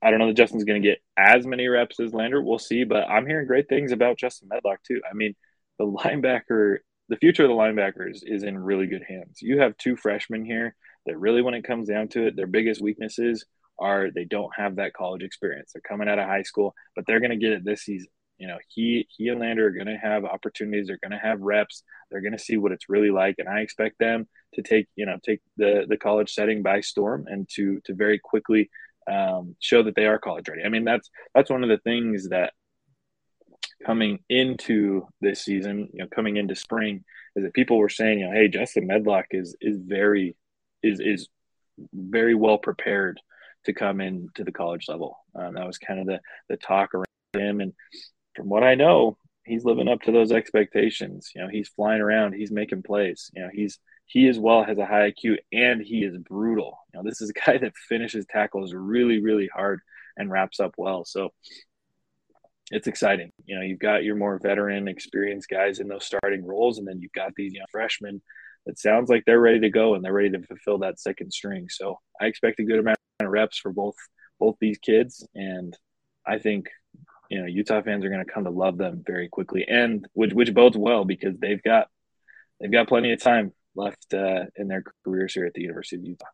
I 0.03 0.11
don't 0.11 0.19
know 0.19 0.27
that 0.27 0.37
Justin's 0.37 0.65
going 0.65 0.83
to 0.83 0.89
get 0.89 1.01
as 1.17 1.47
many 1.47 1.69
reps 1.69 2.01
as 2.01 2.13
Lander. 2.13 2.43
We'll 2.43 2.59
see, 2.59 2.83
but 2.83 3.09
I'm 3.09 3.27
hearing 3.27 3.47
great 3.47 3.69
things 3.69 3.93
about 3.93 4.19
Justin 4.19 4.49
Medlock 4.49 4.83
too. 4.83 5.01
I 5.09 5.15
mean, 5.15 5.37
the 5.79 5.85
linebacker 5.87 6.79
the 7.13 7.19
future 7.19 7.43
of 7.43 7.51
the 7.51 7.55
linebackers 7.55 8.21
is 8.23 8.43
in 8.43 8.59
really 8.59 8.87
good 8.87 9.05
hands. 9.07 9.43
You 9.43 9.61
have 9.61 9.77
two 9.77 9.97
freshmen 9.97 10.47
here 10.47 10.75
that 11.05 11.19
really, 11.19 11.43
when 11.43 11.53
it 11.53 11.63
comes 11.63 11.87
down 11.87 12.09
to 12.09 12.29
it, 12.29 12.37
their 12.37 12.47
biggest 12.47 12.81
weaknesses 12.81 13.45
are 13.79 14.11
they 14.11 14.25
don't 14.25 14.51
have 14.57 14.77
that 14.77 14.95
college 14.95 15.23
experience. 15.23 15.73
They're 15.73 15.83
coming 15.83 16.09
out 16.09 16.19
of 16.19 16.27
high 16.27 16.41
school, 16.41 16.75
but 16.97 17.05
they're 17.07 17.21
going 17.21 17.31
to 17.31 17.37
get 17.37 17.53
it 17.53 17.67
this 17.67 17.83
season. 17.83 18.09
You 18.39 18.49
know, 18.49 18.57
he 18.67 19.07
he 19.15 19.29
and 19.29 19.41
Lander 19.41 19.67
are 19.67 19.73
going 19.73 19.89
to 19.89 19.99
have 19.99 20.25
opportunities. 20.25 20.87
They're 20.87 20.99
going 21.03 21.13
to 21.13 21.19
have 21.19 21.43
reps. 21.43 21.83
They're 22.11 22.23
going 22.23 22.33
to 22.33 22.39
see 22.39 22.57
what 22.57 22.73
it's 22.73 22.89
really 22.89 23.11
like, 23.11 23.35
and 23.37 23.47
I 23.47 23.61
expect 23.61 23.99
them 23.99 24.27
to 24.55 24.63
take 24.63 24.89
you 24.97 25.05
know 25.05 25.19
take 25.23 25.43
the 25.59 25.85
the 25.87 25.99
college 25.99 26.33
setting 26.33 26.63
by 26.63 26.81
storm 26.81 27.27
and 27.29 27.47
to 27.57 27.83
to 27.85 27.95
very 27.95 28.19
quickly 28.19 28.71
um, 29.07 29.55
show 29.61 29.83
that 29.83 29.97
they 29.97 30.07
are 30.07 30.19
college 30.19 30.49
ready. 30.49 30.63
I 30.65 30.71
mean, 30.71 30.85
that's 30.85 31.11
that's 31.35 31.51
one 31.51 31.63
of 31.63 31.69
the 31.69 31.79
things 31.85 32.31
that 32.31 32.55
coming 33.85 34.21
into 34.29 35.07
this 35.21 35.45
season, 35.45 35.89
you 35.93 36.01
know, 36.01 36.09
coming 36.15 36.37
into 36.37 36.55
spring, 36.55 37.05
is 37.37 37.45
that 37.45 37.55
people 37.55 37.79
were 37.79 37.89
saying, 37.89 38.21
you 38.21 38.27
know, 38.27 38.33
hey, 38.33 38.49
Justin 38.49 38.87
Medlock 38.87 39.27
is 39.31 39.57
is 39.61 39.79
very 39.79 40.37
is 40.83 41.01
is 41.01 41.29
very 41.93 42.35
well 42.35 42.59
prepared 42.59 43.21
to 43.65 43.73
come 43.73 44.01
into 44.01 44.45
the 44.45 44.53
college 44.53 44.87
level. 44.89 45.19
Um, 45.35 45.55
that 45.55 45.67
was 45.67 45.79
kind 45.79 46.01
of 46.01 46.07
the 46.07 46.21
the 46.49 46.57
talk 46.57 46.95
around 46.95 47.07
him, 47.35 47.61
and 47.61 47.73
from 48.35 48.49
what 48.49 48.65
I 48.65 48.75
know, 48.75 49.17
he's 49.45 49.65
living 49.65 49.89
up 49.89 50.03
to 50.03 50.13
those 50.13 50.33
expectations. 50.33 51.31
You 51.35 51.43
know, 51.43 51.49
he's 51.49 51.69
flying 51.69 52.01
around, 52.01 52.35
he's 52.35 52.51
making 52.51 52.83
plays. 52.83 53.31
You 53.35 53.43
know, 53.43 53.51
he's 53.53 53.79
he 54.07 54.29
as 54.29 54.39
well 54.39 54.65
has 54.65 54.79
a 54.79 54.87
high 54.87 55.11
IQ 55.11 55.39
and 55.53 55.81
he 55.81 56.05
is 56.05 56.17
brutal. 56.19 56.79
You 56.93 56.99
know, 57.01 57.09
this 57.09 57.21
is 57.21 57.31
a 57.31 57.33
guy 57.47 57.59
that 57.59 57.77
finishes 57.89 58.27
tackles 58.27 58.75
really, 58.75 59.21
really 59.21 59.49
hard 59.53 59.81
and 60.17 60.31
wraps 60.31 60.61
up 60.61 60.75
well. 60.77 61.05
So 61.05 61.31
it's 62.73 62.87
exciting. 62.87 63.31
You 63.45 63.57
know, 63.57 63.63
you've 63.63 63.79
got 63.79 64.03
your 64.03 64.17
more 64.17 64.41
veteran, 64.43 64.89
experienced 64.89 65.49
guys 65.51 65.79
in 65.79 65.89
those 65.89 66.07
starting 66.07 66.45
roles, 66.45 66.79
and 66.79 66.89
then 66.89 67.01
you've 67.01 67.13
got 67.13 67.35
these 67.37 67.53
young 67.53 67.67
freshmen 67.71 68.23
that 68.65 68.79
sounds 68.79 69.11
like 69.11 69.25
they're 69.27 69.41
ready 69.41 69.61
to 69.61 69.71
go 69.71 69.95
and 69.95 70.03
they're 70.03 70.13
ready 70.13 70.31
to 70.31 70.43
fulfill 70.43 70.79
that 70.79 70.99
second 70.99 71.33
string. 71.33 71.67
So 71.69 71.99
I 72.21 72.27
expect 72.27 72.61
a 72.61 72.65
good 72.65 72.79
amount 72.79 72.97
of 73.21 73.29
reps 73.29 73.59
for 73.59 73.73
both 73.73 73.95
both 74.41 74.57
these 74.59 74.79
kids, 74.79 75.25
and 75.35 75.77
I 76.27 76.39
think 76.39 76.71
you 77.31 77.41
know 77.41 77.47
Utah 77.47 77.83
fans 77.83 78.05
are 78.05 78.11
going 78.11 78.25
to 78.25 78.33
come 78.33 78.45
to 78.45 78.51
love 78.51 78.79
them 78.79 79.03
very 79.07 79.29
quickly, 79.29 79.67
and 79.69 80.09
which 80.15 80.33
which 80.33 80.55
bodes 80.55 80.77
well 80.77 81.05
because 81.05 81.37
they've 81.39 81.63
got 81.63 81.89
they've 82.59 82.73
got 82.73 82.89
plenty 82.89 83.13
of 83.13 83.21
time 83.21 83.53
left 83.77 84.15
uh, 84.15 84.45
in 84.57 84.69
their 84.69 84.83
careers 85.05 85.35
here 85.35 85.45
at 85.45 85.53
the 85.53 85.61
University 85.61 85.97
of 85.97 86.05
Utah. 86.05 86.27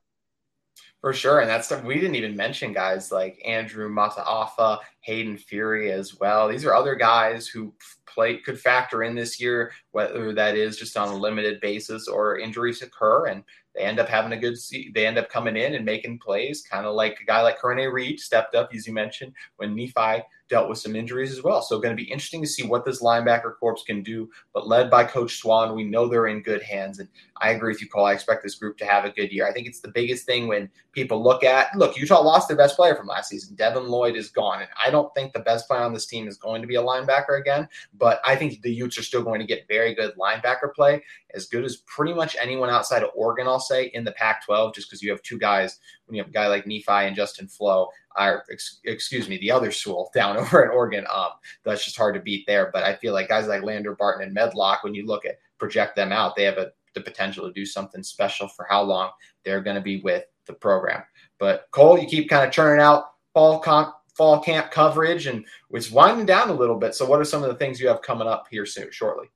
For 1.01 1.13
sure. 1.13 1.41
And 1.41 1.49
that's 1.49 1.67
stuff 1.67 1.85
we 1.85 1.95
didn't 1.95 2.17
even 2.17 2.37
mention 2.37 2.73
guys 2.73 3.13
like 3.13 3.41
Andrew 3.47 3.89
Mataafa, 3.89 4.79
Hayden 5.01 5.37
Fury 5.37 5.93
as 5.93 6.19
well. 6.19 6.49
These 6.49 6.65
are 6.65 6.75
other 6.75 6.97
guys 6.97 7.47
who 7.47 7.73
play 8.07 8.39
could 8.39 8.59
factor 8.59 9.05
in 9.05 9.15
this 9.15 9.41
year, 9.41 9.73
whether 9.93 10.33
that 10.33 10.57
is 10.57 10.77
just 10.77 10.97
on 10.97 11.09
a 11.09 11.17
limited 11.17 11.61
basis 11.61 12.09
or 12.09 12.39
injuries 12.39 12.83
occur 12.83 13.27
and 13.27 13.45
they 13.75 13.83
end 13.83 13.99
up 14.01 14.09
having 14.09 14.33
a 14.33 14.37
good 14.37 14.57
they 14.95 15.07
end 15.07 15.19
up 15.19 15.31
coming 15.31 15.57
in 15.57 15.75
and 15.75 15.85
making 15.85 16.19
plays, 16.19 16.63
kind 16.63 16.87
of 16.87 16.95
like 16.95 17.19
a 17.21 17.25
guy 17.25 17.43
like 17.43 17.61
Karene 17.61 17.93
Reed 17.93 18.21
stepped 18.21 18.55
up, 18.55 18.71
as 18.75 18.87
you 18.87 18.93
mentioned, 18.93 19.33
when 19.57 19.75
Nephi 19.75 20.23
dealt 20.49 20.69
with 20.69 20.79
some 20.79 20.97
injuries 20.97 21.33
as 21.33 21.43
well. 21.43 21.63
So 21.63 21.79
going 21.79 21.97
to 21.97 22.03
be 22.03 22.11
interesting 22.11 22.41
to 22.43 22.49
see 22.49 22.63
what 22.65 22.85
this 22.85 23.03
linebacker 23.03 23.55
corps 23.59 23.77
can 23.87 24.03
do. 24.03 24.31
But 24.53 24.67
led 24.67 24.91
by 24.91 25.05
Coach 25.05 25.37
Swan, 25.37 25.75
we 25.75 25.85
know 25.85 26.09
they're 26.09 26.29
in 26.29 26.43
good 26.43 26.63
hands. 26.63 26.99
And 26.99 27.09
I 27.37 27.51
agree 27.51 27.73
with 27.73 27.83
you, 27.83 27.89
Cole. 27.89 28.07
I 28.07 28.13
expect 28.13 28.43
this 28.43 28.57
group 28.57 28.79
to 28.79 28.87
have 28.87 29.05
a 29.05 29.11
good 29.11 29.31
year. 29.31 29.47
I 29.47 29.53
think 29.53 29.67
it's 29.67 29.81
the 29.81 29.89
biggest 29.89 30.27
thing 30.27 30.49
when 30.49 30.71
people 30.93 31.23
look 31.23 31.45
at 31.45 31.77
look, 31.77 31.97
Utah 31.97 32.21
lost 32.21 32.49
their 32.49 32.57
best 32.57 32.77
player 32.77 32.95
from 32.95 33.07
last 33.07 33.29
season. 33.29 33.55
Devin 33.55 33.89
Lloyd 33.89 34.17
is 34.17 34.31
gone. 34.31 34.61
And 34.61 34.71
I 34.83 34.91
don't 34.91 35.15
think 35.15 35.33
the 35.33 35.41
best 35.41 35.69
player 35.69 35.83
on 35.83 35.93
this 35.93 36.07
team 36.07 36.27
is 36.27 36.37
going 36.37 36.63
to 36.63 36.69
be 36.69 36.77
a 36.77 36.83
linebacker 36.83 37.41
again. 37.41 37.69
But 37.97 38.21
I 38.25 38.35
think 38.35 38.61
the 38.63 38.73
Utes 38.73 38.99
are 38.99 39.03
still 39.03 39.23
going 39.23 39.41
to 39.41 39.47
get 39.47 39.69
very 39.69 39.95
good 39.95 40.15
linebacker 40.17 40.75
play, 40.75 41.03
as 41.35 41.47
good 41.47 41.65
as 41.65 41.77
pretty 41.77 42.15
much 42.15 42.37
anyone 42.41 42.71
outside 42.71 43.03
of 43.03 43.11
Oregon, 43.15 43.47
I'll 43.59 43.65
say, 43.65 43.91
in 43.95 44.05
the 44.05 44.13
Pac 44.13 44.45
12, 44.47 44.73
just 44.73 44.89
because 44.89 45.03
you 45.03 45.11
have 45.11 45.21
two 45.23 45.37
guys, 45.37 45.81
when 46.07 46.15
you 46.15 46.23
have 46.23 46.31
a 46.31 46.33
guy 46.33 46.47
like 46.47 46.65
Nephi 46.65 46.85
and 46.89 47.17
Justin 47.17 47.49
Flowe, 47.49 47.89
or 48.17 48.45
ex- 48.53 48.79
excuse 48.85 49.29
me, 49.29 49.37
the 49.39 49.51
other 49.51 49.73
Sewell 49.73 50.11
down 50.15 50.37
over 50.37 50.63
in 50.63 50.71
Oregon. 50.71 51.05
Um, 51.13 51.31
that's 51.65 51.85
just 51.85 51.97
hard 51.97 52.15
to 52.15 52.21
beat 52.21 52.47
there. 52.47 52.71
But 52.73 52.85
I 52.85 52.95
feel 52.95 53.13
like 53.13 53.29
guys 53.29 53.49
like 53.49 53.65
Lander 53.65 53.97
Barton 53.97 54.25
and 54.25 54.33
Medlock, 54.33 54.85
when 54.85 54.95
you 54.95 55.07
look 55.07 55.25
at 55.25 55.39
project 55.59 55.97
them 55.97 56.13
out, 56.13 56.37
they 56.37 56.45
have 56.45 56.59
a, 56.59 56.71
the 56.95 57.01
potential 57.01 57.47
to 57.47 57.53
do 57.53 57.67
something 57.67 58.03
special 58.03 58.47
for 58.47 58.67
how 58.71 58.83
long 58.83 59.11
they're 59.45 59.61
going 59.61 59.77
to 59.77 59.83
be 59.83 60.01
with 60.01 60.25
the 60.47 60.53
program. 60.53 61.03
But 61.41 61.67
Cole, 61.73 61.99
you 61.99 62.07
keep 62.07 62.31
kind 62.31 62.47
of 62.47 62.53
churning 62.53 62.81
out 62.81 63.07
fall 63.35 63.59
con- 63.59 63.93
fall 64.15 64.41
camp 64.41 64.71
coverage, 64.71 65.27
and 65.27 65.45
it's 65.71 65.91
winding 65.91 66.27
down 66.27 66.51
a 66.51 66.55
little 66.55 66.77
bit. 66.77 66.95
So, 66.95 67.07
what 67.07 67.21
are 67.21 67.25
some 67.25 67.43
of 67.43 67.49
the 67.49 67.57
things 67.57 67.81
you 67.81 67.89
have 67.89 68.03
coming 68.03 68.29
up 68.29 68.47
here 68.51 68.67
soon, 68.67 68.91
shortly? 68.91 69.29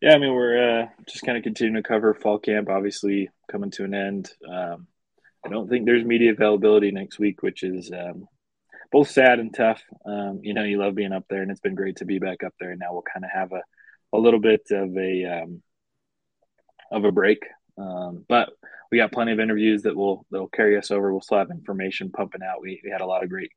Yeah, 0.00 0.14
I 0.14 0.18
mean, 0.18 0.32
we're 0.32 0.82
uh, 0.82 0.86
just 1.06 1.24
kind 1.24 1.36
of 1.36 1.44
continuing 1.44 1.82
to 1.82 1.86
cover 1.86 2.14
fall 2.14 2.38
camp, 2.38 2.70
obviously 2.70 3.28
coming 3.50 3.70
to 3.72 3.84
an 3.84 3.92
end. 3.92 4.30
Um, 4.50 4.86
I 5.44 5.50
don't 5.50 5.68
think 5.68 5.84
there's 5.84 6.04
media 6.04 6.32
availability 6.32 6.90
next 6.90 7.18
week, 7.18 7.42
which 7.42 7.62
is 7.62 7.90
um, 7.92 8.26
both 8.90 9.10
sad 9.10 9.40
and 9.40 9.54
tough. 9.54 9.82
Um, 10.06 10.40
you 10.42 10.54
know, 10.54 10.64
you 10.64 10.78
love 10.78 10.94
being 10.94 11.12
up 11.12 11.24
there, 11.28 11.42
and 11.42 11.50
it's 11.50 11.60
been 11.60 11.74
great 11.74 11.96
to 11.96 12.06
be 12.06 12.18
back 12.18 12.42
up 12.42 12.54
there. 12.58 12.70
And 12.70 12.80
now 12.80 12.92
we'll 12.92 13.02
kind 13.02 13.24
of 13.26 13.30
have 13.30 13.52
a, 13.52 13.60
a 14.16 14.18
little 14.18 14.40
bit 14.40 14.62
of 14.70 14.96
a 14.96 15.42
um, 15.42 15.62
of 16.90 17.04
a 17.04 17.12
break, 17.12 17.44
um, 17.76 18.24
but 18.26 18.48
we 18.90 18.98
got 18.98 19.12
plenty 19.12 19.32
of 19.32 19.40
interviews 19.40 19.82
that 19.82 19.96
will 19.96 20.24
that 20.30 20.40
will 20.40 20.48
carry 20.48 20.78
us 20.78 20.90
over. 20.90 21.12
We'll 21.12 21.20
still 21.20 21.38
have 21.38 21.50
information 21.50 22.10
pumping 22.10 22.42
out. 22.42 22.62
We, 22.62 22.80
we 22.82 22.90
had 22.90 23.02
a 23.02 23.06
lot 23.06 23.22
of 23.22 23.28
great, 23.28 23.50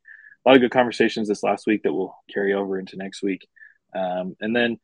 a 0.44 0.48
lot 0.48 0.56
of 0.56 0.60
good 0.60 0.70
conversations 0.70 1.26
this 1.26 1.42
last 1.42 1.66
week 1.66 1.84
that 1.84 1.92
will 1.92 2.14
carry 2.32 2.52
over 2.52 2.78
into 2.78 2.96
next 2.96 3.22
week, 3.22 3.48
um, 3.94 4.36
and 4.40 4.54
then 4.54 4.78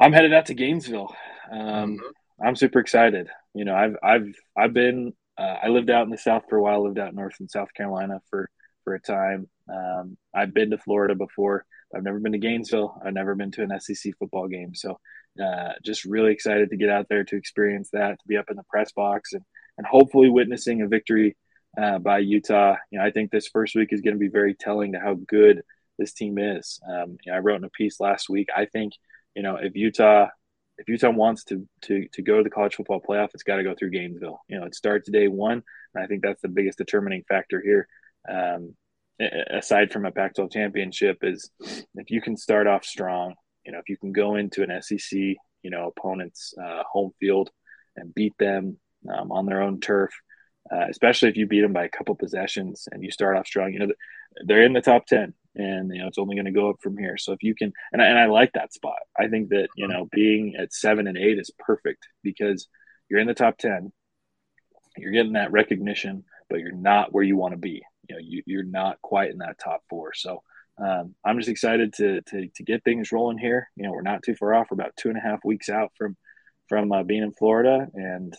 I'm 0.00 0.14
headed 0.14 0.32
out 0.32 0.46
to 0.46 0.54
Gainesville. 0.54 1.14
Um, 1.52 1.98
mm-hmm. 1.98 2.46
I'm 2.46 2.56
super 2.56 2.80
excited. 2.80 3.28
You 3.54 3.66
know, 3.66 3.74
I've 3.74 3.96
I've 4.02 4.34
I've 4.56 4.72
been 4.72 5.12
uh, 5.36 5.56
I 5.62 5.68
lived 5.68 5.90
out 5.90 6.04
in 6.04 6.10
the 6.10 6.18
South 6.18 6.44
for 6.48 6.56
a 6.56 6.62
while. 6.62 6.84
Lived 6.84 6.98
out 6.98 7.14
north 7.14 7.34
in 7.38 7.48
South 7.48 7.68
Carolina 7.74 8.20
for 8.30 8.48
for 8.84 8.94
a 8.94 9.00
time. 9.00 9.48
Um, 9.68 10.16
I've 10.34 10.54
been 10.54 10.70
to 10.70 10.78
Florida 10.78 11.14
before. 11.14 11.66
I've 11.94 12.02
never 12.02 12.18
been 12.18 12.32
to 12.32 12.38
Gainesville. 12.38 12.98
I've 13.04 13.12
never 13.12 13.34
been 13.34 13.50
to 13.52 13.62
an 13.62 13.78
SEC 13.78 14.14
football 14.18 14.48
game. 14.48 14.74
So, 14.74 14.98
uh, 15.42 15.72
just 15.84 16.04
really 16.04 16.32
excited 16.32 16.70
to 16.70 16.76
get 16.76 16.88
out 16.88 17.06
there 17.10 17.24
to 17.24 17.36
experience 17.36 17.90
that, 17.92 18.20
to 18.20 18.28
be 18.28 18.38
up 18.38 18.50
in 18.50 18.56
the 18.56 18.64
press 18.70 18.92
box, 18.92 19.34
and 19.34 19.42
and 19.76 19.86
hopefully 19.86 20.30
witnessing 20.30 20.80
a 20.80 20.88
victory 20.88 21.36
uh, 21.80 21.98
by 21.98 22.20
Utah. 22.20 22.76
You 22.90 22.98
know, 22.98 23.04
I 23.04 23.10
think 23.10 23.30
this 23.30 23.48
first 23.48 23.74
week 23.74 23.92
is 23.92 24.00
going 24.00 24.14
to 24.14 24.20
be 24.20 24.28
very 24.28 24.54
telling 24.54 24.92
to 24.92 25.00
how 25.00 25.18
good 25.28 25.62
this 25.98 26.14
team 26.14 26.38
is. 26.38 26.80
Um, 26.88 27.18
you 27.24 27.32
know, 27.32 27.36
I 27.36 27.40
wrote 27.40 27.56
in 27.56 27.64
a 27.64 27.70
piece 27.70 28.00
last 28.00 28.30
week. 28.30 28.48
I 28.56 28.64
think 28.64 28.94
you 29.34 29.42
know, 29.42 29.56
if 29.56 29.76
Utah 29.76 30.28
if 30.80 30.88
Utah 30.88 31.10
wants 31.10 31.44
to 31.44 31.68
to 31.82 32.08
to 32.12 32.22
go 32.22 32.38
to 32.38 32.42
the 32.42 32.50
college 32.50 32.74
football 32.74 33.00
playoff, 33.00 33.30
it's 33.34 33.42
got 33.42 33.56
to 33.56 33.62
go 33.62 33.74
through 33.74 33.90
Gainesville. 33.90 34.40
You 34.48 34.58
know, 34.58 34.66
it 34.66 34.74
starts 34.74 35.10
day 35.10 35.28
one, 35.28 35.62
and 35.94 36.04
I 36.04 36.06
think 36.06 36.22
that's 36.22 36.40
the 36.40 36.48
biggest 36.48 36.78
determining 36.78 37.22
factor 37.28 37.60
here. 37.60 37.86
Um, 38.28 38.74
aside 39.50 39.92
from 39.92 40.06
a 40.06 40.10
Pac-12 40.10 40.50
championship, 40.50 41.18
is 41.22 41.50
if 41.60 42.10
you 42.10 42.22
can 42.22 42.36
start 42.36 42.66
off 42.66 42.84
strong. 42.84 43.34
You 43.64 43.72
know, 43.72 43.78
if 43.78 43.90
you 43.90 43.98
can 43.98 44.12
go 44.12 44.36
into 44.36 44.62
an 44.62 44.80
SEC, 44.80 45.18
you 45.18 45.70
know, 45.70 45.92
opponent's 45.94 46.54
uh, 46.58 46.82
home 46.90 47.12
field 47.20 47.50
and 47.94 48.14
beat 48.14 48.32
them 48.38 48.78
um, 49.12 49.30
on 49.30 49.44
their 49.44 49.60
own 49.60 49.80
turf, 49.80 50.10
uh, 50.72 50.86
especially 50.88 51.28
if 51.28 51.36
you 51.36 51.46
beat 51.46 51.60
them 51.60 51.74
by 51.74 51.84
a 51.84 51.90
couple 51.90 52.14
possessions 52.14 52.88
and 52.90 53.04
you 53.04 53.10
start 53.10 53.36
off 53.36 53.46
strong. 53.46 53.74
You 53.74 53.80
know, 53.80 53.92
they're 54.46 54.64
in 54.64 54.72
the 54.72 54.80
top 54.80 55.04
ten 55.04 55.34
and 55.54 55.92
you 55.92 56.00
know 56.00 56.08
it's 56.08 56.18
only 56.18 56.36
going 56.36 56.46
to 56.46 56.52
go 56.52 56.70
up 56.70 56.76
from 56.82 56.96
here. 56.96 57.16
So 57.16 57.32
if 57.32 57.42
you 57.42 57.54
can, 57.54 57.72
and 57.92 58.00
I, 58.00 58.06
and 58.06 58.18
I 58.18 58.26
like 58.26 58.52
that 58.54 58.72
spot. 58.72 58.98
I 59.18 59.28
think 59.28 59.50
that 59.50 59.68
you 59.76 59.88
know 59.88 60.08
being 60.10 60.54
at 60.58 60.72
seven 60.72 61.06
and 61.06 61.18
eight 61.18 61.38
is 61.38 61.50
perfect 61.58 62.06
because 62.22 62.68
you're 63.08 63.20
in 63.20 63.26
the 63.26 63.34
top 63.34 63.58
ten, 63.58 63.92
you're 64.96 65.12
getting 65.12 65.32
that 65.34 65.52
recognition, 65.52 66.24
but 66.48 66.60
you're 66.60 66.72
not 66.72 67.12
where 67.12 67.24
you 67.24 67.36
want 67.36 67.52
to 67.52 67.58
be. 67.58 67.82
You 68.08 68.14
know, 68.14 68.20
you, 68.22 68.42
you're 68.46 68.64
not 68.64 69.00
quite 69.02 69.30
in 69.30 69.38
that 69.38 69.58
top 69.58 69.82
four. 69.88 70.12
So 70.14 70.42
um, 70.78 71.14
I'm 71.24 71.38
just 71.38 71.48
excited 71.48 71.92
to, 71.94 72.22
to 72.22 72.48
to 72.48 72.62
get 72.62 72.84
things 72.84 73.12
rolling 73.12 73.38
here. 73.38 73.68
You 73.76 73.84
know, 73.84 73.92
we're 73.92 74.02
not 74.02 74.22
too 74.22 74.34
far 74.34 74.54
off. 74.54 74.68
We're 74.70 74.76
about 74.76 74.96
two 74.96 75.08
and 75.08 75.18
a 75.18 75.20
half 75.20 75.44
weeks 75.44 75.68
out 75.68 75.92
from 75.96 76.16
from 76.68 76.92
uh, 76.92 77.02
being 77.02 77.22
in 77.22 77.32
Florida, 77.32 77.88
and 77.92 78.34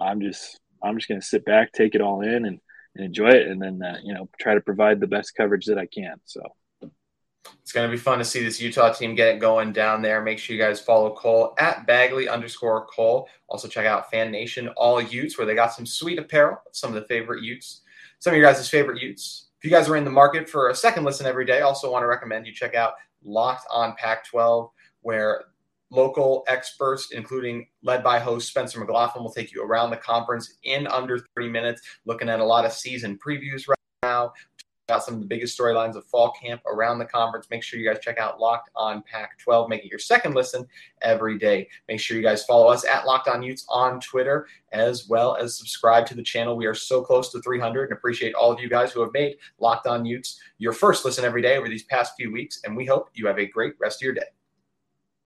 I'm 0.00 0.20
just 0.20 0.58
I'm 0.82 0.96
just 0.96 1.08
going 1.08 1.20
to 1.20 1.26
sit 1.26 1.44
back, 1.44 1.72
take 1.72 1.94
it 1.94 2.00
all 2.00 2.22
in, 2.22 2.44
and 2.44 2.60
and 2.94 3.04
enjoy 3.04 3.30
it, 3.30 3.48
and 3.48 3.60
then 3.60 3.82
uh, 3.82 3.98
you 4.02 4.14
know 4.14 4.28
try 4.40 4.54
to 4.54 4.60
provide 4.60 5.00
the 5.00 5.06
best 5.06 5.34
coverage 5.34 5.66
that 5.66 5.78
I 5.78 5.86
can. 5.86 6.16
So 6.24 6.42
it's 7.62 7.72
going 7.72 7.88
to 7.88 7.96
be 7.96 8.00
fun 8.00 8.18
to 8.18 8.24
see 8.24 8.42
this 8.44 8.60
Utah 8.60 8.92
team 8.92 9.14
get 9.14 9.34
it 9.34 9.40
going 9.40 9.72
down 9.72 10.02
there. 10.02 10.22
Make 10.22 10.38
sure 10.38 10.54
you 10.54 10.62
guys 10.62 10.80
follow 10.80 11.14
Cole 11.14 11.54
at 11.58 11.86
Bagley 11.86 12.28
underscore 12.28 12.86
Cole. 12.86 13.28
Also 13.48 13.68
check 13.68 13.86
out 13.86 14.10
Fan 14.10 14.30
Nation 14.30 14.68
All 14.76 15.00
Utes 15.00 15.38
where 15.38 15.46
they 15.46 15.54
got 15.54 15.72
some 15.72 15.86
sweet 15.86 16.18
apparel. 16.18 16.58
Some 16.72 16.94
of 16.94 16.94
the 16.94 17.08
favorite 17.08 17.42
Utes, 17.42 17.82
some 18.18 18.32
of 18.32 18.38
your 18.38 18.46
guys' 18.46 18.68
favorite 18.68 19.02
Utes. 19.02 19.48
If 19.58 19.64
you 19.64 19.70
guys 19.70 19.88
are 19.88 19.96
in 19.96 20.04
the 20.04 20.10
market 20.10 20.48
for 20.48 20.70
a 20.70 20.74
second 20.74 21.04
listen 21.04 21.26
every 21.26 21.44
day, 21.44 21.60
also 21.60 21.90
want 21.90 22.02
to 22.02 22.08
recommend 22.08 22.46
you 22.46 22.52
check 22.52 22.74
out 22.74 22.94
Locked 23.24 23.66
on 23.70 23.94
Pac-12 23.96 24.70
where 25.02 25.44
local 25.92 26.42
experts, 26.48 27.10
including 27.12 27.66
led 27.82 28.02
by 28.02 28.18
host 28.18 28.48
Spencer 28.48 28.80
McLaughlin, 28.80 29.22
will 29.22 29.32
take 29.32 29.52
you 29.52 29.62
around 29.62 29.90
the 29.90 29.96
conference 29.98 30.54
in 30.64 30.86
under 30.86 31.18
30 31.36 31.50
minutes, 31.50 31.82
looking 32.06 32.28
at 32.28 32.40
a 32.40 32.44
lot 32.44 32.64
of 32.64 32.72
season 32.72 33.18
previews 33.24 33.68
right 33.68 33.78
now. 34.02 34.32
About 34.88 35.04
some 35.04 35.14
of 35.14 35.20
the 35.20 35.26
biggest 35.26 35.56
storylines 35.56 35.94
of 35.94 36.04
fall 36.06 36.32
camp 36.32 36.60
around 36.66 36.98
the 36.98 37.04
conference. 37.04 37.46
Make 37.50 37.62
sure 37.62 37.78
you 37.78 37.88
guys 37.88 38.02
check 38.02 38.18
out 38.18 38.40
Locked 38.40 38.68
On 38.74 39.00
Pac 39.02 39.38
12. 39.38 39.68
Make 39.68 39.84
it 39.84 39.90
your 39.90 40.00
second 40.00 40.34
listen 40.34 40.66
every 41.02 41.38
day. 41.38 41.68
Make 41.88 42.00
sure 42.00 42.16
you 42.16 42.22
guys 42.22 42.44
follow 42.44 42.66
us 42.66 42.84
at 42.84 43.06
Locked 43.06 43.28
On 43.28 43.44
Utes 43.44 43.64
on 43.68 44.00
Twitter, 44.00 44.48
as 44.72 45.08
well 45.08 45.36
as 45.36 45.56
subscribe 45.56 46.04
to 46.06 46.16
the 46.16 46.22
channel. 46.22 46.56
We 46.56 46.66
are 46.66 46.74
so 46.74 47.00
close 47.00 47.30
to 47.30 47.40
300 47.42 47.84
and 47.84 47.92
appreciate 47.92 48.34
all 48.34 48.50
of 48.50 48.58
you 48.58 48.68
guys 48.68 48.90
who 48.92 49.02
have 49.02 49.12
made 49.12 49.36
Locked 49.60 49.86
On 49.86 50.04
Utes 50.04 50.40
your 50.58 50.72
first 50.72 51.04
listen 51.04 51.24
every 51.24 51.42
day 51.42 51.56
over 51.56 51.68
these 51.68 51.84
past 51.84 52.14
few 52.16 52.32
weeks. 52.32 52.60
And 52.64 52.76
we 52.76 52.84
hope 52.84 53.10
you 53.14 53.28
have 53.28 53.38
a 53.38 53.46
great 53.46 53.74
rest 53.78 54.02
of 54.02 54.06
your 54.06 54.14
day. 54.14 54.26